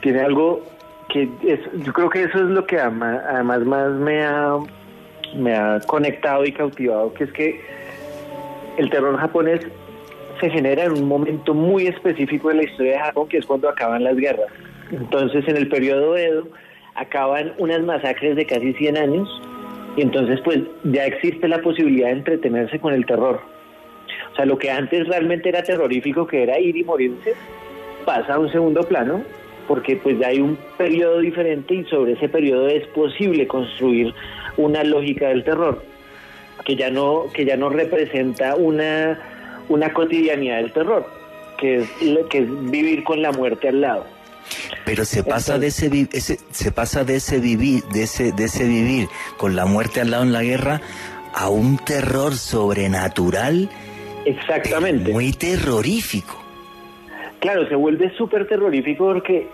tiene 0.00 0.20
algo 0.20 0.67
que 1.08 1.28
es, 1.42 1.60
yo 1.84 1.92
creo 1.92 2.10
que 2.10 2.22
eso 2.24 2.38
es 2.38 2.50
lo 2.50 2.66
que 2.66 2.78
además 2.78 3.60
más 3.64 3.90
me 3.92 4.22
ha, 4.22 4.56
me 5.36 5.54
ha 5.54 5.80
conectado 5.86 6.44
y 6.44 6.52
cautivado, 6.52 7.12
que 7.14 7.24
es 7.24 7.32
que 7.32 7.60
el 8.76 8.90
terror 8.90 9.16
japonés 9.18 9.66
se 10.40 10.50
genera 10.50 10.84
en 10.84 10.92
un 10.92 11.08
momento 11.08 11.54
muy 11.54 11.86
específico 11.86 12.48
de 12.48 12.56
la 12.56 12.62
historia 12.64 12.92
de 12.92 12.98
Japón, 12.98 13.28
que 13.28 13.38
es 13.38 13.46
cuando 13.46 13.68
acaban 13.68 14.04
las 14.04 14.16
guerras. 14.16 14.48
Entonces, 14.92 15.46
en 15.48 15.56
el 15.56 15.68
periodo 15.68 16.16
Edo, 16.16 16.48
acaban 16.94 17.52
unas 17.58 17.82
masacres 17.82 18.36
de 18.36 18.46
casi 18.46 18.72
100 18.74 18.96
años, 18.96 19.42
y 19.96 20.02
entonces, 20.02 20.40
pues, 20.44 20.60
ya 20.84 21.06
existe 21.06 21.48
la 21.48 21.60
posibilidad 21.60 22.08
de 22.08 22.14
entretenerse 22.14 22.78
con 22.78 22.94
el 22.94 23.04
terror. 23.04 23.40
O 24.32 24.36
sea, 24.36 24.44
lo 24.44 24.58
que 24.58 24.70
antes 24.70 25.08
realmente 25.08 25.48
era 25.48 25.62
terrorífico, 25.62 26.26
que 26.26 26.44
era 26.44 26.58
ir 26.60 26.76
y 26.76 26.84
morirse, 26.84 27.34
pasa 28.04 28.34
a 28.34 28.38
un 28.38 28.50
segundo 28.52 28.82
plano, 28.82 29.24
porque 29.68 29.96
pues 29.96 30.18
ya 30.18 30.28
hay 30.28 30.40
un 30.40 30.58
periodo 30.76 31.20
diferente 31.20 31.74
y 31.74 31.84
sobre 31.84 32.12
ese 32.14 32.28
periodo 32.28 32.66
es 32.68 32.86
posible 32.88 33.46
construir 33.46 34.12
una 34.56 34.82
lógica 34.82 35.28
del 35.28 35.44
terror 35.44 35.82
que 36.64 36.74
ya 36.74 36.90
no 36.90 37.26
que 37.32 37.44
ya 37.44 37.56
no 37.56 37.68
representa 37.68 38.56
una 38.56 39.20
una 39.68 39.92
cotidianidad 39.92 40.56
del 40.56 40.72
terror 40.72 41.06
que 41.58 41.76
es 41.76 42.02
lo- 42.02 42.26
que 42.28 42.38
es 42.38 42.70
vivir 42.70 43.04
con 43.04 43.20
la 43.22 43.30
muerte 43.32 43.68
al 43.68 43.80
lado 43.82 44.06
Pero 44.86 45.04
se 45.04 45.22
pasa 45.22 45.58
de 45.58 45.66
ese, 45.68 46.08
ese 46.12 46.38
se 46.50 46.72
pasa 46.72 47.04
de 47.04 47.16
ese 47.16 47.38
vivir 47.38 47.84
de 47.92 48.04
ese 48.04 48.32
de 48.32 48.44
ese 48.44 48.64
vivir 48.64 49.08
con 49.36 49.54
la 49.54 49.66
muerte 49.66 50.00
al 50.00 50.10
lado 50.10 50.22
en 50.24 50.32
la 50.32 50.42
guerra 50.42 50.80
a 51.34 51.50
un 51.50 51.76
terror 51.78 52.34
sobrenatural 52.34 53.68
exactamente 54.24 55.12
muy 55.12 55.32
terrorífico. 55.32 56.42
Claro, 57.40 57.68
se 57.68 57.74
vuelve 57.74 58.10
súper 58.16 58.46
terrorífico 58.46 59.06
porque 59.06 59.46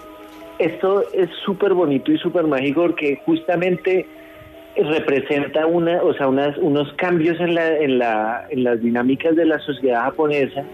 esto 0.59 1.05
es 1.13 1.29
súper 1.45 1.75
bonito 1.75 2.13
y 2.13 2.19
súper 2.19 2.45
mágico 2.47 2.83
porque 2.83 3.21
justamente 3.27 4.07
representa 4.77 5.67
una, 5.67 6.03
o 6.03 6.15
sea, 6.15 6.29
unas, 6.29 6.57
unos 6.59 6.93
cambios 6.95 7.39
en, 7.41 7.55
la, 7.55 7.77
en, 7.77 7.99
la, 7.99 8.47
en 8.51 8.65
las 8.65 8.81
dinámicas 8.81 9.37
de 9.37 9.47
la 9.47 9.59
sociedad 9.61 10.03
japonesa. 10.03 10.65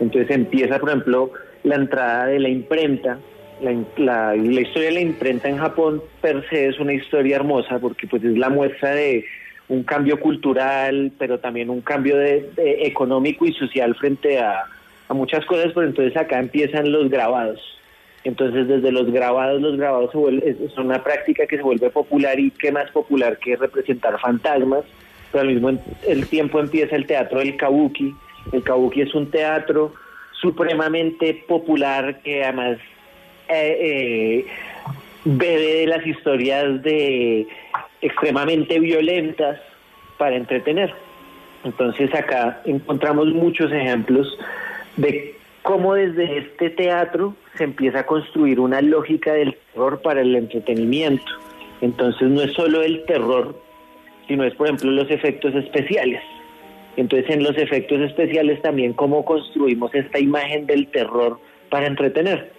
Entonces 0.00 0.30
empieza, 0.30 0.78
por 0.78 0.90
ejemplo, 0.90 1.30
la 1.64 1.76
entrada 1.76 2.26
de 2.26 2.38
la 2.38 2.48
imprenta. 2.48 3.18
La, 3.60 4.36
la 4.36 4.60
historia 4.60 4.88
de 4.88 4.94
la 4.94 5.00
imprenta 5.00 5.48
en 5.48 5.58
Japón 5.58 6.00
per 6.20 6.48
se 6.48 6.68
es 6.68 6.78
una 6.78 6.92
historia 6.92 7.36
hermosa 7.36 7.80
porque 7.80 8.06
pues 8.06 8.22
es 8.22 8.38
la 8.38 8.50
muestra 8.50 8.90
de 8.90 9.24
un 9.68 9.82
cambio 9.82 10.20
cultural, 10.20 11.10
pero 11.18 11.40
también 11.40 11.68
un 11.68 11.80
cambio 11.80 12.16
de, 12.16 12.48
de 12.54 12.86
económico 12.86 13.44
y 13.46 13.52
social 13.54 13.96
frente 13.96 14.38
a, 14.38 14.64
a 15.08 15.14
muchas 15.14 15.44
cosas, 15.46 15.72
pero 15.74 15.86
entonces 15.86 16.16
acá 16.16 16.38
empiezan 16.38 16.92
los 16.92 17.10
grabados. 17.10 17.60
Entonces 18.24 18.68
desde 18.68 18.92
los 18.92 19.10
grabados, 19.10 19.60
los 19.60 19.76
grabados 19.76 20.10
se 20.10 20.18
vuelve, 20.18 20.50
es, 20.50 20.76
una 20.76 21.02
práctica 21.02 21.46
que 21.46 21.56
se 21.56 21.62
vuelve 21.62 21.88
popular 21.90 22.38
y 22.38 22.50
qué 22.50 22.70
más 22.72 22.90
popular 22.90 23.38
que 23.38 23.56
representar 23.56 24.18
fantasmas, 24.20 24.84
pero 25.32 25.42
al 25.42 25.48
mismo 25.48 25.70
el 26.06 26.26
tiempo 26.28 26.60
empieza 26.60 26.96
el 26.96 27.06
teatro 27.06 27.38
del 27.38 27.56
kabuki. 27.56 28.14
El 28.52 28.62
kabuki 28.62 29.02
es 29.02 29.14
un 29.14 29.30
teatro 29.30 29.94
supremamente 30.40 31.42
popular 31.46 32.20
que 32.22 32.44
además 32.44 32.78
eh, 33.48 33.78
eh, 33.80 34.46
bebe 35.24 35.74
de 35.80 35.86
las 35.86 36.06
historias 36.06 36.82
de 36.82 37.46
extremadamente 38.02 38.78
violentas 38.78 39.58
para 40.16 40.36
entretener. 40.36 40.92
Entonces 41.64 42.14
acá 42.14 42.60
encontramos 42.64 43.28
muchos 43.28 43.72
ejemplos 43.72 44.38
de 44.98 45.34
cómo 45.62 45.94
desde 45.94 46.38
este 46.38 46.70
teatro 46.70 47.34
se 47.56 47.64
empieza 47.64 48.00
a 48.00 48.06
construir 48.06 48.60
una 48.60 48.82
lógica 48.82 49.32
del 49.32 49.56
terror 49.72 50.02
para 50.02 50.20
el 50.20 50.34
entretenimiento. 50.34 51.24
Entonces 51.80 52.28
no 52.28 52.42
es 52.42 52.52
solo 52.52 52.82
el 52.82 53.04
terror, 53.06 53.54
sino 54.26 54.44
es, 54.44 54.54
por 54.54 54.66
ejemplo, 54.66 54.90
los 54.90 55.10
efectos 55.10 55.54
especiales. 55.54 56.22
Entonces 56.96 57.30
en 57.30 57.44
los 57.44 57.56
efectos 57.56 58.00
especiales 58.00 58.60
también 58.60 58.92
cómo 58.92 59.24
construimos 59.24 59.94
esta 59.94 60.18
imagen 60.18 60.66
del 60.66 60.88
terror 60.88 61.38
para 61.70 61.86
entretener. 61.86 62.50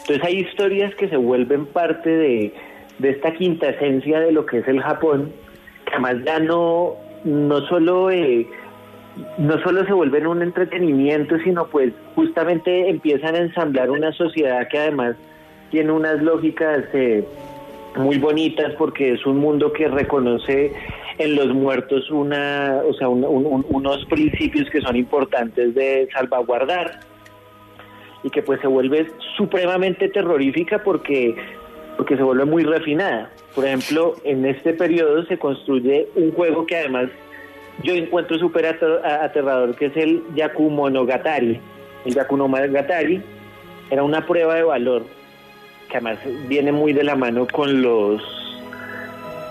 Entonces 0.00 0.24
hay 0.24 0.40
historias 0.40 0.94
que 0.94 1.08
se 1.08 1.16
vuelven 1.16 1.66
parte 1.66 2.08
de, 2.08 2.54
de 2.98 3.10
esta 3.10 3.32
quinta 3.32 3.68
esencia 3.68 4.20
de 4.20 4.32
lo 4.32 4.46
que 4.46 4.58
es 4.58 4.68
el 4.68 4.80
Japón, 4.80 5.32
que 5.84 5.92
además 5.92 6.16
ya 6.24 6.38
no, 6.38 6.94
no 7.24 7.60
solo... 7.68 8.10
Eh, 8.10 8.46
no 9.38 9.58
solo 9.62 9.84
se 9.86 9.92
vuelven 9.92 10.26
un 10.26 10.42
entretenimiento, 10.42 11.38
sino 11.38 11.66
pues 11.66 11.92
justamente 12.14 12.88
empiezan 12.88 13.34
a 13.34 13.38
ensamblar 13.38 13.90
una 13.90 14.12
sociedad 14.12 14.68
que 14.68 14.78
además 14.78 15.16
tiene 15.70 15.92
unas 15.92 16.22
lógicas 16.22 16.84
eh, 16.92 17.24
muy 17.96 18.18
bonitas 18.18 18.74
porque 18.78 19.12
es 19.12 19.24
un 19.26 19.38
mundo 19.38 19.72
que 19.72 19.88
reconoce 19.88 20.72
en 21.18 21.34
los 21.34 21.54
muertos 21.54 22.10
una, 22.10 22.82
o 22.86 22.92
sea, 22.92 23.08
unos 23.08 24.04
principios 24.06 24.68
que 24.70 24.82
son 24.82 24.96
importantes 24.96 25.74
de 25.74 26.08
salvaguardar 26.12 27.00
y 28.22 28.30
que 28.30 28.42
pues 28.42 28.60
se 28.60 28.66
vuelve 28.66 29.10
supremamente 29.36 30.08
terrorífica 30.08 30.82
porque 30.82 31.34
porque 31.96 32.16
se 32.16 32.22
vuelve 32.22 32.44
muy 32.44 32.62
refinada. 32.62 33.30
Por 33.54 33.64
ejemplo, 33.64 34.16
en 34.24 34.44
este 34.44 34.74
periodo 34.74 35.24
se 35.24 35.38
construye 35.38 36.06
un 36.14 36.30
juego 36.32 36.66
que 36.66 36.76
además 36.76 37.08
yo 37.82 37.94
encuentro 37.94 38.38
súper 38.38 38.66
aterrador, 38.66 39.74
que 39.76 39.86
es 39.86 39.96
el 39.96 40.22
Yakumonogatari. 40.34 41.60
El 42.04 42.14
Yakumonogatari 42.14 43.22
era 43.90 44.02
una 44.02 44.26
prueba 44.26 44.54
de 44.54 44.62
valor 44.62 45.04
que 45.88 45.98
además 45.98 46.18
viene 46.48 46.72
muy 46.72 46.92
de 46.92 47.04
la 47.04 47.14
mano 47.14 47.46
con 47.46 47.82
los 47.82 48.22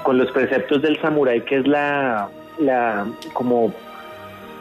con 0.04 0.18
los 0.20 0.32
preceptos 0.32 0.82
del 0.84 1.00
samurái, 1.02 1.42
que 1.42 1.58
es 1.58 1.68
la, 1.68 2.30
la 2.60 3.08
como 3.34 3.74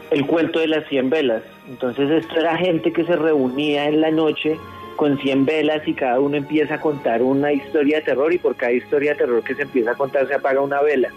el 0.09 0.25
cuento 0.25 0.59
de 0.59 0.67
las 0.67 0.87
100 0.87 1.09
velas. 1.09 1.43
Entonces 1.67 2.09
esto 2.09 2.39
era 2.39 2.57
gente 2.57 2.91
que 2.91 3.05
se 3.05 3.15
reunía 3.15 3.87
en 3.87 4.01
la 4.01 4.09
noche 4.09 4.57
con 4.95 5.17
100 5.19 5.45
velas 5.45 5.87
y 5.87 5.93
cada 5.93 6.19
uno 6.19 6.37
empieza 6.37 6.75
a 6.75 6.81
contar 6.81 7.21
una 7.21 7.51
historia 7.51 7.97
de 7.97 8.03
terror 8.03 8.33
y 8.33 8.37
por 8.37 8.55
cada 8.55 8.71
historia 8.71 9.11
de 9.11 9.17
terror 9.17 9.43
que 9.43 9.53
se 9.53 9.63
empieza 9.63 9.91
a 9.91 9.95
contar 9.95 10.27
se 10.27 10.33
apaga 10.33 10.61
una 10.61 10.81
vela. 10.81 11.09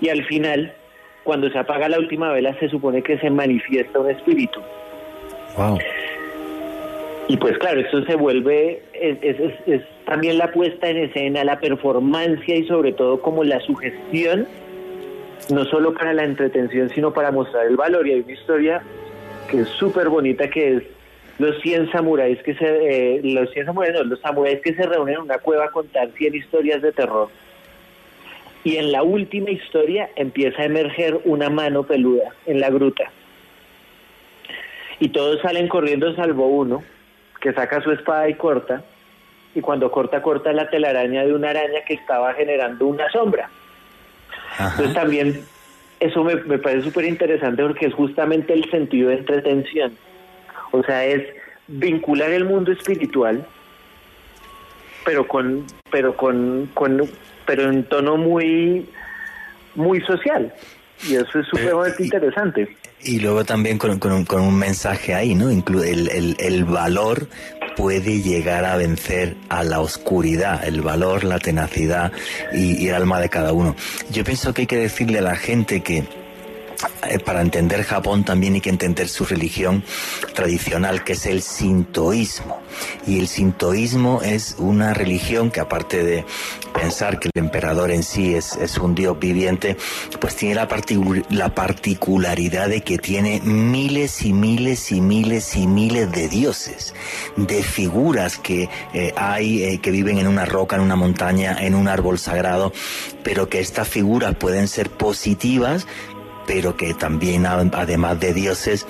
Y 0.00 0.08
al 0.08 0.24
final 0.24 0.72
cuando 1.24 1.50
se 1.50 1.58
apaga 1.58 1.88
la 1.88 1.98
última 1.98 2.32
vela 2.32 2.54
se 2.58 2.68
supone 2.68 3.02
que 3.02 3.18
se 3.18 3.30
manifiesta 3.30 3.98
un 3.98 4.10
espíritu. 4.10 4.60
Wow. 5.56 5.78
Y 7.28 7.36
pues 7.36 7.56
claro, 7.58 7.80
eso 7.80 8.04
se 8.04 8.16
vuelve, 8.16 8.82
es, 8.92 9.16
es, 9.66 9.82
también 10.04 10.38
la 10.38 10.50
puesta 10.50 10.88
en 10.88 10.98
escena, 10.98 11.44
la 11.44 11.60
performance 11.60 12.46
y 12.48 12.64
sobre 12.64 12.92
todo 12.92 13.20
como 13.20 13.44
la 13.44 13.60
sugestión, 13.60 14.46
no 15.50 15.64
solo 15.66 15.94
para 15.94 16.12
la 16.12 16.24
entretención, 16.24 16.90
sino 16.90 17.12
para 17.12 17.30
mostrar 17.30 17.66
el 17.66 17.76
valor. 17.76 18.06
Y 18.06 18.12
hay 18.12 18.20
una 18.20 18.32
historia 18.32 18.82
que 19.48 19.60
es 19.60 19.68
súper 19.68 20.08
bonita 20.08 20.48
que 20.48 20.76
es 20.76 20.82
los 21.38 21.60
100 21.62 21.90
samuráis 21.90 22.42
que 22.42 22.54
se, 22.54 22.66
eh, 22.66 23.20
los 23.22 23.50
100 23.50 23.66
samuráis, 23.66 23.94
no, 23.94 24.04
los 24.04 24.20
samuráis 24.20 24.60
que 24.60 24.74
se 24.74 24.82
reúnen 24.82 25.14
en 25.14 25.20
una 25.22 25.38
cueva 25.38 25.66
a 25.66 25.70
contar 25.70 26.10
100 26.16 26.34
historias 26.34 26.82
de 26.82 26.92
terror 26.92 27.28
y 28.64 28.76
en 28.76 28.92
la 28.92 29.02
última 29.02 29.50
historia 29.50 30.10
empieza 30.16 30.62
a 30.62 30.66
emerger 30.66 31.20
una 31.24 31.50
mano 31.50 31.82
peluda 31.82 32.32
en 32.46 32.60
la 32.60 32.70
gruta. 32.70 33.10
Y 35.00 35.08
todos 35.08 35.40
salen 35.40 35.68
corriendo 35.68 36.14
salvo 36.14 36.46
uno, 36.46 36.82
que 37.40 37.52
saca 37.52 37.82
su 37.82 37.90
espada 37.90 38.28
y 38.28 38.34
corta, 38.34 38.84
y 39.54 39.60
cuando 39.60 39.90
corta, 39.90 40.22
corta 40.22 40.52
la 40.52 40.70
telaraña 40.70 41.24
de 41.24 41.34
una 41.34 41.50
araña 41.50 41.80
que 41.86 41.94
estaba 41.94 42.32
generando 42.34 42.86
una 42.86 43.10
sombra. 43.10 43.50
Entonces 44.58 44.94
también 44.94 45.44
eso 45.98 46.22
me, 46.22 46.36
me 46.36 46.58
parece 46.58 46.84
súper 46.84 47.04
interesante 47.04 47.62
porque 47.62 47.86
es 47.86 47.94
justamente 47.94 48.52
el 48.52 48.70
sentido 48.70 49.08
de 49.08 49.16
entretención. 49.16 49.96
O 50.70 50.82
sea, 50.84 51.04
es 51.04 51.22
vincular 51.66 52.30
el 52.30 52.44
mundo 52.44 52.72
espiritual, 52.72 53.44
pero 55.04 55.26
con, 55.26 55.64
pero 55.90 56.16
con, 56.16 56.70
con 56.74 57.08
pero 57.46 57.70
en 57.70 57.84
tono 57.84 58.16
muy, 58.16 58.88
muy 59.74 60.00
social. 60.02 60.52
Y 61.08 61.16
eso 61.16 61.40
es 61.40 61.46
súper 61.48 61.74
interesante. 61.98 62.76
Y 63.02 63.18
luego 63.18 63.44
también 63.44 63.78
con, 63.78 63.98
un, 64.00 64.58
mensaje 64.58 65.14
ahí, 65.14 65.34
¿no? 65.34 65.50
el, 65.50 66.36
el, 66.38 66.64
valor 66.64 67.26
puede 67.76 68.22
llegar 68.22 68.64
a 68.64 68.76
vencer 68.76 69.34
a 69.48 69.64
la 69.64 69.80
oscuridad, 69.80 70.64
el 70.64 70.82
valor, 70.82 71.24
la 71.24 71.40
tenacidad 71.40 72.12
y, 72.52 72.84
y 72.84 72.88
el 72.88 72.94
alma 72.94 73.18
de 73.20 73.28
cada 73.28 73.52
uno. 73.52 73.74
Yo 74.10 74.22
pienso 74.22 74.54
que 74.54 74.62
hay 74.62 74.66
que 74.68 74.76
decirle 74.76 75.18
a 75.18 75.22
la 75.22 75.34
gente 75.34 75.80
que 75.80 76.04
para 77.24 77.42
entender 77.42 77.82
Japón 77.84 78.24
también 78.24 78.54
hay 78.54 78.60
que 78.60 78.70
entender 78.70 79.08
su 79.08 79.24
religión 79.24 79.84
tradicional, 80.34 81.04
que 81.04 81.12
es 81.12 81.26
el 81.26 81.42
sintoísmo. 81.42 82.60
Y 83.06 83.18
el 83.18 83.28
sintoísmo 83.28 84.20
es 84.22 84.56
una 84.58 84.94
religión 84.94 85.50
que 85.50 85.60
aparte 85.60 86.02
de 86.02 86.24
pensar 86.72 87.18
que 87.18 87.28
el 87.32 87.42
emperador 87.42 87.90
en 87.90 88.02
sí 88.02 88.34
es, 88.34 88.56
un 88.78 88.94
dios 88.94 89.18
viviente, 89.18 89.76
pues 90.20 90.34
tiene 90.36 90.54
la, 90.54 90.68
la 91.30 91.54
particularidad 91.54 92.68
de 92.68 92.80
que 92.80 92.98
tiene 92.98 93.40
miles 93.42 94.22
y 94.22 94.32
miles 94.32 94.90
y 94.90 95.00
miles 95.00 95.54
y 95.56 95.66
miles 95.66 96.10
de 96.10 96.28
dioses, 96.28 96.94
de 97.36 97.62
figuras 97.62 98.38
que 98.38 98.68
eh, 98.94 99.12
hay, 99.16 99.64
eh, 99.64 99.80
que 99.80 99.90
viven 99.90 100.18
en 100.18 100.26
una 100.26 100.44
roca, 100.44 100.76
en 100.76 100.82
una 100.82 100.96
montaña, 100.96 101.56
en 101.60 101.74
un 101.74 101.88
árbol 101.88 102.18
sagrado, 102.18 102.72
pero 103.22 103.48
que 103.48 103.60
estas 103.60 103.88
figuras 103.88 104.34
pueden 104.34 104.68
ser 104.68 104.90
positivas 104.90 105.86
pero 106.46 106.76
que 106.76 106.94
también 106.94 107.46
además 107.46 108.20
de 108.20 108.32
dioses 108.34 108.86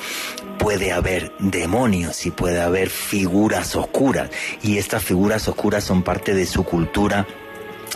puede 0.58 0.92
haber 0.92 1.32
demonios 1.38 2.24
y 2.26 2.30
puede 2.30 2.60
haber 2.60 2.88
figuras 2.88 3.74
oscuras 3.74 4.30
y 4.62 4.78
estas 4.78 5.02
figuras 5.02 5.48
oscuras 5.48 5.84
son 5.84 6.02
parte 6.02 6.34
de 6.34 6.46
su 6.46 6.64
cultura 6.64 7.26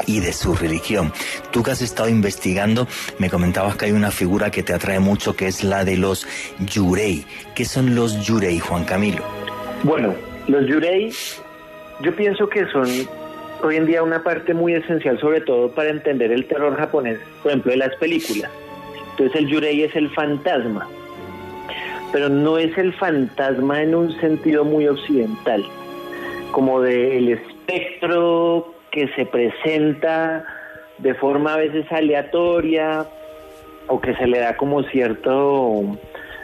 y 0.07 0.20
de 0.20 0.32
su 0.32 0.54
religión. 0.54 1.12
Tú 1.52 1.62
que 1.62 1.70
has 1.70 1.80
estado 1.80 2.09
investigando, 2.09 2.86
me 3.18 3.30
comentabas 3.30 3.76
que 3.76 3.86
hay 3.86 3.92
una 3.92 4.11
figura 4.11 4.50
que 4.50 4.62
te 4.62 4.74
atrae 4.74 5.00
mucho, 5.00 5.34
que 5.34 5.46
es 5.46 5.64
la 5.64 5.84
de 5.84 5.96
los 5.96 6.26
yurei. 6.59 7.24
¿Qué 7.54 7.64
son 7.64 7.94
los 7.94 8.26
yurei, 8.26 8.59
Juan 8.59 8.84
Camilo? 8.84 9.22
Bueno, 9.84 10.14
los 10.48 10.66
yurei 10.66 11.12
yo 12.00 12.14
pienso 12.14 12.48
que 12.48 12.66
son 12.66 12.86
hoy 13.62 13.76
en 13.76 13.86
día 13.86 14.02
una 14.02 14.22
parte 14.22 14.52
muy 14.52 14.74
esencial, 14.74 15.18
sobre 15.18 15.40
todo 15.40 15.70
para 15.70 15.88
entender 15.90 16.30
el 16.30 16.46
terror 16.46 16.76
japonés, 16.76 17.18
por 17.42 17.52
ejemplo, 17.52 17.72
de 17.72 17.78
las 17.78 17.94
películas. 17.96 18.50
Entonces 19.16 19.40
el 19.40 19.48
Yurei 19.48 19.82
es 19.82 19.96
el 19.96 20.10
fantasma, 20.10 20.86
pero 22.12 22.28
no 22.28 22.58
es 22.58 22.76
el 22.76 22.92
fantasma 22.92 23.82
en 23.82 23.94
un 23.94 24.12
sentido 24.20 24.62
muy 24.62 24.86
occidental, 24.86 25.64
como 26.50 26.82
del 26.82 27.30
espectro 27.30 28.74
que 28.90 29.08
se 29.16 29.24
presenta 29.24 30.44
de 30.98 31.14
forma 31.14 31.54
a 31.54 31.56
veces 31.56 31.90
aleatoria 31.90 33.06
o 33.86 34.02
que 34.02 34.14
se 34.16 34.26
le 34.26 34.38
da 34.38 34.54
como 34.58 34.82
cierto 34.82 35.96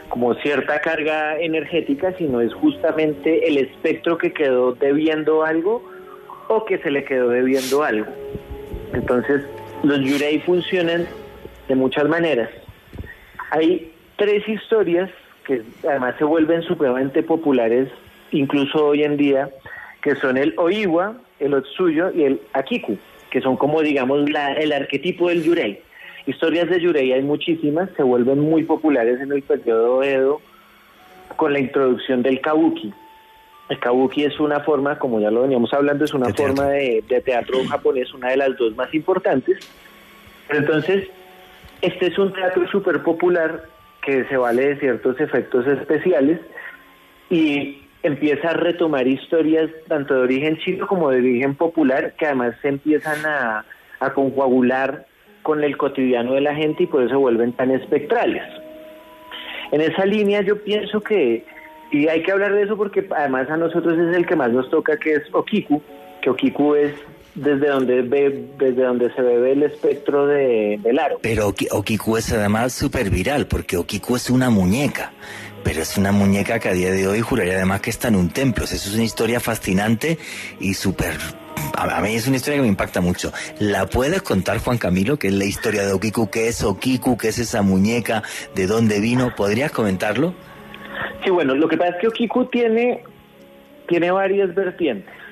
como 0.09 0.33
cierta 0.35 0.81
carga 0.81 1.39
energética, 1.39 2.11
sino 2.17 2.41
es 2.41 2.51
justamente 2.55 3.47
el 3.47 3.59
espectro 3.59 4.17
que 4.17 4.33
quedó 4.33 4.73
debiendo 4.73 5.43
algo 5.43 5.83
o 6.47 6.65
que 6.65 6.79
se 6.79 6.89
le 6.89 7.03
quedó 7.03 7.29
debiendo 7.29 7.83
algo. 7.83 8.11
Entonces, 8.93 9.43
los 9.83 9.99
yurei 9.99 10.39
funcionan 10.39 11.05
de 11.67 11.75
muchas 11.75 12.07
maneras. 12.07 12.49
Hay 13.53 13.91
tres 14.15 14.49
historias 14.49 15.11
que 15.45 15.61
además 15.87 16.15
se 16.17 16.23
vuelven 16.23 16.63
supremamente 16.63 17.21
populares, 17.21 17.87
incluso 18.31 18.83
hoy 18.83 19.03
en 19.03 19.15
día, 19.15 19.51
que 20.01 20.15
son 20.15 20.37
el 20.37 20.55
Oiwa, 20.57 21.17
el 21.39 21.53
Otsuyo 21.53 22.09
y 22.15 22.23
el 22.23 22.41
Akiku, 22.53 22.97
que 23.29 23.41
son 23.41 23.55
como, 23.55 23.83
digamos, 23.83 24.27
el 24.57 24.71
arquetipo 24.71 25.29
del 25.29 25.43
Yurei. 25.43 25.79
Historias 26.25 26.67
de 26.67 26.81
Yurei 26.81 27.13
hay 27.13 27.21
muchísimas, 27.21 27.91
se 27.95 28.01
vuelven 28.01 28.39
muy 28.39 28.63
populares 28.63 29.21
en 29.21 29.31
el 29.31 29.43
periodo 29.43 30.01
Edo 30.01 30.41
con 31.35 31.53
la 31.53 31.59
introducción 31.59 32.23
del 32.23 32.41
Kabuki. 32.41 32.91
El 33.69 33.79
Kabuki 33.79 34.23
es 34.23 34.39
una 34.39 34.61
forma, 34.61 34.97
como 34.97 35.19
ya 35.19 35.29
lo 35.29 35.43
veníamos 35.43 35.71
hablando, 35.75 36.05
es 36.05 36.13
una 36.15 36.33
forma 36.33 36.69
de, 36.69 37.03
de, 37.07 37.21
teatro 37.21 37.59
japonés, 37.69 38.11
una 38.15 38.31
de 38.31 38.37
las 38.37 38.57
dos 38.57 38.75
más 38.75 38.91
importantes. 38.95 39.59
Pero 40.47 40.59
entonces, 40.59 41.07
este 41.83 42.07
es 42.07 42.17
un 42.17 42.31
teatro 42.31 42.65
súper 42.69 43.03
popular 43.03 43.65
que 44.01 44.23
se 44.25 44.37
vale 44.37 44.69
de 44.69 44.79
ciertos 44.79 45.19
efectos 45.19 45.67
especiales 45.67 46.39
y 47.29 47.83
empieza 48.03 48.51
a 48.51 48.53
retomar 48.53 49.05
historias 49.05 49.69
tanto 49.89 50.13
de 50.13 50.21
origen 50.21 50.57
chino 50.59 50.87
como 50.87 51.09
de 51.09 51.17
origen 51.17 51.55
popular 51.55 52.13
que 52.17 52.25
además 52.25 52.55
se 52.61 52.69
empiezan 52.69 53.25
a, 53.25 53.65
a 53.99 54.13
con 55.41 55.61
el 55.61 55.75
cotidiano 55.75 56.33
de 56.33 56.41
la 56.41 56.55
gente 56.55 56.83
y 56.83 56.87
por 56.87 57.03
eso 57.03 57.19
vuelven 57.19 57.51
tan 57.51 57.69
espectrales. 57.71 58.43
En 59.73 59.81
esa 59.81 60.05
línea 60.05 60.41
yo 60.41 60.63
pienso 60.63 61.01
que, 61.01 61.43
y 61.91 62.07
hay 62.07 62.23
que 62.23 62.31
hablar 62.31 62.53
de 62.53 62.63
eso 62.63 62.77
porque 62.77 63.05
además 63.13 63.49
a 63.49 63.57
nosotros 63.57 63.99
es 63.99 64.15
el 64.15 64.25
que 64.25 64.37
más 64.37 64.51
nos 64.51 64.69
toca, 64.69 64.95
que 64.95 65.15
es 65.15 65.23
Okiku, 65.33 65.81
que 66.21 66.29
Okiku 66.29 66.75
es 66.75 66.93
desde 67.35 67.67
donde 67.67 68.01
ve, 68.01 68.45
desde 68.57 68.83
donde 68.83 69.13
se 69.13 69.21
ve 69.21 69.51
el 69.51 69.63
espectro 69.63 70.27
de, 70.27 70.79
del 70.81 70.99
aro. 70.99 71.19
Pero 71.21 71.53
Okiku 71.71 72.17
es 72.17 72.31
además 72.31 72.73
súper 72.73 73.09
viral, 73.09 73.47
porque 73.47 73.77
Okiku 73.77 74.15
es 74.15 74.29
una 74.29 74.49
muñeca. 74.49 75.11
Pero 75.63 75.81
es 75.81 75.97
una 75.97 76.11
muñeca 76.11 76.59
que 76.59 76.69
a 76.69 76.73
día 76.73 76.91
de 76.91 77.07
hoy 77.07 77.21
juraría 77.21 77.53
además 77.53 77.79
que 77.81 77.89
está 77.89 78.09
en 78.09 78.15
un 78.15 78.29
templo. 78.29 78.65
eso 78.65 78.75
es 78.75 78.93
una 78.93 79.03
historia 79.03 79.39
fascinante 79.39 80.17
y 80.59 80.73
súper 80.73 81.13
a 81.75 82.01
mí 82.01 82.15
es 82.15 82.27
una 82.27 82.37
historia 82.37 82.57
que 82.57 82.63
me 82.63 82.67
impacta 82.67 83.01
mucho. 83.01 83.31
¿La 83.59 83.85
puedes 83.85 84.21
contar, 84.21 84.57
Juan 84.59 84.77
Camilo, 84.77 85.17
que 85.17 85.27
es 85.27 85.33
la 85.33 85.45
historia 85.45 85.85
de 85.85 85.93
Okiku? 85.93 86.29
¿Qué 86.29 86.47
es 86.47 86.63
Okiku? 86.63 87.17
¿Qué 87.17 87.29
es 87.29 87.39
esa 87.39 87.61
muñeca? 87.61 88.23
¿De 88.55 88.67
dónde 88.67 88.99
vino? 88.99 89.33
¿Podrías 89.35 89.71
comentarlo? 89.71 90.33
Sí, 91.23 91.29
bueno, 91.29 91.55
lo 91.55 91.67
que 91.67 91.77
pasa 91.77 91.91
es 91.91 92.01
que 92.01 92.07
Okiku 92.07 92.45
tiene, 92.45 93.03
tiene 93.87 94.11
varias 94.11 94.53
vertientes. 94.53 95.22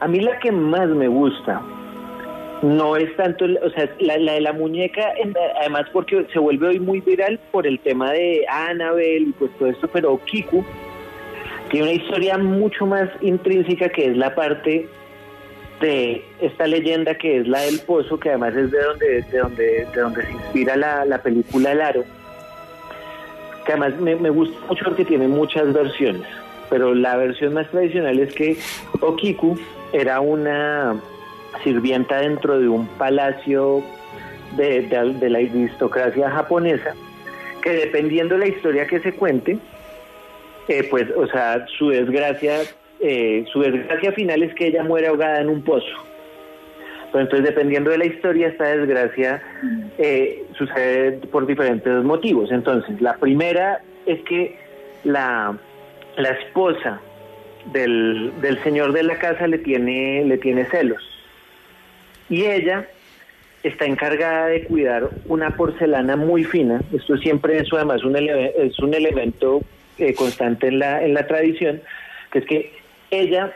A 0.00 0.08
mí 0.08 0.20
la 0.20 0.38
que 0.38 0.50
más 0.50 0.88
me 0.88 1.08
gusta 1.08 1.60
no 2.62 2.96
es 2.96 3.14
tanto, 3.16 3.44
o 3.44 3.70
sea, 3.70 3.88
la, 4.00 4.16
de 4.16 4.40
la 4.40 4.52
muñeca, 4.52 5.12
además 5.60 5.84
porque 5.92 6.26
se 6.32 6.38
vuelve 6.38 6.68
hoy 6.68 6.80
muy 6.80 7.00
viral 7.00 7.38
por 7.50 7.66
el 7.66 7.78
tema 7.80 8.10
de 8.12 8.44
Annabelle 8.48 9.28
y 9.28 9.32
pues 9.32 9.50
todo 9.58 9.68
esto, 9.68 9.88
pero 9.88 10.18
Kiku 10.24 10.64
tiene 11.70 11.90
una 11.90 12.02
historia 12.02 12.38
mucho 12.38 12.86
más 12.86 13.08
intrínseca 13.20 13.88
que 13.88 14.06
es 14.06 14.16
la 14.16 14.34
parte 14.34 14.88
de 15.80 16.22
esta 16.40 16.66
leyenda 16.66 17.14
que 17.14 17.38
es 17.38 17.48
la 17.48 17.60
del 17.60 17.80
pozo, 17.80 18.18
que 18.18 18.30
además 18.30 18.54
es 18.54 18.70
de 18.70 18.82
donde, 18.82 19.22
de 19.22 19.38
donde, 19.38 19.86
de 19.94 20.00
donde 20.00 20.22
se 20.22 20.32
inspira 20.32 20.76
la, 20.76 21.04
la 21.06 21.22
película 21.22 21.72
El 21.72 21.80
Aro, 21.80 22.04
que 23.64 23.72
además 23.72 23.98
me 24.00 24.30
gusta 24.30 24.58
mucho 24.66 24.84
porque 24.84 25.04
tiene 25.04 25.28
muchas 25.28 25.72
versiones, 25.72 26.26
pero 26.70 26.94
la 26.94 27.16
versión 27.16 27.52
más 27.52 27.68
tradicional 27.70 28.18
es 28.20 28.32
que 28.32 28.56
Okiku 29.00 29.58
era 29.92 30.20
una 30.20 30.96
sirvienta 31.64 32.20
dentro 32.20 32.58
de 32.58 32.68
un 32.68 32.86
palacio 32.86 33.82
de, 34.56 34.88
la 35.28 35.38
aristocracia 35.38 36.30
japonesa, 36.30 36.94
que 37.62 37.70
dependiendo 37.70 38.34
de 38.36 38.40
la 38.40 38.48
historia 38.48 38.86
que 38.86 39.00
se 39.00 39.12
cuente, 39.12 39.58
eh, 40.68 40.86
pues, 40.88 41.06
o 41.16 41.26
sea, 41.26 41.66
su 41.78 41.88
desgracia, 41.88 42.60
eh, 43.00 43.44
su 43.52 43.60
desgracia 43.60 44.12
final 44.12 44.42
es 44.42 44.54
que 44.54 44.68
ella 44.68 44.84
muere 44.84 45.08
ahogada 45.08 45.40
en 45.40 45.48
un 45.48 45.62
pozo. 45.62 45.86
Pues 47.10 47.24
entonces, 47.24 47.48
dependiendo 47.48 47.90
de 47.90 47.98
la 47.98 48.06
historia, 48.06 48.48
esta 48.48 48.66
desgracia 48.66 49.42
eh, 49.98 50.44
sucede 50.56 51.12
por 51.32 51.44
diferentes 51.44 52.04
motivos. 52.04 52.52
Entonces, 52.52 53.00
la 53.00 53.14
primera 53.14 53.80
es 54.06 54.20
que 54.22 54.56
la, 55.02 55.58
la 56.16 56.30
esposa 56.30 57.00
del, 57.72 58.32
del 58.40 58.62
señor 58.62 58.92
de 58.92 59.02
la 59.02 59.18
casa 59.18 59.46
le 59.46 59.58
tiene, 59.58 60.24
le 60.24 60.38
tiene 60.38 60.64
celos 60.66 61.02
y 62.30 62.44
ella 62.44 62.88
está 63.62 63.84
encargada 63.84 64.46
de 64.46 64.64
cuidar 64.64 65.10
una 65.26 65.56
porcelana 65.56 66.16
muy 66.16 66.44
fina. 66.44 66.80
Esto 66.92 67.18
siempre 67.18 67.58
es 67.58 67.68
además 67.72 68.04
un 68.04 68.16
es 68.16 68.78
un 68.78 68.94
elemento 68.94 69.62
eh, 69.98 70.14
constante 70.14 70.68
en 70.68 70.78
la, 70.78 71.04
en 71.04 71.12
la 71.12 71.26
tradición, 71.26 71.82
que 72.32 72.38
es 72.38 72.46
que 72.46 72.72
ella 73.10 73.52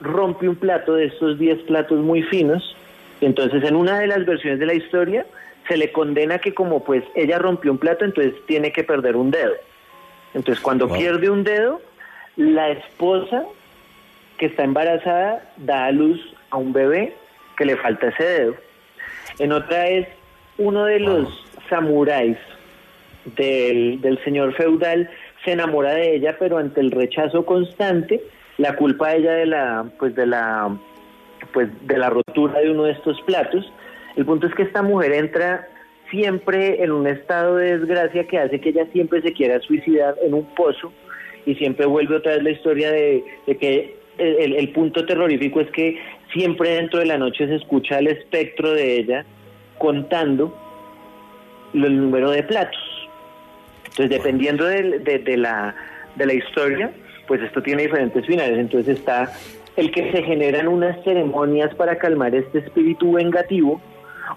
rompe 0.00 0.48
un 0.48 0.56
plato 0.56 0.94
de 0.94 1.06
estos 1.06 1.38
10 1.38 1.62
platos 1.62 2.00
muy 2.00 2.22
finos. 2.24 2.76
Entonces, 3.20 3.62
en 3.64 3.76
una 3.76 4.00
de 4.00 4.08
las 4.08 4.26
versiones 4.26 4.58
de 4.58 4.66
la 4.66 4.74
historia, 4.74 5.24
se 5.68 5.76
le 5.76 5.92
condena 5.92 6.38
que 6.38 6.52
como 6.52 6.82
pues 6.82 7.04
ella 7.14 7.38
rompió 7.38 7.70
un 7.70 7.78
plato, 7.78 8.04
entonces 8.04 8.34
tiene 8.46 8.72
que 8.72 8.82
perder 8.82 9.16
un 9.16 9.30
dedo. 9.30 9.52
Entonces, 10.34 10.62
cuando 10.62 10.88
pierde 10.88 11.30
un 11.30 11.44
dedo, 11.44 11.80
la 12.36 12.70
esposa 12.70 13.44
que 14.38 14.46
está 14.46 14.64
embarazada 14.64 15.42
da 15.58 15.86
a 15.86 15.92
luz 15.92 16.20
a 16.50 16.56
un 16.56 16.72
bebé 16.72 17.14
que 17.56 17.64
le 17.64 17.76
falta 17.76 18.08
ese 18.08 18.24
dedo. 18.24 18.54
En 19.38 19.52
otra 19.52 19.88
es 19.88 20.08
uno 20.58 20.84
de 20.84 21.00
los 21.00 21.28
samuráis 21.68 22.36
del, 23.36 24.00
del 24.00 24.22
señor 24.24 24.54
feudal 24.54 25.08
se 25.44 25.52
enamora 25.52 25.94
de 25.94 26.16
ella, 26.16 26.36
pero 26.38 26.58
ante 26.58 26.80
el 26.80 26.90
rechazo 26.90 27.44
constante, 27.44 28.22
la 28.58 28.76
culpa 28.76 29.08
a 29.08 29.14
ella 29.14 29.32
de 29.32 29.46
la, 29.46 29.86
pues 29.98 30.14
de 30.14 30.26
la, 30.26 30.76
pues 31.52 31.68
de 31.86 31.98
la 31.98 32.10
rotura 32.10 32.60
de 32.60 32.70
uno 32.70 32.84
de 32.84 32.92
estos 32.92 33.20
platos. 33.22 33.72
El 34.16 34.24
punto 34.24 34.46
es 34.46 34.54
que 34.54 34.62
esta 34.62 34.82
mujer 34.82 35.12
entra 35.12 35.68
siempre 36.12 36.84
en 36.84 36.92
un 36.92 37.06
estado 37.06 37.56
de 37.56 37.78
desgracia 37.78 38.24
que 38.24 38.38
hace 38.38 38.60
que 38.60 38.68
ella 38.68 38.86
siempre 38.92 39.22
se 39.22 39.32
quiera 39.32 39.58
suicidar 39.60 40.14
en 40.22 40.34
un 40.34 40.44
pozo 40.54 40.92
y 41.46 41.54
siempre 41.54 41.86
vuelve 41.86 42.16
otra 42.16 42.32
vez 42.32 42.42
la 42.42 42.50
historia 42.50 42.92
de, 42.92 43.24
que 43.58 43.96
el, 44.18 44.68
punto 44.72 45.06
terrorífico 45.06 45.60
es 45.60 45.70
que 45.70 45.98
siempre 46.32 46.76
dentro 46.76 47.00
de 47.00 47.06
la 47.06 47.16
noche 47.16 47.48
se 47.48 47.56
escucha 47.56 47.98
el 47.98 48.08
espectro 48.08 48.72
de 48.72 48.98
ella 48.98 49.24
contando 49.78 50.54
el 51.72 51.96
número 51.96 52.30
de 52.30 52.42
platos. 52.42 53.08
Entonces, 53.84 54.10
dependiendo 54.10 54.66
de, 54.66 54.98
de, 55.00 55.36
la, 55.36 55.74
de 56.16 56.26
la 56.26 56.34
historia, 56.34 56.92
pues 57.26 57.40
esto 57.40 57.62
tiene 57.62 57.84
diferentes 57.84 58.24
finales. 58.26 58.58
Entonces 58.58 58.98
está 58.98 59.32
el 59.76 59.90
que 59.90 60.12
se 60.12 60.22
generan 60.22 60.68
unas 60.68 61.02
ceremonias 61.04 61.74
para 61.74 61.96
calmar 61.96 62.34
este 62.34 62.58
espíritu 62.58 63.12
vengativo, 63.12 63.80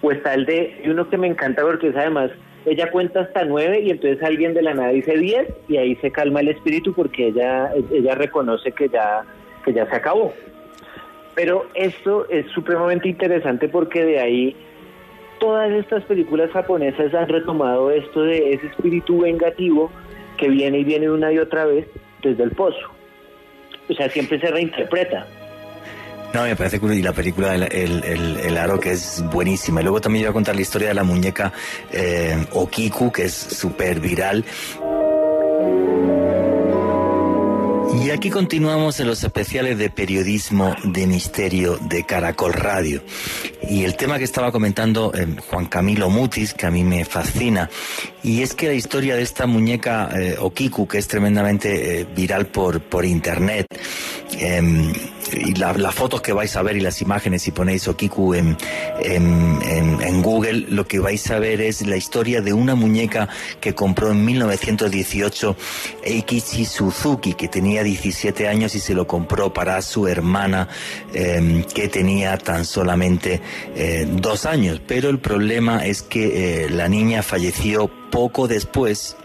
o 0.02 0.12
está 0.12 0.34
el 0.34 0.46
de 0.46 0.82
uno 0.86 1.10
que 1.10 1.18
me 1.18 1.28
encanta 1.28 1.62
porque 1.62 1.90
es 1.90 1.96
además, 1.96 2.32
ella 2.66 2.90
cuenta 2.92 3.22
hasta 3.22 3.46
nueve 3.46 3.82
y 3.82 3.92
entonces 3.92 4.22
alguien 4.24 4.54
de 4.54 4.62
la 4.62 4.74
nada 4.74 4.90
dice 4.90 5.18
diez 5.18 5.48
y 5.68 5.78
ahí 5.78 5.96
se 5.98 6.12
calma 6.12 6.40
el 6.40 6.50
espíritu 6.50 6.94
porque 6.94 7.28
ella, 7.28 7.72
ella 7.92 8.16
reconoce 8.16 8.72
que 8.72 8.90
ya, 8.90 9.24
que 9.64 9.74
ya 9.74 9.88
se 9.90 9.96
acabó. 9.96 10.34
Pero 11.36 11.66
esto 11.74 12.28
es 12.30 12.48
supremamente 12.52 13.10
interesante 13.10 13.68
porque 13.68 14.04
de 14.04 14.20
ahí 14.20 14.56
todas 15.40 15.72
estas 15.72 16.04
películas 16.06 16.50
japonesas 16.52 17.14
han 17.14 17.28
retomado 17.28 17.92
esto 17.92 18.24
de 18.24 18.54
ese 18.54 18.68
espíritu 18.68 19.22
vengativo 19.22 19.92
que 20.38 20.50
viene 20.50 20.80
y 20.80 20.84
viene 20.84 21.10
una 21.10 21.32
y 21.32 21.40
otra 21.40 21.66
vez 21.66 21.88
desde 22.24 22.44
el 22.44 22.52
pozo. 22.52 22.90
O 23.90 23.94
sea, 23.94 24.10
siempre 24.10 24.40
se 24.40 24.48
reinterpreta. 24.48 25.28
No, 26.36 26.44
me 26.44 26.56
parece 26.58 26.82
curioso. 26.82 27.00
Y 27.00 27.02
la 27.02 27.14
película 27.14 27.56
el, 27.56 28.04
el, 28.04 28.58
Aro, 28.58 28.78
que 28.78 28.92
es 28.92 29.24
buenísima. 29.32 29.80
Y 29.80 29.84
luego 29.84 30.02
también 30.02 30.24
iba 30.24 30.32
a 30.32 30.34
contar 30.34 30.54
la 30.54 30.62
historia 30.62 30.90
de 30.90 30.94
la 30.94 31.06
muñeca 31.06 31.54
eh, 31.94 32.46
Okiku, 32.52 33.10
que 33.10 33.24
es 33.24 33.34
súper 33.34 34.02
viral. 34.02 34.44
Y 38.04 38.10
aquí 38.10 38.30
continuamos 38.30 39.00
en 39.00 39.08
los 39.08 39.24
especiales 39.24 39.78
de 39.78 39.90
periodismo 39.90 40.76
de 40.84 41.08
misterio 41.08 41.78
de 41.78 42.06
Caracol 42.06 42.52
Radio. 42.52 43.02
Y 43.70 43.86
el 43.86 43.96
tema 43.96 44.18
que 44.18 44.26
estaba 44.26 44.52
comentando 44.52 45.14
eh, 45.16 45.38
Juan 45.50 45.68
Camilo 45.68 46.10
Mutis, 46.10 46.54
que 46.54 46.66
a 46.66 46.72
mí 46.72 46.84
me 46.84 47.06
fascina, 47.06 47.70
y 48.24 48.42
es 48.42 48.54
que 48.54 48.68
la 48.68 48.74
historia 48.74 49.16
de 49.16 49.22
esta 49.22 49.46
muñeca 49.46 50.10
eh, 50.14 50.36
Okiku, 50.38 50.86
que 50.86 50.98
es 50.98 51.08
tremendamente 51.08 52.06
viral 52.14 52.48
por, 52.48 52.82
por 52.82 53.06
internet, 53.06 53.68
y 55.34 55.54
las 55.56 55.96
fotos 55.96 56.22
que 56.22 56.34
vais 56.34 56.56
a 56.56 56.62
ver 56.62 56.78
y 56.78 56.82
las 56.82 57.02
imágenes, 57.02 57.42
si 57.44 57.52
ponéis 57.52 57.88
Okiku 57.88 58.34
en, 58.34 58.58
en, 59.02 60.22
Google, 60.22 60.66
lo 60.70 60.88
que 60.88 61.00
vais 61.00 61.30
a 61.32 61.40
ver 61.40 61.62
es 61.62 61.86
la 61.86 61.98
historia 61.98 62.42
de 62.42 62.54
una 62.54 62.76
muñeca 62.76 63.30
que 63.60 63.74
compró 63.76 64.12
en 64.12 64.24
1918 64.26 65.56
Eikichi 66.04 66.66
Suzuki, 66.66 67.34
que 67.34 67.48
tenía 67.48 67.84
17 67.84 68.48
años 68.48 68.76
y 68.76 68.80
se 68.80 68.94
lo 68.94 69.08
compró 69.08 69.54
para 69.54 69.82
su 69.82 70.08
hermana, 70.08 70.68
em, 71.14 71.64
que 71.64 71.88
tenía 71.88 72.38
tan 72.38 72.66
solamente 72.66 73.42
eh, 73.76 74.08
dos 74.10 74.46
años. 74.46 74.82
Pero 74.86 75.10
el 75.10 75.20
problema 75.20 75.86
es 75.86 76.02
que 76.02 76.66
eh, 76.66 76.70
la 76.70 76.88
niña 76.88 77.24
falleció 77.24 77.90
poco 78.10 78.48
después 78.48 79.18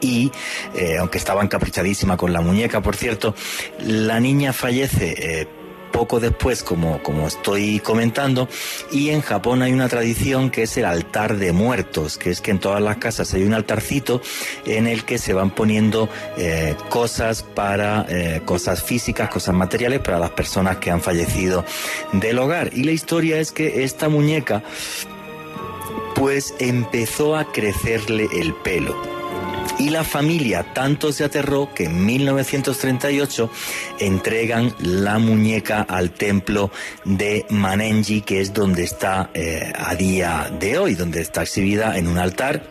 y 0.00 0.32
eh, 0.74 0.96
aunque 0.98 1.18
estaba 1.18 1.42
encaprichadísima 1.42 2.16
con 2.16 2.32
la 2.32 2.40
muñeca, 2.40 2.80
por 2.80 2.96
cierto, 2.96 3.34
la 3.80 4.20
niña 4.20 4.52
fallece 4.52 5.14
eh, 5.18 5.46
poco 5.92 6.20
después, 6.20 6.62
como, 6.62 7.02
como 7.02 7.26
estoy 7.26 7.80
comentando, 7.80 8.48
y 8.92 9.10
en 9.10 9.22
Japón 9.22 9.60
hay 9.60 9.72
una 9.72 9.88
tradición 9.88 10.50
que 10.50 10.62
es 10.62 10.76
el 10.76 10.84
altar 10.84 11.36
de 11.36 11.52
muertos, 11.52 12.16
que 12.16 12.30
es 12.30 12.40
que 12.40 12.52
en 12.52 12.60
todas 12.60 12.80
las 12.80 12.98
casas 12.98 13.34
hay 13.34 13.42
un 13.42 13.54
altarcito 13.54 14.22
en 14.64 14.86
el 14.86 15.04
que 15.04 15.18
se 15.18 15.34
van 15.34 15.50
poniendo 15.50 16.08
eh, 16.38 16.76
cosas 16.88 17.42
para, 17.42 18.06
cosas 18.44 18.82
físicas, 18.82 19.28
cosas 19.28 19.54
materiales 19.54 20.00
para 20.00 20.18
las 20.18 20.30
personas 20.30 20.76
que 20.76 20.90
han 20.90 21.00
fallecido 21.00 21.64
del 22.12 22.38
hogar. 22.38 22.70
Y 22.72 22.84
la 22.84 22.92
historia 22.92 23.40
es 23.40 23.50
que 23.50 23.82
esta 23.82 24.08
muñeca 24.08 24.62
pues 26.14 26.54
empezó 26.60 27.36
a 27.36 27.50
crecerle 27.50 28.28
el 28.32 28.54
pelo 28.54 29.19
y 29.80 29.88
la 29.88 30.04
familia 30.04 30.74
tanto 30.74 31.10
se 31.10 31.24
aterró 31.24 31.72
que 31.74 31.84
en 31.84 32.04
1938 32.04 33.50
entregan 33.98 34.74
la 34.78 35.18
muñeca 35.18 35.80
al 35.80 36.10
templo 36.10 36.70
de 37.06 37.46
Manenji, 37.48 38.20
que 38.20 38.42
es 38.42 38.52
donde 38.52 38.82
está 38.84 39.30
eh, 39.32 39.72
a 39.74 39.94
día 39.94 40.52
de 40.60 40.78
hoy, 40.78 40.94
donde 40.94 41.22
está 41.22 41.42
exhibida 41.42 41.96
en 41.96 42.08
un 42.08 42.18
altar 42.18 42.62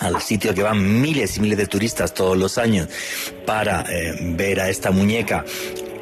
al 0.00 0.20
sitio 0.20 0.52
que 0.52 0.64
van 0.64 1.00
miles 1.00 1.36
y 1.36 1.40
miles 1.40 1.58
de 1.58 1.66
turistas 1.66 2.12
todos 2.12 2.36
los 2.36 2.58
años 2.58 2.88
para 3.46 3.84
eh, 3.88 4.16
ver 4.20 4.60
a 4.60 4.68
esta 4.68 4.90
muñeca 4.90 5.44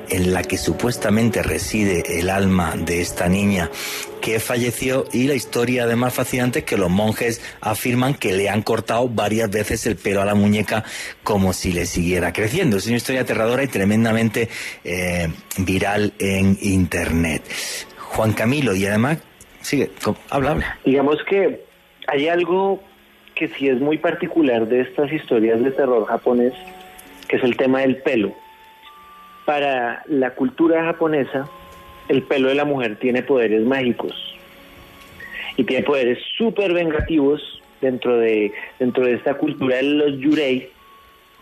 en 0.08 0.32
la 0.32 0.42
que 0.42 0.58
supuestamente 0.58 1.42
reside 1.42 2.20
el 2.20 2.30
alma 2.30 2.74
de 2.76 3.00
esta 3.00 3.28
niña 3.28 3.70
que 4.20 4.40
falleció 4.40 5.04
y 5.12 5.28
la 5.28 5.34
historia 5.34 5.84
además 5.84 6.14
fascinante 6.14 6.64
que 6.64 6.76
los 6.76 6.90
monjes 6.90 7.40
afirman 7.60 8.14
que 8.14 8.32
le 8.32 8.48
han 8.48 8.62
cortado 8.62 9.08
varias 9.08 9.50
veces 9.50 9.86
el 9.86 9.96
pelo 9.96 10.20
a 10.20 10.24
la 10.24 10.34
muñeca 10.34 10.84
como 11.22 11.52
si 11.52 11.72
le 11.72 11.86
siguiera 11.86 12.32
creciendo. 12.32 12.76
Es 12.76 12.86
una 12.86 12.96
historia 12.96 13.20
aterradora 13.22 13.62
y 13.62 13.68
tremendamente 13.68 14.48
eh, 14.84 15.28
viral 15.58 16.12
en 16.18 16.58
internet. 16.60 17.42
Juan 17.98 18.32
Camilo, 18.32 18.74
y 18.74 18.86
además, 18.86 19.18
sigue, 19.60 19.90
habla, 20.30 20.50
habla. 20.50 20.78
Digamos 20.84 21.18
que 21.28 21.64
hay 22.08 22.28
algo 22.28 22.82
que 23.34 23.48
sí 23.48 23.68
es 23.68 23.80
muy 23.80 23.98
particular 23.98 24.66
de 24.66 24.80
estas 24.80 25.12
historias 25.12 25.62
de 25.62 25.70
terror 25.70 26.06
japonés, 26.06 26.54
que 27.28 27.36
es 27.36 27.44
el 27.44 27.56
tema 27.56 27.80
del 27.80 27.98
pelo. 27.98 28.34
Para 29.46 30.02
la 30.08 30.34
cultura 30.34 30.84
japonesa, 30.84 31.48
el 32.08 32.22
pelo 32.24 32.48
de 32.48 32.56
la 32.56 32.64
mujer 32.64 32.96
tiene 32.96 33.22
poderes 33.22 33.64
mágicos 33.64 34.12
y 35.56 35.64
tiene 35.64 35.84
poderes 35.84 36.18
súper 36.36 36.74
vengativos 36.74 37.62
dentro 37.80 38.18
de, 38.18 38.52
dentro 38.78 39.04
de 39.04 39.14
esta 39.14 39.34
cultura 39.34 39.76
de 39.76 39.84
los 39.84 40.18
yurei. 40.18 40.68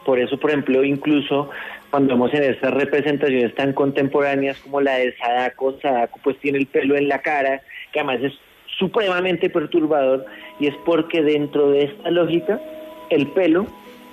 Por 0.05 0.19
eso, 0.19 0.39
por 0.39 0.51
ejemplo, 0.51 0.85
incluso 0.85 1.51
cuando 1.91 2.15
vemos 2.15 2.35
en 2.35 2.43
estas 2.43 2.75
representaciones 2.75 3.55
tan 3.55 3.73
contemporáneas 3.73 4.59
como 4.59 4.81
la 4.81 4.97
de 4.97 5.17
Sadako, 5.17 5.79
Sadako 5.81 6.21
pues 6.23 6.39
tiene 6.41 6.59
el 6.59 6.67
pelo 6.67 6.97
en 6.97 7.09
la 7.09 7.23
cara, 7.23 7.63
que 7.93 8.01
además 8.01 8.21
es 8.23 8.33
supremamente 8.79 9.49
perturbador, 9.49 10.27
y 10.61 10.67
es 10.67 10.75
porque 10.85 11.23
dentro 11.23 11.71
de 11.71 11.85
esta 11.85 12.11
lógica, 12.11 12.61
el 13.11 13.29
pelo 13.29 13.67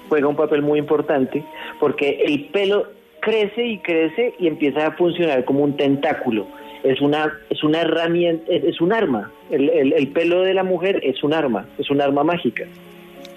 juega 0.10 0.28
un 0.28 0.36
papel 0.36 0.62
muy 0.62 0.80
importante, 0.80 1.44
porque 1.80 2.22
el 2.26 2.46
pelo 2.46 2.88
crece 3.22 3.66
y 3.66 3.78
crece 3.78 4.36
y 4.38 4.48
empieza 4.48 4.88
a 4.88 4.92
funcionar 4.92 5.46
como 5.46 5.64
un 5.64 5.78
tentáculo. 5.78 6.46
Es 6.84 7.00
una, 7.00 7.32
es 7.50 7.64
una 7.64 7.82
herramienta, 7.82 8.52
es, 8.52 8.82
un 8.82 8.92
arma. 8.92 9.32
El, 9.52 9.70
el, 9.94 10.08
pelo 10.10 10.42
de 10.42 10.54
la 10.54 10.64
mujer 10.64 11.00
es 11.04 11.24
un 11.24 11.34
arma, 11.34 11.68
es 11.78 11.90
un 11.90 12.02
arma 12.02 12.24
mágica. 12.24 12.66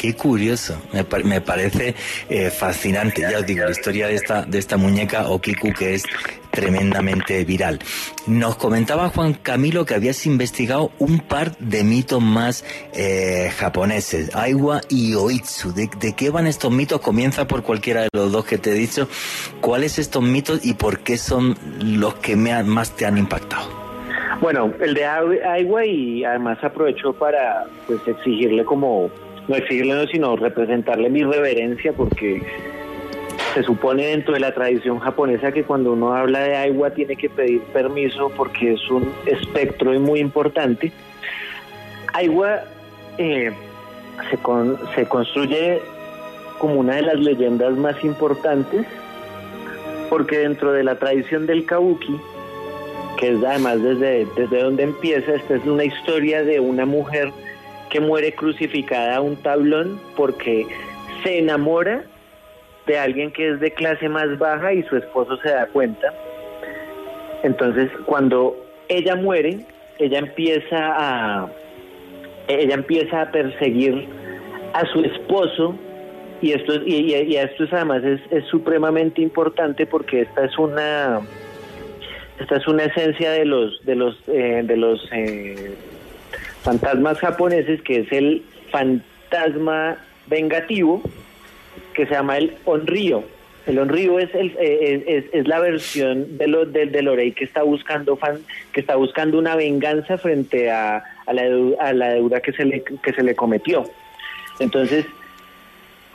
Qué 0.05 0.15
curioso, 0.15 0.77
me, 0.93 1.03
me 1.25 1.41
parece 1.41 1.95
eh, 2.29 2.51
fascinante. 2.51 3.23
Ya 3.23 3.39
os 3.39 3.47
digo, 3.47 3.65
la 3.65 3.71
historia 3.71 4.07
de 4.07 4.17
esta, 4.17 4.43
de 4.43 4.59
esta 4.59 4.77
muñeca 4.77 5.31
Okiku 5.31 5.73
que 5.73 5.95
es 5.95 6.03
tremendamente 6.51 7.43
viral. 7.47 7.79
Nos 8.27 8.57
comentaba 8.57 9.09
Juan 9.09 9.33
Camilo 9.33 9.87
que 9.87 9.95
habías 9.95 10.27
investigado 10.27 10.93
un 10.99 11.21
par 11.21 11.57
de 11.57 11.85
mitos 11.85 12.21
más 12.21 12.67
eh, 12.93 13.51
japoneses, 13.57 14.37
Aiwa 14.37 14.83
y 14.91 15.15
Oitsu. 15.15 15.73
¿De, 15.73 15.89
qué 15.89 16.29
van 16.29 16.49
estos 16.49 16.71
mitos? 16.71 17.01
Comienza 17.01 17.47
por 17.47 17.63
cualquiera 17.63 18.03
de 18.03 18.11
los 18.13 18.31
dos 18.31 18.45
que 18.45 18.59
te 18.59 18.73
he 18.73 18.75
dicho. 18.75 19.09
¿Cuáles 19.63 19.99
estos 19.99 20.23
mitos 20.23 20.67
y 20.67 20.75
por 20.75 20.99
qué 20.99 21.17
son 21.17 21.57
los 21.81 22.17
que 22.17 22.37
más 22.37 22.95
te 22.95 23.07
han 23.07 23.17
impactado? 23.17 23.85
Bueno, 24.43 24.71
el 24.81 24.93
de 24.93 25.07
Aiwa 25.07 25.87
y 25.87 26.25
además 26.27 26.63
aprovecho 26.63 27.15
para 27.15 27.65
pues 27.87 28.07
exigirle 28.07 28.67
como 28.67 29.11
no 29.49 29.57
exigirle, 29.57 29.95
no, 29.95 30.07
sino 30.07 30.37
representarle 30.37 31.11
mi 31.11 31.23
reverencia 31.23 31.93
porque 31.93 32.43
se 33.55 33.63
supone 33.63 34.07
dentro 34.07 34.35
de 34.35 34.41
la 34.41 34.53
tradición 34.53 34.99
japonesa 34.99 35.53
que 35.53 35.63
cuando 35.65 35.93
uno 35.93 36.13
habla 36.13 36.41
de 36.41 36.57
agua 36.57 36.91
tiene 36.91 37.17
que 37.17 37.31
pedir 37.31 37.61
permiso 37.73 38.31
porque 38.37 38.73
es 38.73 38.91
un 38.91 39.13
espectro 39.27 39.99
muy 40.01 40.21
importante. 40.21 40.93
Agua 42.13 42.63
eh, 43.19 43.53
se, 44.31 44.39
se 44.95 45.09
construye 45.09 45.81
como 46.59 46.81
una 46.81 46.97
de 46.97 47.03
las 47.03 47.19
leyendas 47.21 47.77
más 47.77 48.03
importantes 48.05 48.87
porque 50.11 50.39
dentro 50.39 50.73
de 50.73 50.85
la 50.85 50.97
tradición 50.97 51.47
del 51.47 51.65
kabuki, 51.65 52.21
que 53.19 53.31
es 53.31 53.45
además 53.45 53.83
desde, 53.83 54.27
desde 54.37 54.63
donde 54.63 54.85
empieza, 54.85 55.35
esta 55.35 55.57
es 55.57 55.65
una 55.65 55.85
historia 55.85 56.43
de 56.43 56.61
una 56.61 56.87
mujer 56.87 57.33
que 57.95 58.01
muere 58.01 58.33
crucificada 58.33 59.15
a 59.15 59.21
un 59.21 59.37
tablón 59.37 60.01
porque 60.17 60.67
se 61.23 61.39
enamora 61.39 62.03
de 62.89 62.99
alguien 62.99 63.31
que 63.31 63.51
es 63.51 63.61
de 63.61 63.71
clase 63.71 64.09
más 64.09 64.37
baja 64.37 64.73
y 64.73 64.83
su 64.83 64.97
esposo 64.97 65.37
se 65.37 65.51
da 65.51 65.69
cuenta. 65.69 66.13
Entonces, 67.45 67.93
cuando 68.05 68.57
ella 68.89 69.15
muere, 69.15 69.61
ella 70.01 70.19
empieza 70.19 70.77
a 70.77 71.47
ella 72.49 72.75
empieza 72.75 73.23
a 73.23 73.31
perseguir 73.31 74.09
a 74.73 74.85
su 74.87 74.99
esposo 75.05 75.77
y 76.43 76.51
esto 76.51 76.75
y, 76.85 77.15
y 77.15 77.37
esto 77.37 77.65
además 77.71 78.03
es, 78.03 78.21
es, 78.33 78.45
supremamente 78.47 79.23
importante 79.23 79.87
porque 79.87 80.23
esta 80.23 80.47
es 80.47 80.59
una 80.59 81.21
esta 82.41 82.57
es 82.57 82.67
una 82.67 82.87
esencia 82.87 83.31
de 83.31 83.45
los 83.45 83.87
de 83.87 83.95
los 83.95 84.17
eh, 84.27 84.63
de 84.65 84.77
los 84.77 85.09
eh, 85.13 85.77
fantasmas 86.65 87.19
japoneses, 87.19 87.81
que 87.83 88.01
es 88.01 88.11
el 88.11 88.43
fantasma 88.73 89.99
vengativo, 90.27 91.03
que 91.93 92.07
se 92.07 92.13
llama 92.13 92.39
el 92.39 92.55
onrío. 92.65 93.23
El 93.67 93.79
onrío 93.79 94.19
es, 94.19 94.35
el, 94.35 94.55
eh, 94.59 95.29
es, 95.33 95.47
la 95.47 95.61
versión 95.61 96.37
de 96.37 96.49
lo, 96.49 96.67
del, 96.67 96.93
del 96.93 97.09
Orei 97.09 97.33
que 97.33 97.45
está 97.45 97.63
buscando 97.63 98.17
fan, 98.17 98.41
que 98.73 98.81
está 98.81 98.97
buscando 98.97 99.39
una 99.39 99.57
venganza 99.57 100.19
frente 100.19 100.71
a, 100.71 101.03
a, 101.27 101.33
la, 101.33 101.43
a 101.81 101.93
la 101.93 102.15
deuda 102.15 102.41
que 102.41 102.53
se 102.53 102.65
le, 102.65 102.83
que 102.83 103.13
se 103.13 103.23
le 103.23 103.35
cometió. 103.35 103.85
Entonces, 104.59 105.07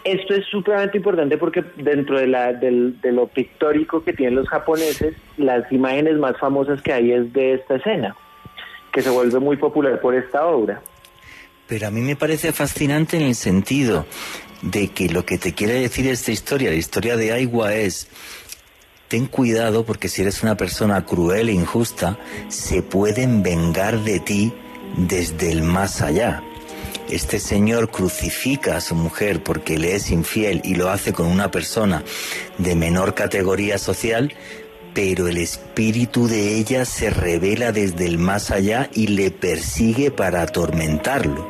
esto 0.03 0.35
es 0.35 0.45
supremamente 0.45 0.97
importante 0.97 1.37
porque 1.37 1.63
dentro 1.77 2.19
de, 2.19 2.27
la, 2.27 2.53
del, 2.53 3.01
de 3.01 3.11
lo 3.11 3.27
pictórico 3.27 4.03
que 4.03 4.13
tienen 4.13 4.35
los 4.35 4.47
japoneses, 4.47 5.15
las 5.37 5.71
imágenes 5.71 6.17
más 6.17 6.37
famosas 6.37 6.81
que 6.83 6.93
hay 6.93 7.11
es 7.11 7.33
de 7.33 7.53
esta 7.53 7.77
escena 7.77 8.15
que 8.91 9.01
se 9.01 9.09
vuelve 9.09 9.39
muy 9.39 9.57
popular 9.57 9.99
por 10.01 10.15
esta 10.15 10.45
obra. 10.45 10.81
Pero 11.67 11.87
a 11.87 11.91
mí 11.91 12.01
me 12.01 12.15
parece 12.15 12.51
fascinante 12.51 13.17
en 13.17 13.23
el 13.23 13.35
sentido 13.35 14.05
de 14.61 14.89
que 14.89 15.09
lo 15.09 15.25
que 15.25 15.37
te 15.37 15.53
quiere 15.53 15.73
decir 15.73 16.07
esta 16.07 16.31
historia, 16.31 16.69
la 16.69 16.75
historia 16.75 17.15
de 17.15 17.31
Aigua 17.31 17.73
es, 17.75 18.07
ten 19.07 19.27
cuidado 19.27 19.85
porque 19.85 20.09
si 20.09 20.21
eres 20.21 20.43
una 20.43 20.57
persona 20.57 21.05
cruel 21.05 21.49
e 21.49 21.53
injusta, 21.53 22.17
se 22.47 22.81
pueden 22.81 23.43
vengar 23.43 23.99
de 23.99 24.19
ti 24.19 24.53
desde 24.97 25.51
el 25.51 25.61
más 25.61 26.01
allá. 26.01 26.43
Este 27.09 27.39
señor 27.39 27.89
crucifica 27.89 28.77
a 28.77 28.81
su 28.81 28.93
mujer 28.93 29.41
porque 29.41 29.79
le 29.79 29.95
es 29.95 30.11
infiel 30.11 30.61
y 30.63 30.75
lo 30.75 30.89
hace 30.89 31.11
con 31.11 31.25
una 31.25 31.49
persona 31.49 32.03
de 32.59 32.75
menor 32.75 33.15
categoría 33.15 33.79
social, 33.79 34.33
pero 35.01 35.29
el 35.29 35.37
espíritu 35.37 36.27
de 36.27 36.59
ella 36.59 36.83
se 36.83 37.09
revela 37.09 37.71
desde 37.71 38.05
el 38.05 38.17
más 38.17 38.51
allá 38.51 38.89
y 38.93 39.07
le 39.07 39.31
persigue 39.31 40.11
para 40.11 40.41
atormentarlo. 40.41 41.47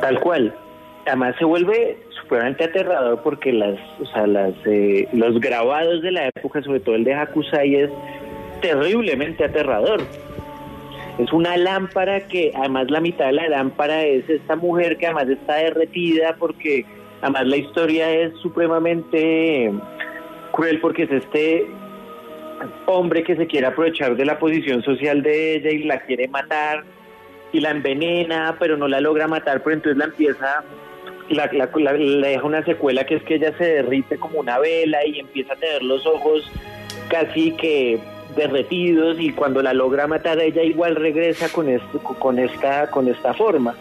Tal 0.00 0.18
cual. 0.18 0.58
Además 1.06 1.36
se 1.38 1.44
vuelve 1.44 1.96
supremamente 2.20 2.64
aterrador 2.64 3.22
porque 3.22 3.52
las, 3.52 3.78
o 4.00 4.06
sea, 4.06 4.26
las, 4.26 4.54
eh, 4.66 5.06
los 5.12 5.38
grabados 5.38 6.02
de 6.02 6.10
la 6.10 6.26
época, 6.26 6.60
sobre 6.62 6.80
todo 6.80 6.96
el 6.96 7.04
de 7.04 7.14
Hakusai, 7.14 7.72
es 7.76 7.90
terriblemente 8.60 9.44
aterrador. 9.44 10.00
Es 11.20 11.32
una 11.32 11.56
lámpara 11.56 12.26
que 12.26 12.50
además 12.56 12.90
la 12.90 13.00
mitad 13.00 13.26
de 13.26 13.34
la 13.34 13.48
lámpara 13.50 14.02
es 14.02 14.28
esta 14.28 14.56
mujer 14.56 14.96
que 14.96 15.06
además 15.06 15.28
está 15.28 15.54
derretida 15.54 16.34
porque 16.40 16.84
además 17.22 17.46
la 17.46 17.56
historia 17.56 18.10
es 18.10 18.32
supremamente 18.42 19.70
cruel 20.58 20.80
porque 20.80 21.04
es 21.04 21.12
este 21.12 21.66
hombre 22.86 23.22
que 23.22 23.36
se 23.36 23.46
quiere 23.46 23.68
aprovechar 23.68 24.16
de 24.16 24.24
la 24.24 24.40
posición 24.40 24.82
social 24.82 25.22
de 25.22 25.54
ella 25.54 25.70
y 25.70 25.84
la 25.84 26.00
quiere 26.00 26.26
matar 26.26 26.82
y 27.52 27.60
la 27.60 27.70
envenena, 27.70 28.56
pero 28.58 28.76
no 28.76 28.88
la 28.88 29.00
logra 29.00 29.28
matar, 29.28 29.62
pero 29.62 29.76
entonces 29.76 29.96
la 29.96 30.06
empieza, 30.06 30.64
la, 31.30 31.48
la, 31.52 31.92
le 31.92 32.28
deja 32.28 32.44
una 32.44 32.64
secuela 32.64 33.06
que 33.06 33.14
es 33.14 33.22
que 33.22 33.36
ella 33.36 33.56
se 33.56 33.64
derrite 33.64 34.18
como 34.18 34.40
una 34.40 34.58
vela 34.58 35.06
y 35.06 35.20
empieza 35.20 35.52
a 35.52 35.56
tener 35.56 35.84
los 35.84 36.04
ojos 36.04 36.50
casi 37.08 37.52
que 37.52 38.00
derretidos 38.36 39.20
y 39.20 39.30
cuando 39.30 39.62
la 39.62 39.72
logra 39.72 40.08
matar 40.08 40.40
ella 40.40 40.64
igual 40.64 40.96
regresa 40.96 41.48
con, 41.50 41.68
este, 41.68 41.98
con, 42.18 42.40
esta, 42.40 42.90
con 42.90 43.06
esta 43.06 43.32
forma. 43.32 43.76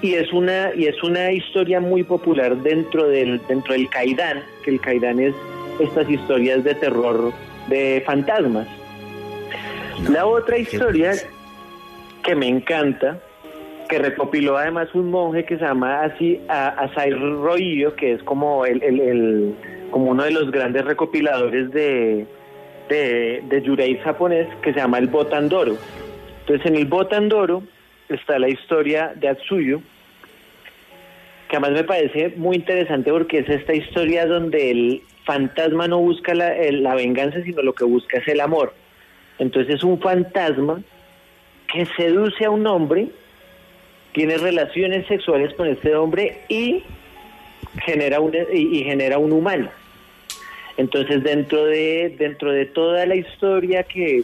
Y 0.00 0.14
es 0.14 0.32
una, 0.32 0.72
y 0.76 0.86
es 0.86 1.02
una 1.02 1.32
historia 1.32 1.80
muy 1.80 2.04
popular 2.04 2.56
dentro 2.58 3.08
del, 3.08 3.40
dentro 3.48 3.72
del 3.72 3.88
Kaidan, 3.88 4.44
que 4.62 4.70
el 4.70 4.80
Kaidan 4.80 5.18
es 5.18 5.34
estas 5.80 6.08
historias 6.08 6.64
de 6.64 6.74
terror 6.74 7.32
de 7.68 8.02
fantasmas. 8.06 8.66
La 10.10 10.26
otra 10.26 10.58
historia 10.58 11.12
que 12.22 12.34
me 12.34 12.48
encanta, 12.48 13.18
que 13.88 13.98
recopiló 13.98 14.56
además 14.56 14.88
un 14.94 15.10
monje 15.10 15.44
que 15.44 15.56
se 15.56 15.64
llama 15.64 16.02
así 16.02 16.40
Asai 16.48 17.10
Royo, 17.10 17.94
que 17.94 18.12
es 18.12 18.22
como 18.22 18.64
el, 18.66 19.54
como 19.90 20.10
uno 20.10 20.24
de 20.24 20.30
los 20.30 20.50
grandes 20.50 20.84
recopiladores 20.84 21.70
de, 21.70 22.26
de, 22.88 23.42
de 23.48 23.62
Yurei 23.62 23.96
japonés, 23.98 24.48
que 24.62 24.72
se 24.72 24.80
llama 24.80 24.98
el 24.98 25.08
Botandoro. 25.08 25.76
Entonces 26.40 26.66
en 26.66 26.76
el 26.76 26.86
Botandoro 26.86 27.62
está 28.08 28.38
la 28.38 28.48
historia 28.48 29.12
de 29.16 29.28
Atsuyu, 29.28 29.80
que 31.48 31.56
además 31.56 31.72
me 31.72 31.84
parece 31.84 32.34
muy 32.36 32.56
interesante 32.56 33.10
porque 33.10 33.38
es 33.38 33.48
esta 33.48 33.74
historia 33.74 34.26
donde 34.26 34.70
el 34.70 35.02
fantasma 35.24 35.88
no 35.88 35.98
busca 35.98 36.34
la, 36.34 36.54
la 36.70 36.94
venganza, 36.94 37.42
sino 37.42 37.62
lo 37.62 37.74
que 37.74 37.84
busca 37.84 38.18
es 38.18 38.28
el 38.28 38.40
amor. 38.40 38.74
Entonces 39.38 39.76
es 39.76 39.84
un 39.84 40.00
fantasma 40.00 40.82
que 41.72 41.86
seduce 41.96 42.44
a 42.44 42.50
un 42.50 42.66
hombre, 42.66 43.08
tiene 44.12 44.38
relaciones 44.38 45.06
sexuales 45.06 45.52
con 45.54 45.66
este 45.66 45.96
hombre 45.96 46.42
y 46.48 46.84
genera 47.84 48.20
un, 48.20 48.32
y, 48.52 48.84
genera 48.84 49.18
un 49.18 49.32
humano. 49.32 49.68
Entonces 50.76 51.22
dentro 51.22 51.64
de 51.64 52.14
dentro 52.18 52.52
de 52.52 52.66
toda 52.66 53.06
la 53.06 53.16
historia 53.16 53.82
que 53.82 54.22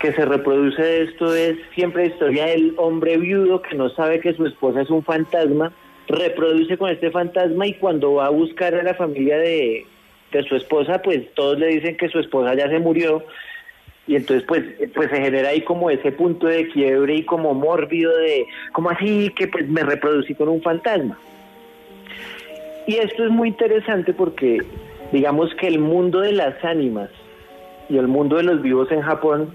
que 0.00 0.12
se 0.12 0.24
reproduce 0.26 0.82
de 0.82 1.02
esto 1.04 1.34
es 1.34 1.56
siempre 1.74 2.06
la 2.08 2.12
historia 2.12 2.46
del 2.46 2.74
hombre 2.76 3.16
viudo 3.16 3.62
que 3.62 3.74
no 3.74 3.88
sabe 3.90 4.20
que 4.20 4.34
su 4.34 4.46
esposa 4.46 4.82
es 4.82 4.90
un 4.90 5.02
fantasma, 5.02 5.72
reproduce 6.08 6.76
con 6.76 6.90
este 6.90 7.10
fantasma 7.10 7.66
y 7.66 7.74
cuando 7.74 8.14
va 8.14 8.26
a 8.26 8.30
buscar 8.30 8.74
a 8.74 8.82
la 8.82 8.94
familia 8.94 9.38
de, 9.38 9.84
de 10.32 10.42
su 10.44 10.56
esposa, 10.56 11.02
pues 11.02 11.32
todos 11.34 11.58
le 11.58 11.68
dicen 11.68 11.96
que 11.96 12.08
su 12.08 12.18
esposa 12.18 12.54
ya 12.54 12.68
se 12.68 12.78
murió 12.78 13.24
y 14.06 14.14
entonces 14.14 14.46
pues 14.46 14.62
pues 14.94 15.10
se 15.10 15.20
genera 15.20 15.48
ahí 15.48 15.62
como 15.62 15.90
ese 15.90 16.12
punto 16.12 16.46
de 16.46 16.68
quiebre 16.68 17.16
y 17.16 17.24
como 17.24 17.54
mórbido 17.54 18.16
de 18.16 18.46
como 18.72 18.90
así 18.90 19.32
que 19.36 19.48
pues 19.48 19.68
me 19.68 19.82
reproducí 19.82 20.34
con 20.34 20.48
un 20.48 20.62
fantasma. 20.62 21.18
Y 22.86 22.96
esto 22.98 23.24
es 23.24 23.30
muy 23.30 23.48
interesante 23.48 24.12
porque 24.12 24.62
digamos 25.12 25.52
que 25.56 25.66
el 25.66 25.80
mundo 25.80 26.20
de 26.20 26.32
las 26.32 26.64
ánimas 26.64 27.10
y 27.88 27.98
el 27.98 28.06
mundo 28.06 28.36
de 28.36 28.44
los 28.44 28.62
vivos 28.62 28.90
en 28.92 29.02
Japón 29.02 29.52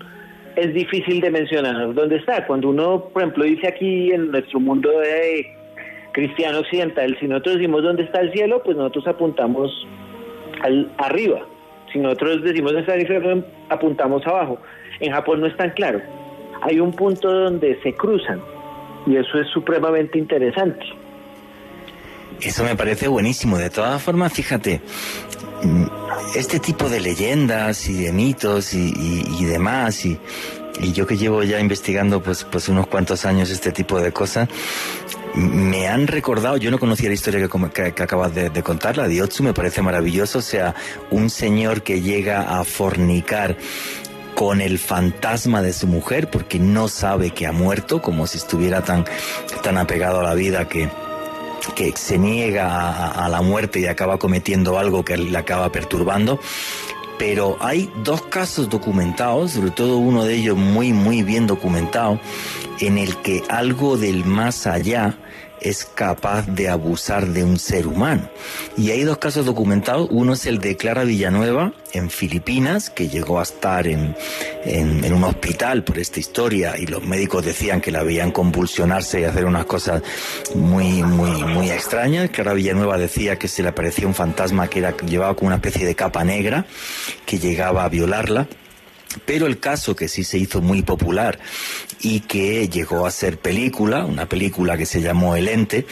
es 0.57 0.73
difícil 0.73 1.21
de 1.21 1.31
mencionar 1.31 1.93
dónde 1.93 2.17
está. 2.17 2.45
Cuando 2.45 2.69
uno, 2.69 3.05
por 3.13 3.21
ejemplo, 3.21 3.45
dice 3.45 3.67
aquí 3.67 4.11
en 4.11 4.31
nuestro 4.31 4.59
mundo 4.59 4.89
de 4.99 5.47
cristiano 6.11 6.59
occidental, 6.59 7.17
si 7.19 7.27
nosotros 7.27 7.55
decimos 7.55 7.83
dónde 7.83 8.03
está 8.03 8.21
el 8.21 8.31
cielo, 8.31 8.61
pues 8.63 8.77
nosotros 8.77 9.07
apuntamos 9.07 9.71
al, 10.61 10.91
arriba. 10.97 11.45
Si 11.91 11.99
nosotros 11.99 12.43
decimos 12.43 12.71
dónde 12.71 12.81
está 12.81 12.95
el 12.95 13.01
infierno, 13.01 13.43
apuntamos 13.69 14.25
abajo. 14.25 14.59
En 14.99 15.11
Japón 15.11 15.41
no 15.41 15.47
es 15.47 15.57
tan 15.57 15.71
claro. 15.71 16.01
Hay 16.61 16.79
un 16.79 16.93
punto 16.93 17.31
donde 17.31 17.79
se 17.81 17.93
cruzan 17.93 18.41
y 19.05 19.15
eso 19.15 19.39
es 19.39 19.47
supremamente 19.47 20.17
interesante. 20.17 20.85
Eso 22.39 22.63
me 22.63 22.75
parece 22.75 23.07
buenísimo. 23.07 23.57
De 23.57 23.69
todas 23.69 24.01
formas, 24.01 24.33
fíjate, 24.33 24.81
mm, 25.63 25.83
este 26.35 26.59
tipo 26.59 26.89
de 26.89 26.99
leyendas 26.99 27.87
y 27.87 28.03
de 28.03 28.11
mitos 28.11 28.73
y, 28.73 29.45
demás, 29.45 30.05
y, 30.05 30.17
yo 30.93 31.05
que 31.05 31.17
llevo 31.17 31.43
ya 31.43 31.59
investigando 31.59 32.21
pues, 32.23 32.43
pues 32.43 32.69
unos 32.69 32.87
cuantos 32.87 33.25
años 33.25 33.51
este 33.51 33.71
tipo 33.71 33.99
de 33.99 34.11
cosas, 34.11 34.49
me 35.35 35.87
han 35.87 36.07
recordado, 36.07 36.57
yo 36.57 36.71
no 36.71 36.79
conocía 36.79 37.09
la 37.09 37.15
historia 37.15 37.47
que, 37.73 38.03
acabas 38.03 38.33
de, 38.35 38.63
contar, 38.63 38.97
la 38.97 39.07
de 39.07 39.21
Otsu, 39.21 39.43
me 39.43 39.53
parece 39.53 39.81
maravilloso, 39.81 40.39
o 40.39 40.41
sea, 40.41 40.75
un 41.09 41.29
señor 41.29 41.83
que 41.83 42.01
llega 42.01 42.59
a 42.59 42.63
fornicar 42.63 43.57
con 44.35 44.61
el 44.61 44.79
fantasma 44.79 45.61
de 45.61 45.73
su 45.73 45.87
mujer 45.87 46.29
porque 46.29 46.59
no 46.59 46.87
sabe 46.87 47.31
que 47.31 47.47
ha 47.47 47.51
muerto, 47.51 48.01
como 48.01 48.27
si 48.27 48.37
estuviera 48.37 48.81
tan, 48.81 49.05
tan 49.61 49.77
apegado 49.77 50.19
a 50.19 50.23
la 50.23 50.33
vida 50.33 50.67
que, 50.67 50.89
que 51.75 51.93
se 51.95 52.17
niega 52.17 53.09
a, 53.11 53.29
la 53.29 53.41
muerte 53.41 53.79
y 53.79 53.85
acaba 53.85 54.17
cometiendo 54.17 54.79
algo 54.79 55.05
que 55.05 55.17
le 55.17 55.37
acaba 55.37 55.71
perturbando 55.71 56.39
pero 57.21 57.55
hay 57.59 57.87
dos 58.03 58.23
casos 58.23 58.67
documentados, 58.67 59.51
sobre 59.51 59.69
todo 59.69 59.99
uno 59.99 60.25
de 60.25 60.33
ellos 60.33 60.57
muy, 60.57 60.91
muy 60.91 61.21
bien 61.21 61.45
documentado, 61.45 62.19
en 62.79 62.97
el 62.97 63.15
que 63.17 63.43
algo 63.47 63.95
del 63.95 64.25
más 64.25 64.65
allá 64.65 65.19
es 65.61 65.85
capaz 65.85 66.47
de 66.47 66.69
abusar 66.69 67.27
de 67.27 67.43
un 67.43 67.59
ser 67.59 67.87
humano. 67.87 68.29
Y 68.77 68.89
hay 68.91 69.03
dos 69.03 69.19
casos 69.19 69.45
documentados. 69.45 70.07
Uno 70.11 70.33
es 70.33 70.45
el 70.47 70.59
de 70.59 70.75
Clara 70.75 71.03
Villanueva 71.03 71.73
en 71.93 72.09
Filipinas, 72.09 72.89
que 72.89 73.09
llegó 73.09 73.39
a 73.39 73.43
estar 73.43 73.87
en, 73.87 74.15
en, 74.65 75.13
un 75.13 75.23
hospital 75.23 75.83
por 75.83 75.99
esta 75.99 76.19
historia 76.19 76.77
y 76.77 76.87
los 76.87 77.03
médicos 77.03 77.45
decían 77.45 77.79
que 77.79 77.91
la 77.91 78.01
veían 78.03 78.31
convulsionarse 78.31 79.21
y 79.21 79.23
hacer 79.25 79.45
unas 79.45 79.65
cosas 79.65 80.01
muy, 80.55 81.03
muy, 81.03 81.43
muy 81.43 81.69
extrañas. 81.69 82.31
Clara 82.31 82.53
Villanueva 82.53 82.97
decía 82.97 83.37
que 83.37 83.47
se 83.47 83.61
le 83.61 83.69
aparecía 83.69 84.07
un 84.07 84.15
fantasma 84.15 84.67
que 84.67 84.79
era, 84.79 84.97
llevaba 84.97 85.35
como 85.35 85.47
una 85.47 85.57
especie 85.57 85.85
de 85.85 85.95
capa 85.95 86.23
negra 86.23 86.65
que 87.25 87.37
llegaba 87.37 87.83
a 87.83 87.89
violarla. 87.89 88.47
Pero 89.25 89.45
el 89.45 89.59
caso 89.59 89.95
que 89.95 90.07
sí 90.07 90.23
se 90.23 90.37
hizo 90.37 90.61
muy 90.61 90.83
popular 90.83 91.37
y 92.01 92.21
que 92.21 92.67
llegó 92.67 93.05
a 93.05 93.11
ser 93.11 93.37
película, 93.37 94.05
una 94.05 94.27
película 94.27 94.77
que 94.77 94.85
se 94.85 95.01
llamó 95.01 95.35
El 95.35 95.47
Ente, 95.47 95.85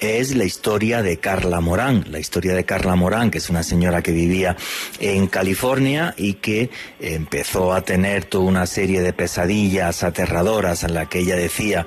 es 0.00 0.34
la 0.34 0.44
historia 0.44 1.02
de 1.02 1.18
Carla 1.18 1.60
Morán. 1.60 2.04
La 2.10 2.18
historia 2.18 2.54
de 2.54 2.64
Carla 2.64 2.96
Morán, 2.96 3.30
que 3.30 3.38
es 3.38 3.50
una 3.50 3.62
señora 3.62 4.02
que 4.02 4.12
vivía 4.12 4.56
en 5.00 5.26
California 5.26 6.14
y 6.16 6.34
que 6.34 6.70
empezó 7.00 7.72
a 7.72 7.82
tener 7.82 8.24
toda 8.24 8.44
una 8.44 8.66
serie 8.66 9.00
de 9.00 9.12
pesadillas 9.12 10.02
aterradoras 10.02 10.84
en 10.84 10.94
la 10.94 11.08
que 11.08 11.20
ella 11.20 11.36
decía 11.36 11.86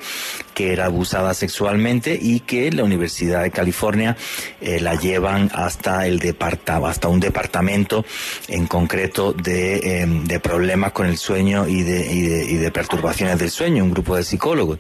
que 0.58 0.74
era 0.74 0.86
abusada 0.86 1.36
sexualmente 1.36 2.18
y 2.20 2.40
que 2.40 2.72
la 2.72 2.84
Universidad 2.84 3.44
de 3.44 3.52
California 3.52 4.18
eh, 4.60 4.80
la 4.80 4.96
llevan 4.96 5.52
hasta 5.54 6.08
el 6.08 6.18
departamento, 6.18 6.88
hasta 6.88 7.08
un 7.10 7.20
departamento 7.20 8.04
en 8.48 8.66
concreto 8.66 9.34
de, 9.34 10.02
em, 10.02 10.24
de 10.26 10.40
problemas 10.40 10.94
con 10.94 11.06
el 11.06 11.20
sueño 11.20 11.68
y 11.68 11.84
de, 11.84 12.12
y 12.12 12.22
de, 12.22 12.46
y 12.46 12.56
de 12.56 12.72
perturbaciones 12.72 13.38
del 13.38 13.52
sueño, 13.52 13.84
un 13.84 13.92
grupo 13.92 14.16
de 14.16 14.24
psicólogos. 14.24 14.80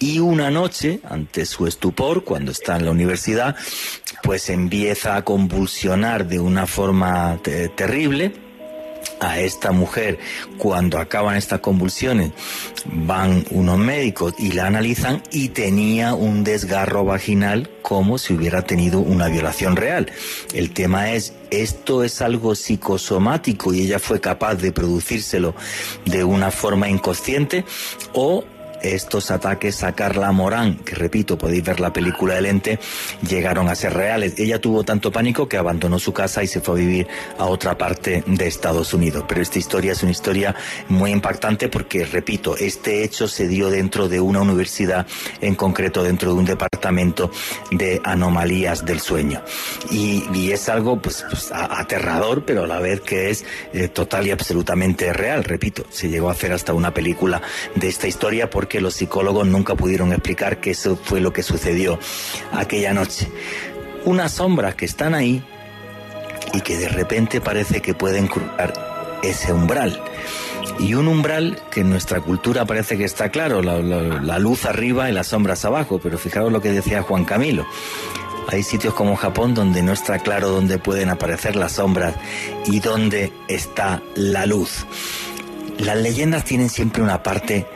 Y 0.00 0.18
una 0.18 0.50
noche, 0.50 0.98
ante 1.08 1.46
su 1.46 1.68
estupor, 1.68 2.24
cuando 2.24 2.50
está 2.50 2.76
en 2.76 2.86
la 2.86 2.90
universidad, 2.90 3.54
pues 4.24 4.50
empieza 4.50 5.14
a 5.14 5.22
convulsionar 5.22 6.26
de 6.26 6.40
una 6.40 6.66
forma 6.66 7.38
terrible 7.76 8.32
a 9.22 9.38
esta 9.38 9.70
mujer 9.70 10.18
cuando 10.58 10.98
acaban 10.98 11.36
estas 11.36 11.60
convulsiones 11.60 12.32
van 12.84 13.44
unos 13.50 13.78
médicos 13.78 14.34
y 14.38 14.52
la 14.52 14.66
analizan 14.66 15.22
y 15.30 15.50
tenía 15.50 16.14
un 16.14 16.42
desgarro 16.42 17.04
vaginal 17.04 17.70
como 17.82 18.18
si 18.18 18.34
hubiera 18.34 18.62
tenido 18.62 19.00
una 19.00 19.28
violación 19.28 19.76
real. 19.76 20.10
El 20.54 20.72
tema 20.72 21.12
es, 21.12 21.34
¿esto 21.50 22.02
es 22.02 22.20
algo 22.20 22.54
psicosomático 22.54 23.72
y 23.72 23.82
ella 23.82 23.98
fue 23.98 24.20
capaz 24.20 24.56
de 24.56 24.72
producírselo 24.72 25.54
de 26.04 26.24
una 26.24 26.50
forma 26.50 26.88
inconsciente 26.88 27.64
o 28.12 28.44
estos 28.82 29.30
ataques 29.30 29.82
a 29.82 29.92
Carla 29.92 30.32
Morán, 30.32 30.76
que 30.76 30.94
repito, 30.94 31.38
podéis 31.38 31.64
ver 31.64 31.80
la 31.80 31.92
película 31.92 32.34
del 32.34 32.46
ente, 32.46 32.78
llegaron 33.26 33.68
a 33.68 33.74
ser 33.74 33.94
reales. 33.94 34.38
Ella 34.38 34.60
tuvo 34.60 34.84
tanto 34.84 35.10
pánico 35.10 35.48
que 35.48 35.56
abandonó 35.56 35.98
su 35.98 36.12
casa 36.12 36.42
y 36.42 36.46
se 36.46 36.60
fue 36.60 36.74
a 36.74 36.78
vivir 36.78 37.08
a 37.38 37.46
otra 37.46 37.76
parte 37.76 38.24
de 38.26 38.46
Estados 38.46 38.94
Unidos. 38.94 39.24
Pero 39.28 39.42
esta 39.42 39.58
historia 39.58 39.92
es 39.92 40.02
una 40.02 40.12
historia 40.12 40.54
muy 40.88 41.10
impactante 41.10 41.68
porque, 41.68 42.04
repito, 42.04 42.56
este 42.56 43.04
hecho 43.04 43.28
se 43.28 43.48
dio 43.48 43.70
dentro 43.70 44.08
de 44.08 44.20
una 44.20 44.40
universidad, 44.40 45.06
en 45.40 45.54
concreto 45.54 46.02
dentro 46.02 46.32
de 46.32 46.38
un 46.38 46.44
departamento 46.44 47.30
de 47.70 48.00
anomalías 48.04 48.84
del 48.84 49.00
sueño. 49.00 49.42
Y, 49.90 50.50
es 50.52 50.68
algo 50.68 51.00
pues, 51.00 51.24
pues 51.30 51.50
aterrador, 51.52 52.44
pero 52.44 52.64
a 52.64 52.66
la 52.66 52.78
vez 52.78 53.00
que 53.00 53.30
es 53.30 53.44
eh, 53.72 53.88
total 53.88 54.26
y 54.26 54.30
absolutamente 54.30 55.12
real. 55.12 55.44
Repito, 55.44 55.84
se 55.88 56.08
llegó 56.08 56.28
a 56.28 56.32
hacer 56.32 56.52
hasta 56.52 56.74
una 56.74 56.92
película 56.92 57.40
de 57.74 57.88
esta 57.88 58.06
historia 58.06 58.50
porque 58.50 58.71
que 58.72 58.80
los 58.80 58.94
psicólogos 58.94 59.46
nunca 59.46 59.74
pudieron 59.74 60.14
explicar 60.14 60.58
que 60.58 60.70
eso 60.70 60.96
fue 60.96 61.20
lo 61.20 61.30
que 61.30 61.42
sucedió 61.42 61.98
aquella 62.52 62.94
noche. 62.94 63.28
Unas 64.06 64.32
sombras 64.32 64.76
que 64.76 64.86
están 64.86 65.14
ahí 65.14 65.44
y 66.54 66.62
que 66.62 66.78
de 66.78 66.88
repente 66.88 67.42
parece 67.42 67.82
que 67.82 67.92
pueden 67.92 68.28
cruzar 68.28 69.20
ese 69.22 69.52
umbral. 69.52 70.02
Y 70.78 70.94
un 70.94 71.06
umbral 71.06 71.60
que 71.70 71.80
en 71.80 71.90
nuestra 71.90 72.22
cultura 72.22 72.64
parece 72.64 72.96
que 72.96 73.04
está 73.04 73.28
claro, 73.28 73.60
la, 73.60 74.38
luz 74.38 74.64
arriba 74.64 75.10
y 75.10 75.12
las 75.12 75.26
sombras 75.26 75.66
abajo, 75.66 76.00
pero 76.02 76.16
fijaros 76.16 76.50
lo 76.50 76.62
que 76.62 76.72
decía 76.72 77.02
Juan 77.02 77.26
Camilo. 77.26 77.66
Hay 78.48 78.62
sitios 78.62 78.94
como 78.94 79.16
Japón 79.16 79.52
donde 79.52 79.82
no 79.82 79.92
está 79.92 80.18
claro 80.20 80.48
dónde 80.48 80.78
pueden 80.78 81.10
aparecer 81.10 81.56
las 81.56 81.72
sombras 81.72 82.14
y 82.64 82.80
dónde 82.80 83.34
está 83.48 84.00
la 84.14 84.46
luz. 84.46 84.86
Las 85.76 85.98
leyendas 85.98 86.46
tienen 86.46 86.70
siempre 86.70 87.02
una 87.02 87.22
parte 87.22 87.66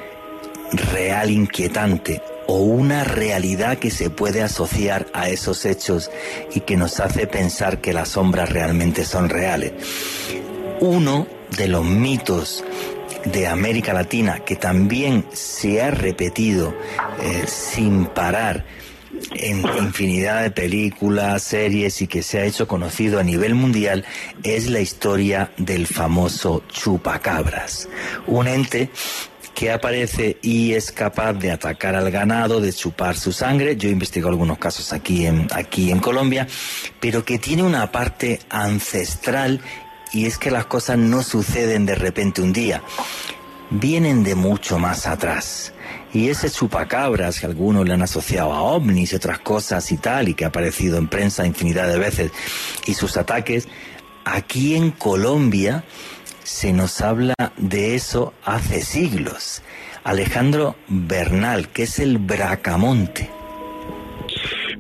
real 0.73 1.31
inquietante 1.31 2.23
o 2.47 2.59
una 2.59 3.05
realidad 3.05 3.79
que 3.79 3.91
se 3.91 4.11
puede 4.11 4.43
asociar 4.43 5.07
a 5.12 5.29
esos 5.29 5.64
hechos 5.64 6.11
y 6.55 6.61
que 6.61 6.77
nos 6.77 7.01
hace 7.01 7.27
pensar 7.27 7.81
que 7.81 7.93
las 7.93 8.11
sombras 8.11 8.51
realmente 8.51 9.05
son 9.05 9.29
reales. 9.29 9.73
Uno 10.81 11.27
de 11.57 11.69
los 11.69 11.85
mitos 11.85 12.64
de 13.25 13.47
América 13.47 13.93
Latina 13.93 14.41
que 14.41 14.57
también 14.57 15.27
se 15.33 15.83
ha 15.83 15.91
repetido 15.91 16.75
eh, 17.23 17.45
sin 17.47 18.07
parar 18.07 18.64
en 19.33 19.64
infinidad 19.79 20.43
de 20.43 20.51
películas, 20.51 21.43
series 21.43 22.03
y 22.03 22.07
que 22.07 22.23
se 22.23 22.39
ha 22.39 22.45
hecho 22.45 22.69
conocido 22.69 23.19
a 23.19 23.23
nivel 23.23 23.55
mundial 23.55 24.05
es 24.43 24.69
la 24.69 24.81
historia 24.81 25.53
del 25.57 25.87
famoso 25.87 26.62
chupacabras, 26.69 27.89
un 28.27 28.47
ente 28.47 28.91
que 29.57 29.73
aparece 29.73 30.37
y 30.43 30.75
es 30.75 30.93
capaz 30.93 31.33
de 31.33 31.51
atacar 31.51 31.97
al 31.97 32.11
ganado, 32.11 32.61
de 32.61 32.75
chupar 32.75 33.17
su 33.17 33.33
sangre. 33.33 33.75
Yo 33.75 33.89
he 33.89 33.93
investigado 33.93 34.29
algunos 34.29 34.59
casos 34.59 34.93
aquí 34.93 35.25
en, 35.25 35.49
aquí 35.51 35.91
en 35.91 35.99
Colombia, 35.99 36.47
pero 37.01 37.25
que 37.25 37.39
tiene 37.39 37.63
una 37.63 37.91
parte 37.91 38.39
ancestral 38.51 39.63
y 40.13 40.27
es 40.27 40.37
que 40.37 40.51
las 40.51 40.67
cosas 40.67 40.99
no 40.99 41.23
suceden 41.23 41.87
de 41.87 41.95
repente 41.95 42.43
un 42.43 42.53
día, 42.53 42.83
vienen 43.71 44.23
de 44.25 44.35
mucho 44.35 44.79
más 44.79 45.07
atrás. 45.07 45.73
Y 46.13 46.29
ese 46.29 46.51
chupacabras 46.51 47.41
que 47.41 47.47
algunos 47.47 47.87
le 47.87 47.95
han 47.95 48.03
asociado 48.03 48.53
a 48.53 48.61
ovnis 48.61 49.15
y 49.15 49.17
otras 49.17 49.39
cosas 49.39 49.91
y 49.91 49.97
tal, 49.97 50.29
y 50.29 50.35
que 50.35 50.45
ha 50.45 50.49
aparecido 50.49 50.99
en 50.99 51.09
prensa 51.09 51.47
infinidad 51.47 51.89
de 51.89 51.99
veces, 51.99 52.31
y 52.85 52.93
sus 52.93 53.17
ataques, 53.17 53.69
aquí 54.27 54.77
en 54.77 54.91
Colombia 54.91 55.85
se 56.47 56.72
nos 56.72 57.01
habla 57.01 57.34
de 57.57 57.97
eso 57.97 58.32
hace 58.44 58.80
siglos. 58.80 59.62
Alejandro 60.05 60.76
Bernal, 60.86 61.68
que 61.70 61.82
es 61.82 61.99
el 61.99 62.18
Bracamonte. 62.18 63.36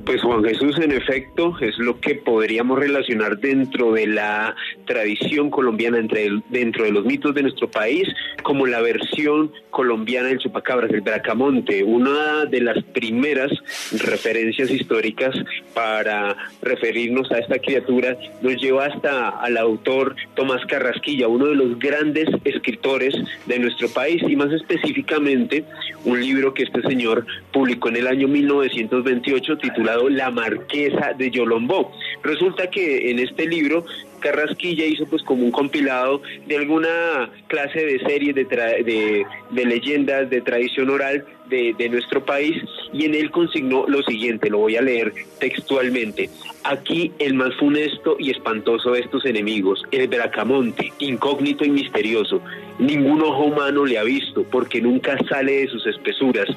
Pues 0.06 0.22
Juan 0.22 0.44
Jesús, 0.44 0.78
en 0.78 0.92
efecto, 0.92 1.56
es 1.60 1.76
lo 1.78 1.98
que 1.98 2.14
podríamos 2.14 2.78
relacionar 2.78 3.38
dentro 3.38 3.92
de 3.92 4.06
la 4.06 4.54
tradición 4.84 5.50
colombiana, 5.50 5.98
entre 5.98 6.30
dentro 6.48 6.84
de 6.84 6.92
los 6.92 7.04
mitos 7.04 7.34
de 7.34 7.42
nuestro 7.42 7.68
país, 7.68 8.06
como 8.44 8.66
la 8.66 8.80
versión 8.80 9.50
colombiana 9.70 10.28
del 10.28 10.38
chupacabras, 10.38 10.92
el 10.92 11.00
bracamonte, 11.00 11.82
una 11.82 12.44
de 12.44 12.60
las 12.60 12.84
primeras 12.84 13.50
referencias 13.98 14.70
históricas 14.70 15.34
para 15.74 16.36
referirnos 16.62 17.28
a 17.32 17.38
esta 17.38 17.58
criatura, 17.58 18.16
nos 18.42 18.62
lleva 18.62 18.86
hasta 18.86 19.30
al 19.30 19.56
autor 19.56 20.14
Tomás 20.36 20.64
Carrasquilla, 20.66 21.26
uno 21.26 21.46
de 21.46 21.56
los 21.56 21.80
grandes 21.80 22.28
escritores 22.44 23.12
de 23.46 23.58
nuestro 23.58 23.88
país, 23.88 24.22
y 24.22 24.36
más 24.36 24.52
específicamente 24.52 25.64
un 26.04 26.20
libro 26.20 26.54
que 26.54 26.62
este 26.62 26.80
señor 26.82 27.26
publicó 27.52 27.88
en 27.88 27.96
el 27.96 28.06
año 28.06 28.28
1928 28.28 29.58
titulado 29.58 29.95
la 30.08 30.30
Marquesa 30.30 31.12
de 31.16 31.30
Yolombó. 31.30 31.92
Resulta 32.22 32.70
que 32.70 33.10
en 33.10 33.18
este 33.18 33.46
libro 33.46 33.84
Carrasquilla 34.20 34.84
hizo 34.84 35.06
pues 35.06 35.22
como 35.22 35.44
un 35.44 35.50
compilado 35.50 36.22
de 36.46 36.56
alguna 36.56 37.30
clase 37.46 37.84
de 37.84 37.98
serie 38.00 38.32
de, 38.32 38.44
de, 38.44 39.64
leyendas, 39.64 40.28
de 40.30 40.40
tradición 40.40 40.90
oral 40.90 41.24
de, 41.48 41.74
de, 41.78 41.88
nuestro 41.88 42.24
país 42.24 42.56
y 42.92 43.04
en 43.04 43.14
él 43.14 43.30
consignó 43.30 43.86
lo 43.86 44.02
siguiente, 44.02 44.50
lo 44.50 44.58
voy 44.58 44.76
a 44.76 44.82
leer 44.82 45.12
textualmente. 45.38 46.28
Aquí 46.64 47.12
el 47.20 47.34
más 47.34 47.54
funesto 47.54 48.16
y 48.18 48.30
espantoso 48.30 48.92
de 48.92 49.00
estos 49.00 49.24
enemigos, 49.26 49.82
el 49.92 50.08
Bracamonte, 50.08 50.92
incógnito 50.98 51.64
y 51.64 51.70
misterioso. 51.70 52.40
Ningún 52.78 53.22
ojo 53.22 53.44
humano 53.44 53.84
le 53.84 53.98
ha 53.98 54.02
visto 54.02 54.44
porque 54.50 54.80
nunca 54.80 55.16
sale 55.28 55.60
de 55.60 55.68
sus 55.68 55.86
espesuras 55.86 56.48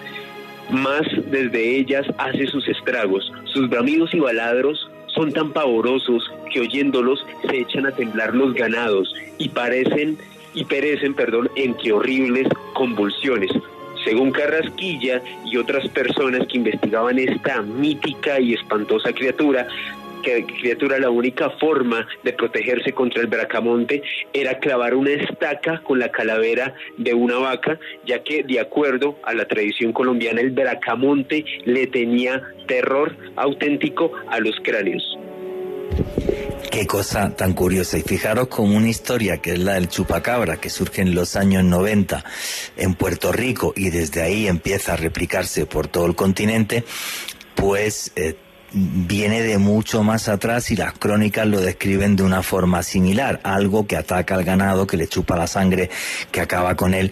más 0.71 1.01
desde 1.31 1.77
ellas 1.77 2.05
hace 2.17 2.47
sus 2.47 2.67
estragos. 2.67 3.31
Sus 3.45 3.69
bramidos 3.69 4.13
y 4.13 4.19
baladros 4.19 4.89
son 5.07 5.31
tan 5.31 5.51
pavorosos 5.51 6.31
que 6.51 6.61
oyéndolos 6.61 7.25
se 7.47 7.59
echan 7.59 7.85
a 7.85 7.91
temblar 7.91 8.35
los 8.35 8.53
ganados 8.53 9.13
y 9.37 9.49
parecen 9.49 10.17
y 10.53 10.63
perecen, 10.65 11.13
perdón, 11.13 11.49
entre 11.55 11.91
horribles 11.91 12.47
convulsiones. 12.73 13.51
Según 14.03 14.31
Carrasquilla 14.31 15.21
y 15.45 15.57
otras 15.57 15.87
personas 15.89 16.47
que 16.47 16.57
investigaban 16.57 17.19
esta 17.19 17.61
mítica 17.61 18.39
y 18.39 18.53
espantosa 18.53 19.11
criatura, 19.13 19.67
que 20.23 20.45
criatura 20.45 20.99
la 20.99 21.09
única 21.09 21.49
forma 21.59 22.07
de 22.23 22.33
protegerse 22.33 22.91
contra 22.91 23.21
el 23.21 23.27
bracamonte 23.27 24.01
era 24.33 24.59
clavar 24.59 24.95
una 24.95 25.11
estaca 25.11 25.81
con 25.83 25.99
la 25.99 26.09
calavera 26.09 26.73
de 26.97 27.13
una 27.13 27.37
vaca, 27.37 27.79
ya 28.05 28.23
que 28.23 28.43
de 28.43 28.59
acuerdo 28.59 29.17
a 29.23 29.33
la 29.33 29.45
tradición 29.45 29.93
colombiana 29.93 30.41
el 30.41 30.51
bracamonte 30.51 31.45
le 31.65 31.87
tenía 31.87 32.41
terror 32.67 33.15
auténtico 33.35 34.11
a 34.29 34.39
los 34.39 34.55
cráneos. 34.63 35.17
Qué 36.71 36.85
cosa 36.85 37.35
tan 37.35 37.53
curiosa. 37.53 37.97
Y 37.97 38.03
fijaros 38.03 38.47
con 38.47 38.73
una 38.73 38.89
historia 38.89 39.37
que 39.37 39.53
es 39.53 39.59
la 39.59 39.73
del 39.73 39.87
chupacabra, 39.87 40.57
que 40.57 40.69
surge 40.69 41.01
en 41.01 41.15
los 41.15 41.35
años 41.35 41.63
90 41.63 42.23
en 42.77 42.93
Puerto 42.93 43.31
Rico 43.31 43.73
y 43.75 43.89
desde 43.89 44.21
ahí 44.21 44.47
empieza 44.47 44.93
a 44.93 44.95
replicarse 44.95 45.65
por 45.65 45.87
todo 45.87 46.05
el 46.05 46.15
continente, 46.15 46.83
pues 47.55 48.11
eh, 48.15 48.35
viene 48.71 49.41
de 49.41 49.57
mucho 49.57 50.03
más 50.03 50.29
atrás 50.29 50.71
y 50.71 50.75
las 50.75 50.93
crónicas 50.93 51.47
lo 51.47 51.59
describen 51.59 52.15
de 52.15 52.23
una 52.23 52.43
forma 52.43 52.83
similar, 52.83 53.39
algo 53.43 53.87
que 53.87 53.97
ataca 53.97 54.35
al 54.35 54.43
ganado, 54.43 54.87
que 54.87 54.97
le 54.97 55.07
chupa 55.07 55.35
la 55.35 55.47
sangre, 55.47 55.89
que 56.31 56.41
acaba 56.41 56.75
con 56.75 56.93
él. 56.93 57.11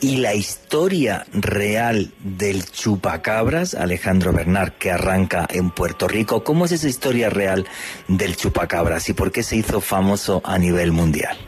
Y 0.00 0.18
la 0.18 0.34
historia 0.34 1.26
real 1.32 2.12
del 2.20 2.64
chupacabras, 2.64 3.74
Alejandro 3.74 4.32
Bernard, 4.32 4.72
que 4.72 4.90
arranca 4.90 5.46
en 5.50 5.70
Puerto 5.70 6.06
Rico, 6.06 6.44
¿cómo 6.44 6.66
es 6.66 6.72
esa 6.72 6.88
historia 6.88 7.30
real 7.30 7.66
del 8.06 8.36
chupacabras 8.36 9.08
y 9.08 9.14
por 9.14 9.32
qué 9.32 9.42
se 9.42 9.56
hizo 9.56 9.80
famoso 9.80 10.40
a 10.44 10.58
nivel 10.58 10.92
mundial? 10.92 11.47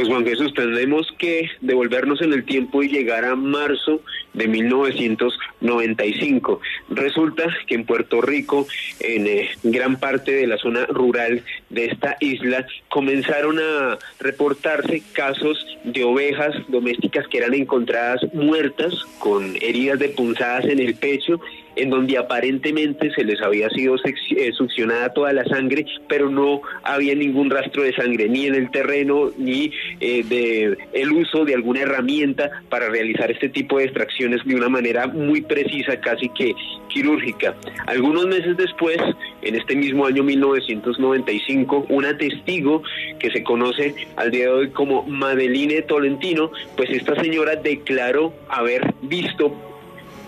Pues 0.00 0.08
Juan 0.08 0.24
Jesús, 0.24 0.54
tenemos 0.54 1.12
que 1.18 1.50
devolvernos 1.60 2.22
en 2.22 2.32
el 2.32 2.46
tiempo 2.46 2.82
y 2.82 2.88
llegar 2.88 3.26
a 3.26 3.36
marzo 3.36 4.00
de 4.32 4.48
1995. 4.48 6.58
Resulta 6.88 7.54
que 7.66 7.74
en 7.74 7.84
Puerto 7.84 8.22
Rico, 8.22 8.66
en 9.00 9.26
eh, 9.26 9.50
gran 9.62 10.00
parte 10.00 10.32
de 10.32 10.46
la 10.46 10.56
zona 10.56 10.86
rural 10.86 11.44
de 11.68 11.84
esta 11.84 12.16
isla, 12.20 12.66
comenzaron 12.88 13.58
a 13.58 13.98
reportarse 14.20 15.02
casos 15.12 15.66
de 15.84 16.02
ovejas 16.02 16.56
domésticas 16.68 17.28
que 17.28 17.36
eran 17.36 17.52
encontradas 17.52 18.22
muertas 18.32 18.94
con 19.18 19.54
heridas 19.56 19.98
de 19.98 20.08
punzadas 20.08 20.64
en 20.64 20.80
el 20.80 20.94
pecho 20.94 21.42
en 21.80 21.90
donde 21.90 22.18
aparentemente 22.18 23.10
se 23.14 23.24
les 23.24 23.40
había 23.40 23.68
sido 23.70 23.96
eh, 23.96 24.52
succionada 24.52 25.12
toda 25.12 25.32
la 25.32 25.44
sangre, 25.44 25.86
pero 26.08 26.28
no 26.28 26.60
había 26.82 27.14
ningún 27.14 27.50
rastro 27.50 27.82
de 27.82 27.94
sangre 27.94 28.28
ni 28.28 28.46
en 28.46 28.54
el 28.54 28.70
terreno 28.70 29.30
ni 29.38 29.72
eh, 30.00 30.22
de 30.24 30.76
el 30.92 31.12
uso 31.12 31.44
de 31.44 31.54
alguna 31.54 31.80
herramienta 31.80 32.50
para 32.68 32.88
realizar 32.88 33.30
este 33.30 33.48
tipo 33.48 33.78
de 33.78 33.84
extracciones 33.84 34.44
de 34.44 34.54
una 34.54 34.68
manera 34.68 35.06
muy 35.06 35.40
precisa, 35.40 36.00
casi 36.00 36.28
que 36.30 36.54
quirúrgica. 36.88 37.54
Algunos 37.86 38.26
meses 38.26 38.56
después, 38.56 38.98
en 39.42 39.54
este 39.54 39.76
mismo 39.76 40.06
año 40.06 40.22
1995, 40.22 41.86
una 41.88 42.16
testigo 42.16 42.82
que 43.18 43.30
se 43.30 43.42
conoce 43.42 43.94
al 44.16 44.30
día 44.30 44.44
de 44.44 44.50
hoy 44.50 44.70
como 44.70 45.02
Madeline 45.04 45.82
Tolentino, 45.82 46.50
pues 46.76 46.90
esta 46.90 47.20
señora 47.20 47.56
declaró 47.56 48.34
haber 48.48 48.94
visto 49.02 49.69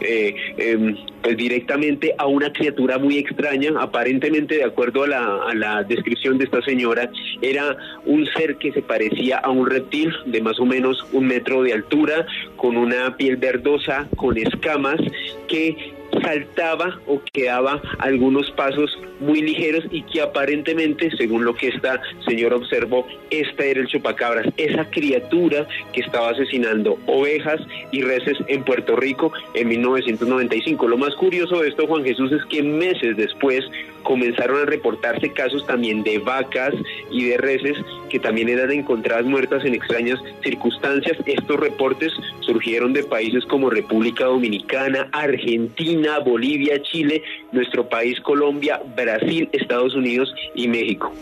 eh, 0.05 0.34
em, 0.57 0.96
pues 1.22 1.36
directamente 1.36 2.14
a 2.18 2.26
una 2.26 2.53
criatura 2.53 2.98
muy 2.98 3.18
extraña, 3.18 3.70
aparentemente 3.78 4.57
de 4.57 4.64
acuerdo 4.64 5.05
a 5.05 5.09
la, 5.09 5.36
a 5.48 5.55
la 5.55 5.82
descripción 5.84 6.38
de 6.38 6.44
esta 6.44 6.62
señora, 6.62 7.11
era 7.40 7.76
un 8.05 8.26
ser 8.26 8.57
que 8.57 8.72
se 8.72 8.82
parecía 8.82 9.38
a 9.38 9.50
un 9.50 9.68
reptil 9.68 10.12
de 10.26 10.40
más 10.40 10.59
o 10.59 10.66
menos 10.66 11.05
un 11.12 11.26
metro 11.26 11.62
de 11.62 11.72
altura, 11.72 12.26
con 12.57 12.76
una 12.76 13.16
piel 13.16 13.36
verdosa, 13.36 14.09
con 14.16 14.36
escamas, 14.36 15.00
que 15.48 15.76
saltaba 16.20 17.00
o 17.06 17.20
quedaba 17.32 17.80
algunos 17.98 18.50
pasos 18.52 18.98
muy 19.20 19.40
ligeros 19.40 19.84
y 19.90 20.02
que 20.02 20.20
aparentemente, 20.20 21.10
según 21.16 21.44
lo 21.44 21.54
que 21.54 21.68
esta 21.68 22.00
señora 22.26 22.56
observó, 22.56 23.06
esta 23.30 23.64
era 23.64 23.80
el 23.80 23.86
chupacabras, 23.86 24.46
esa 24.56 24.84
criatura 24.90 25.66
que 25.92 26.00
estaba 26.00 26.30
asesinando 26.30 26.98
ovejas 27.06 27.60
y 27.90 28.02
reses 28.02 28.38
en 28.48 28.64
Puerto 28.64 28.96
Rico 28.96 29.32
en 29.54 29.68
1995. 29.68 30.88
Lo 30.88 30.98
más 30.98 31.14
curioso 31.14 31.60
de 31.60 31.68
esto, 31.68 31.86
Juan 31.86 32.04
Jesús, 32.04 32.32
es 32.32 32.44
que 32.46 32.62
meses 32.62 33.16
después 33.16 33.64
comenzaron 34.03 34.61
a 34.62 34.64
reportarse 34.64 35.32
casos 35.32 35.66
también 35.66 36.03
de 36.03 36.18
vacas 36.18 36.74
y 37.11 37.24
de 37.24 37.38
reses 37.38 37.76
que 38.11 38.18
también 38.18 38.48
eran 38.48 38.70
encontradas 38.70 39.24
muertas 39.24 39.64
en 39.64 39.74
extrañas 39.74 40.18
circunstancias. 40.42 41.16
Estos 41.26 41.59
reportes 41.59 42.12
surgieron 42.40 42.92
de 42.92 43.05
países 43.05 43.44
como 43.46 43.70
República 43.70 44.24
Dominicana, 44.24 45.09
Argentina, 45.12 46.18
Bolivia, 46.18 46.82
Chile, 46.82 47.22
nuestro 47.53 47.88
país 47.88 48.20
Colombia, 48.20 48.80
Brasil, 48.96 49.48
Estados 49.53 49.94
Unidos 49.94 50.32
y 50.55 50.68
México 50.68 51.12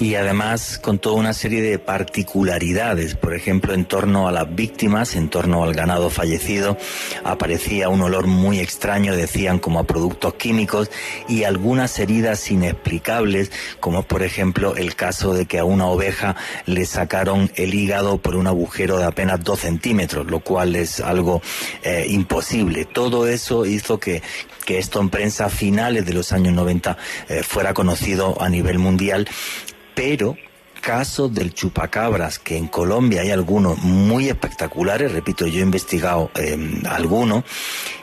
y 0.00 0.14
además 0.14 0.78
con 0.78 0.98
toda 0.98 1.16
una 1.16 1.32
serie 1.32 1.62
de 1.62 1.78
particularidades. 1.78 3.14
Por 3.14 3.34
ejemplo, 3.34 3.74
en 3.74 3.84
torno 3.84 4.28
a 4.28 4.32
las 4.32 4.54
víctimas, 4.54 5.14
en 5.14 5.28
torno 5.28 5.64
al 5.64 5.74
ganado 5.74 6.10
fallecido, 6.10 6.76
aparecía 7.24 7.88
un 7.88 8.02
olor 8.02 8.26
muy 8.26 8.60
extraño, 8.60 9.16
decían 9.16 9.58
como 9.58 9.78
a 9.78 9.84
productos 9.84 10.34
químicos 10.34 10.90
y 11.28 11.44
algunas 11.44 11.98
heridas 11.98 12.50
inexplicables, 12.50 13.50
como 13.80 14.02
por 14.02 14.22
ejemplo 14.22 14.76
el 14.76 14.94
caso 14.94 15.34
de 15.34 15.46
que 15.46 15.58
a 15.58 15.64
una 15.64 15.86
oveja 15.86 16.36
le 16.66 16.86
sacaron 16.86 17.50
el 17.56 17.74
hígado 17.74 18.18
por 18.18 18.36
un 18.36 18.46
agujero 18.46 18.98
de 18.98 19.04
apenas 19.04 19.42
dos 19.42 19.60
centímetros, 19.60 20.26
lo 20.26 20.40
cual 20.40 20.76
es 20.76 21.00
algo 21.00 21.42
eh, 21.82 22.06
imposible. 22.08 22.84
Todo 22.84 23.26
eso 23.26 23.66
hizo 23.66 23.98
que, 23.98 24.22
esto 24.66 25.00
en 25.00 25.10
prensa 25.10 25.50
finales 25.50 26.06
de 26.06 26.14
los 26.14 26.32
años 26.32 26.54
90 26.54 26.96
eh, 27.28 27.42
fuera 27.42 27.74
conocido 27.74 28.40
a 28.40 28.48
nivel 28.48 28.78
mundial, 28.78 29.28
pero 29.94 30.36
caso 30.84 31.30
del 31.30 31.54
chupacabras, 31.54 32.38
que 32.38 32.58
en 32.58 32.66
Colombia 32.66 33.22
hay 33.22 33.30
algunos 33.30 33.78
muy 33.78 34.28
espectaculares, 34.28 35.12
repito, 35.12 35.46
yo 35.46 35.60
he 35.60 35.62
investigado 35.62 36.30
eh, 36.34 36.82
algunos, 36.86 37.44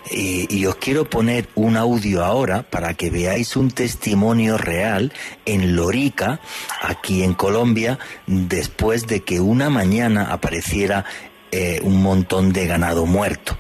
y, 0.09 0.65
os 0.65 0.75
quiero 0.75 1.07
poner 1.07 1.47
un 1.55 1.77
audio 1.77 2.25
ahora 2.25 2.63
para 2.63 2.95
que 2.95 3.11
veáis 3.11 3.55
un 3.55 3.69
testimonio 3.69 4.57
real 4.57 5.13
en 5.45 5.75
Lorica, 5.75 6.41
aquí 6.81 7.23
en 7.23 7.35
Colombia, 7.35 7.99
después 8.25 9.05
de 9.05 9.21
que 9.21 9.39
una 9.39 9.69
mañana 9.69 10.33
apareciera 10.33 11.05
eh, 11.51 11.79
un 11.83 12.01
montón 12.01 12.51
de 12.51 12.65
ganado 12.65 13.05
muerto. 13.05 13.55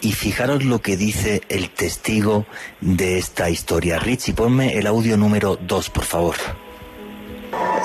Y 0.00 0.12
fijaros 0.12 0.64
lo 0.64 0.80
que 0.80 0.96
dice 0.96 1.42
el 1.48 1.70
testigo 1.70 2.46
de 2.80 3.18
esta 3.18 3.50
historia. 3.50 3.98
Richie, 3.98 4.34
ponme 4.34 4.78
el 4.78 4.86
audio 4.86 5.16
número 5.16 5.56
2, 5.60 5.90
por 5.90 6.04
favor. 6.04 6.36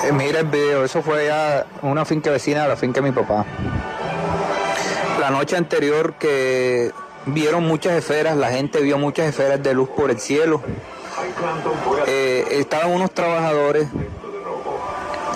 Eh, 0.04 0.12
mira 0.12 0.40
el 0.40 0.46
video, 0.46 0.84
eso 0.84 1.02
fue 1.02 1.26
ya 1.26 1.66
una 1.82 2.04
finca 2.04 2.30
vecina 2.30 2.62
de 2.62 2.68
la 2.68 2.76
finca 2.76 3.00
de 3.00 3.10
mi 3.10 3.12
papá. 3.12 3.44
La 5.20 5.30
noche 5.30 5.56
anterior 5.56 6.14
que 6.14 6.90
vieron 7.26 7.64
muchas 7.64 7.92
esferas, 7.94 8.36
la 8.36 8.50
gente 8.50 8.80
vio 8.80 8.98
muchas 8.98 9.28
esferas 9.28 9.62
de 9.62 9.74
luz 9.74 9.88
por 9.90 10.10
el 10.10 10.18
cielo. 10.18 10.60
Eh, 12.06 12.44
estaban 12.50 12.90
unos 12.90 13.12
trabajadores, 13.12 13.86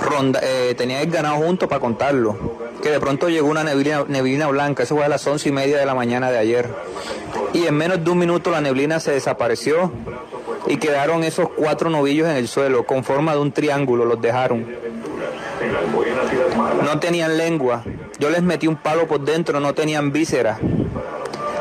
ronda, 0.02 0.40
eh, 0.42 0.74
tenían 0.76 1.02
el 1.02 1.11
ganado 1.11 1.36
junto 1.36 1.68
para 1.68 1.80
contarlo, 1.80 2.36
que 2.83 2.91
de 2.91 3.01
pronto 3.01 3.29
llegó 3.29 3.49
una 3.49 3.64
neblina, 3.64 4.05
neblina 4.09 4.47
blanca, 4.49 4.83
eso 4.83 4.97
fue 4.97 5.05
a 5.05 5.09
las 5.09 5.27
once 5.27 5.49
y 5.49 5.53
media 5.53 5.79
de 5.79 5.87
la 5.87 5.95
mañana 5.95 6.31
de 6.31 6.39
ayer. 6.39 6.68
Y 7.53 7.66
en 7.66 7.74
menos 7.74 8.05
de 8.05 8.11
un 8.11 8.18
minuto 8.18 8.51
la 8.51 8.61
neblina 8.61 9.01
se 9.01 9.12
desapareció 9.12 9.93
y 10.66 10.77
quedaron 10.77 11.24
esos 11.24 11.49
cuatro 11.51 11.91
novillos 11.91 12.29
en 12.29 12.37
el 12.37 12.49
suelo, 12.49 12.85
con 12.85 13.05
forma 13.05 13.33
de 13.33 13.41
un 13.41 13.53
triángulo, 13.53 14.05
los 14.05 14.20
dejaron. 14.20 14.66
No 16.85 16.99
tenían 17.01 17.37
lengua, 17.37 17.85
yo 18.18 18.31
les 18.31 18.43
metí 18.43 18.66
un 18.66 18.77
palo 18.77 19.07
por 19.07 19.20
dentro, 19.20 19.61
no 19.61 19.74
tenían 19.74 20.12
vísceras. 20.12 20.59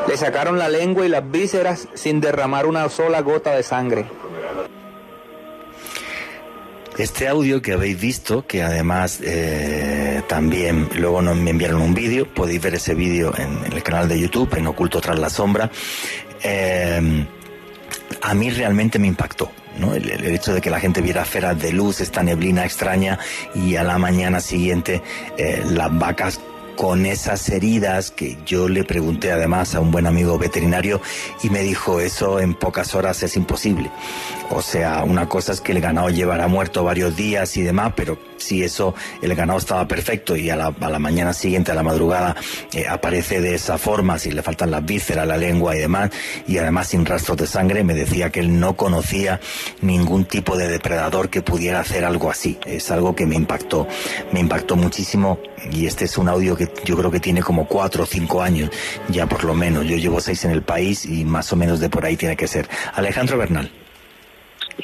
Le 0.08 0.16
sacaron 0.16 0.58
la 0.58 0.68
lengua 0.68 1.04
y 1.04 1.08
las 1.08 1.28
vísceras 1.28 1.88
sin 1.94 2.20
derramar 2.20 2.66
una 2.66 2.88
sola 2.88 3.20
gota 3.22 3.52
de 3.52 3.62
sangre. 3.62 4.06
Este 6.98 7.28
audio 7.28 7.60
que 7.60 7.74
habéis 7.74 8.00
visto, 8.00 8.46
que 8.46 8.62
además 8.62 9.20
eh, 9.22 10.22
también 10.28 10.88
luego 10.96 11.20
nos 11.20 11.36
me 11.36 11.50
enviaron 11.50 11.82
un 11.82 11.92
vídeo, 11.92 12.26
podéis 12.32 12.62
ver 12.62 12.76
ese 12.76 12.94
vídeo 12.94 13.34
en, 13.36 13.70
el 13.70 13.82
canal 13.82 14.08
de 14.08 14.18
YouTube, 14.18 14.54
en 14.56 14.66
Oculto 14.66 14.98
tras 15.02 15.18
la 15.18 15.28
sombra, 15.28 15.70
eh, 16.42 17.26
a 18.22 18.34
mí 18.34 18.50
realmente 18.50 18.98
me 18.98 19.08
impactó. 19.08 19.50
¿no? 19.78 19.94
El, 19.94 20.10
hecho 20.24 20.54
de 20.54 20.62
que 20.62 20.70
la 20.70 20.80
gente 20.80 21.02
viera 21.02 21.20
esferas 21.20 21.60
de 21.60 21.70
luz, 21.70 22.00
esta 22.00 22.22
neblina 22.22 22.64
extraña 22.64 23.18
y 23.54 23.76
a 23.76 23.84
la 23.84 23.98
mañana 23.98 24.40
siguiente 24.40 25.02
eh, 25.36 25.62
las 25.68 25.98
vacas 25.98 26.40
con 26.76 27.06
esas 27.06 27.48
heridas 27.48 28.10
que 28.10 28.36
yo 28.44 28.68
le 28.68 28.84
pregunté 28.84 29.32
además 29.32 29.74
a 29.74 29.80
un 29.80 29.90
buen 29.90 30.06
amigo 30.06 30.38
veterinario 30.38 31.00
y 31.42 31.50
me 31.50 31.62
dijo 31.62 32.00
eso 32.00 32.38
en 32.38 32.54
pocas 32.54 32.94
horas 32.94 33.22
es 33.22 33.36
imposible. 33.36 33.90
O 34.50 34.62
sea, 34.62 35.04
una 35.04 35.28
cosa 35.28 35.52
es 35.52 35.60
que 35.60 35.72
el 35.72 35.80
ganado 35.80 36.08
llevará 36.08 36.46
muerto 36.46 36.84
varios 36.84 37.16
días 37.16 37.56
y 37.56 37.62
demás, 37.62 37.92
pero 37.96 38.18
si 38.36 38.62
eso, 38.62 38.94
el 39.20 39.34
ganado 39.34 39.58
estaba 39.58 39.88
perfecto 39.88 40.36
y 40.36 40.50
a 40.50 40.56
la, 40.56 40.70
mañana 40.98 41.32
siguiente, 41.32 41.72
a 41.72 41.74
la 41.74 41.82
madrugada, 41.82 42.36
eh, 42.72 42.86
aparece 42.88 43.40
de 43.40 43.54
esa 43.54 43.76
forma, 43.76 44.18
si 44.18 44.30
le 44.30 44.42
faltan 44.42 44.70
las 44.70 44.84
vísceras, 44.84 45.26
la 45.26 45.36
lengua 45.36 45.76
y 45.76 45.80
demás, 45.80 46.10
y 46.46 46.58
además 46.58 46.88
sin 46.88 47.04
rastros 47.04 47.36
de 47.36 47.46
sangre, 47.46 47.82
me 47.82 47.94
decía 47.94 48.30
que 48.30 48.40
él 48.40 48.58
no 48.60 48.76
conocía 48.76 49.40
ningún 49.80 50.24
tipo 50.24 50.56
de 50.56 50.68
depredador 50.68 51.28
que 51.28 51.42
pudiera 51.42 51.80
hacer 51.80 52.04
algo 52.04 52.30
así. 52.30 52.58
Es 52.66 52.90
algo 52.90 53.14
que 53.14 53.26
me 53.26 53.34
impactó, 53.34 53.86
me 54.32 54.40
impactó 54.40 54.76
muchísimo 54.76 55.38
y 55.72 55.86
este 55.86 56.04
es 56.04 56.16
un 56.18 56.28
audio 56.28 56.56
que 56.56 56.72
yo 56.84 56.96
creo 56.96 57.10
que 57.10 57.20
tiene 57.20 57.42
como 57.42 57.66
cuatro 57.66 58.04
o 58.04 58.06
cinco 58.06 58.42
años, 58.42 58.70
ya 59.08 59.26
por 59.26 59.44
lo 59.44 59.54
menos. 59.54 59.86
Yo 59.86 59.96
llevo 59.96 60.20
seis 60.20 60.44
en 60.44 60.52
el 60.52 60.62
país 60.62 61.04
y 61.04 61.24
más 61.24 61.52
o 61.52 61.56
menos 61.56 61.80
de 61.80 61.88
por 61.88 62.04
ahí 62.04 62.16
tiene 62.16 62.36
que 62.36 62.46
ser. 62.46 62.68
Alejandro 62.94 63.38
Bernal. 63.38 63.85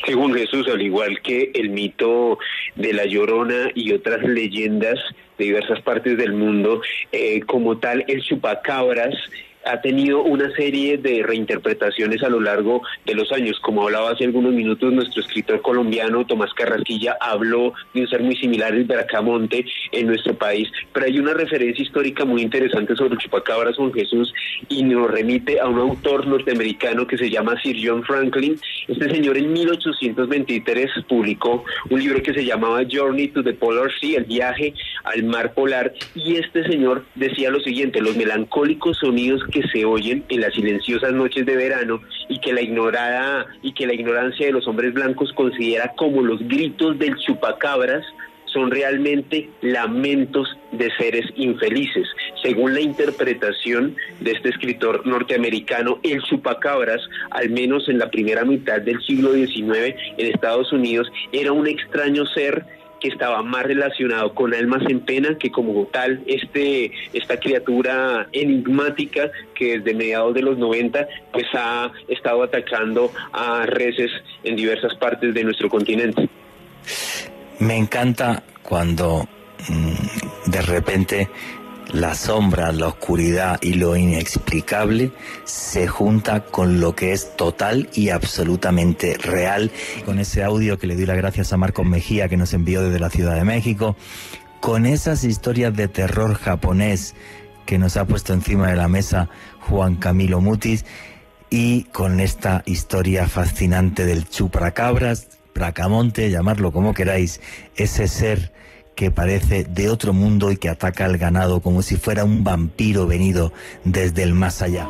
Según 0.07 0.35
Jesús, 0.35 0.67
al 0.69 0.81
igual 0.81 1.21
que 1.23 1.51
el 1.55 1.71
mito 1.71 2.39
de 2.77 2.93
la 2.93 3.05
Llorona 3.05 3.71
y 3.75 3.93
otras 3.93 4.23
leyendas 4.23 4.99
de 5.39 5.45
diversas 5.45 5.81
partes 5.83 6.17
del 6.17 6.33
mundo, 6.33 6.81
eh, 7.13 7.41
como 7.43 7.79
tal, 7.79 8.05
el 8.09 8.23
chupacabras 8.23 9.15
ha 9.65 9.81
tenido 9.81 10.23
una 10.23 10.51
serie 10.55 10.99
de 10.99 11.23
reinterpretaciones 11.23 12.23
a 12.23 12.29
lo 12.29 12.41
largo 12.41 12.83
de 13.07 13.15
los 13.15 13.31
años. 13.33 13.59
Como 13.61 13.83
hablaba 13.83 14.11
hace 14.11 14.25
algunos 14.25 14.53
minutos 14.53 14.93
nuestro 14.93 15.23
escritor 15.23 15.63
colombiano 15.63 16.27
Tomás 16.27 16.53
Carrasquilla, 16.55 17.17
habló 17.21 17.73
de 17.95 18.03
un 18.03 18.09
ser 18.09 18.23
muy 18.23 18.37
similar 18.37 18.73
al 18.73 18.85
Bracamonte 18.85 19.65
en 19.93 20.07
nuestro 20.07 20.35
país, 20.35 20.69
pero 20.93 21.07
hay 21.07 21.19
una 21.19 21.35
referencia 21.35 21.83
histórica 21.83 22.25
muy 22.25 22.43
interesante 22.43 22.97
sobre 22.97 23.15
el 23.15 23.21
chupacabras 23.21 23.77
Juan 23.77 23.93
Jesús 23.93 24.33
y 24.69 24.83
nos 24.83 25.11
remite 25.11 25.61
a 25.61 25.69
un 25.69 25.79
autor 25.79 26.27
norteamericano 26.27 27.07
que 27.07 27.19
se 27.19 27.31
llama 27.31 27.61
Sir 27.63 27.77
John 27.83 28.03
Franklin. 28.03 28.59
Este 28.89 29.11
señor 29.11 29.37
en 29.37 29.53
1823 29.53 30.91
publicó 31.09 31.65
un 31.91 32.01
libro 32.01 32.23
que 32.23 32.35
se 32.35 32.45
llamaba 32.45 32.83
Journey 32.91 33.29
to 33.29 33.43
the 33.43 33.53
Polar 33.53 33.91
Sea, 34.01 34.19
el 34.19 34.25
viaje 34.25 34.75
al 35.05 35.25
mar 35.25 35.55
polar, 35.55 35.93
y 36.15 36.37
este 36.37 36.65
señor 36.65 37.05
decía 37.15 37.51
lo 37.51 37.61
siguiente, 37.61 38.01
los 38.01 38.17
melancólicos 38.17 38.99
sonidos 38.99 39.43
que 39.53 39.63
se 39.69 39.85
oyen 39.85 40.25
en 40.29 40.41
las 40.41 40.55
silenciosas 40.55 41.13
noches 41.13 41.47
de 41.47 41.55
verano 41.55 42.01
y 42.29 42.41
que 42.41 42.53
la 42.53 42.63
ignorada 42.63 43.47
y 43.63 43.73
que 43.73 43.87
la 43.87 43.95
ignorancia 43.95 44.47
de 44.47 44.53
los 44.53 44.67
hombres 44.67 44.93
blancos 44.93 45.33
considera 45.35 45.93
como 45.97 46.23
los 46.23 46.41
gritos 46.49 46.99
del 46.99 47.17
chupacabras 47.19 48.05
son 48.53 48.71
realmente 48.71 49.49
lamentos 49.61 50.57
de 50.73 50.91
seres 50.97 51.27
infelices. 51.37 52.07
Según 52.43 52.75
la 52.75 52.81
interpretación 52.81 53.97
de 54.21 54.33
este 54.33 54.51
escritor 54.51 55.07
norteamericano, 55.07 55.99
el 56.03 56.23
chupacabras, 56.23 57.01
al 57.31 57.51
menos 57.51 57.89
en 57.89 57.99
la 57.99 58.11
primera 58.11 58.45
mitad 58.45 58.81
del 58.81 59.01
siglo 59.03 59.33
XIX 59.33 59.95
en 60.19 60.27
Estados 60.27 60.73
Unidos, 60.73 61.11
era 61.33 61.53
un 61.53 61.67
extraño 61.67 62.27
ser 62.27 62.65
que 63.03 63.09
estaba 63.09 63.43
más 63.43 63.65
relacionado 63.65 64.33
con 64.33 64.55
almas 64.55 64.83
en 64.89 65.01
pena 65.01 65.37
que 65.37 65.51
como 65.51 65.87
tal 65.87 66.23
este 66.27 66.93
esta 67.13 67.37
criatura 67.41 68.29
enigmática 68.31 69.29
que 69.57 69.79
desde 69.79 69.93
mediados 69.93 70.35
de 70.35 70.43
los 70.43 70.57
90 70.57 71.09
pues 71.33 71.47
ha 71.55 71.91
estado 72.07 72.45
atacando 72.45 73.11
a 73.33 73.67
reses 73.67 74.13
en 74.45 74.55
diversas 74.55 74.95
partes 74.95 75.35
de 75.35 75.43
nuestro 75.43 75.69
continente. 75.69 76.29
Me 77.59 77.77
encanta 77.77 78.45
cuando 78.63 79.27
mm, 79.69 80.51
de 80.51 80.63
repente 80.63 81.29
la 81.93 82.15
sombra, 82.15 82.73
la 82.73 82.89
oscuridad 82.89 83.61
y 83.63 83.75
lo 83.75 83.97
inexplicable 83.97 85.13
se 85.45 85.87
junta 85.87 86.45
con 86.45 86.81
lo 86.81 86.95
que 86.95 87.13
es 87.13 87.37
total 87.37 87.91
y 87.95 88.09
absolutamente 88.09 89.19
real. 89.19 89.71
Con 90.07 90.19
ese 90.19 90.43
audio 90.43 90.79
que 90.79 90.87
le 90.87 90.97
doy 90.97 91.07
las 91.07 91.19
gracias 91.19 91.53
a 91.53 91.59
Marcos 91.59 91.87
Mejía 91.87 92.29
que 92.29 92.37
nos 92.37 92.55
envió 92.55 92.83
desde 92.83 92.99
la 92.99 93.11
Ciudad 93.11 93.35
de 93.35 93.45
México, 93.45 93.97
con 94.61 94.87
esas 94.87 95.25
historias 95.25 95.75
de 95.77 95.89
terror 95.89 96.35
japonés 96.35 97.15
que 97.67 97.79
nos 97.79 97.97
ha 97.97 98.07
puesto 98.07 98.33
encima 98.33 98.69
de 98.69 98.77
la 98.77 98.89
mesa 98.89 99.29
Juan 99.61 99.97
Camilo 99.97 100.41
Mutis 100.41 100.85
y 101.51 101.85
con 101.85 102.21
esta 102.21 102.63
historia 102.65 103.29
fascinante 103.29 104.07
del 104.07 104.29
chupracabras, 104.29 105.29
Bracamonte, 105.55 106.31
llamarlo 106.31 106.73
como 106.73 106.95
queráis, 106.95 107.41
ese 107.77 108.09
ser 108.09 108.53
que 108.95 109.11
parece 109.11 109.65
de 109.65 109.89
otro 109.89 110.13
mundo 110.13 110.51
y 110.51 110.57
que 110.57 110.69
ataca 110.69 111.05
al 111.05 111.19
ganado 111.19 111.61
como 111.61 111.83
si 111.83 111.97
fuera 111.97 112.25
un 112.25 112.45
vampiro 112.45 113.07
venido 113.07 113.53
desde 113.85 114.23
el 114.23 114.35
más 114.35 114.63
allá. 114.63 114.89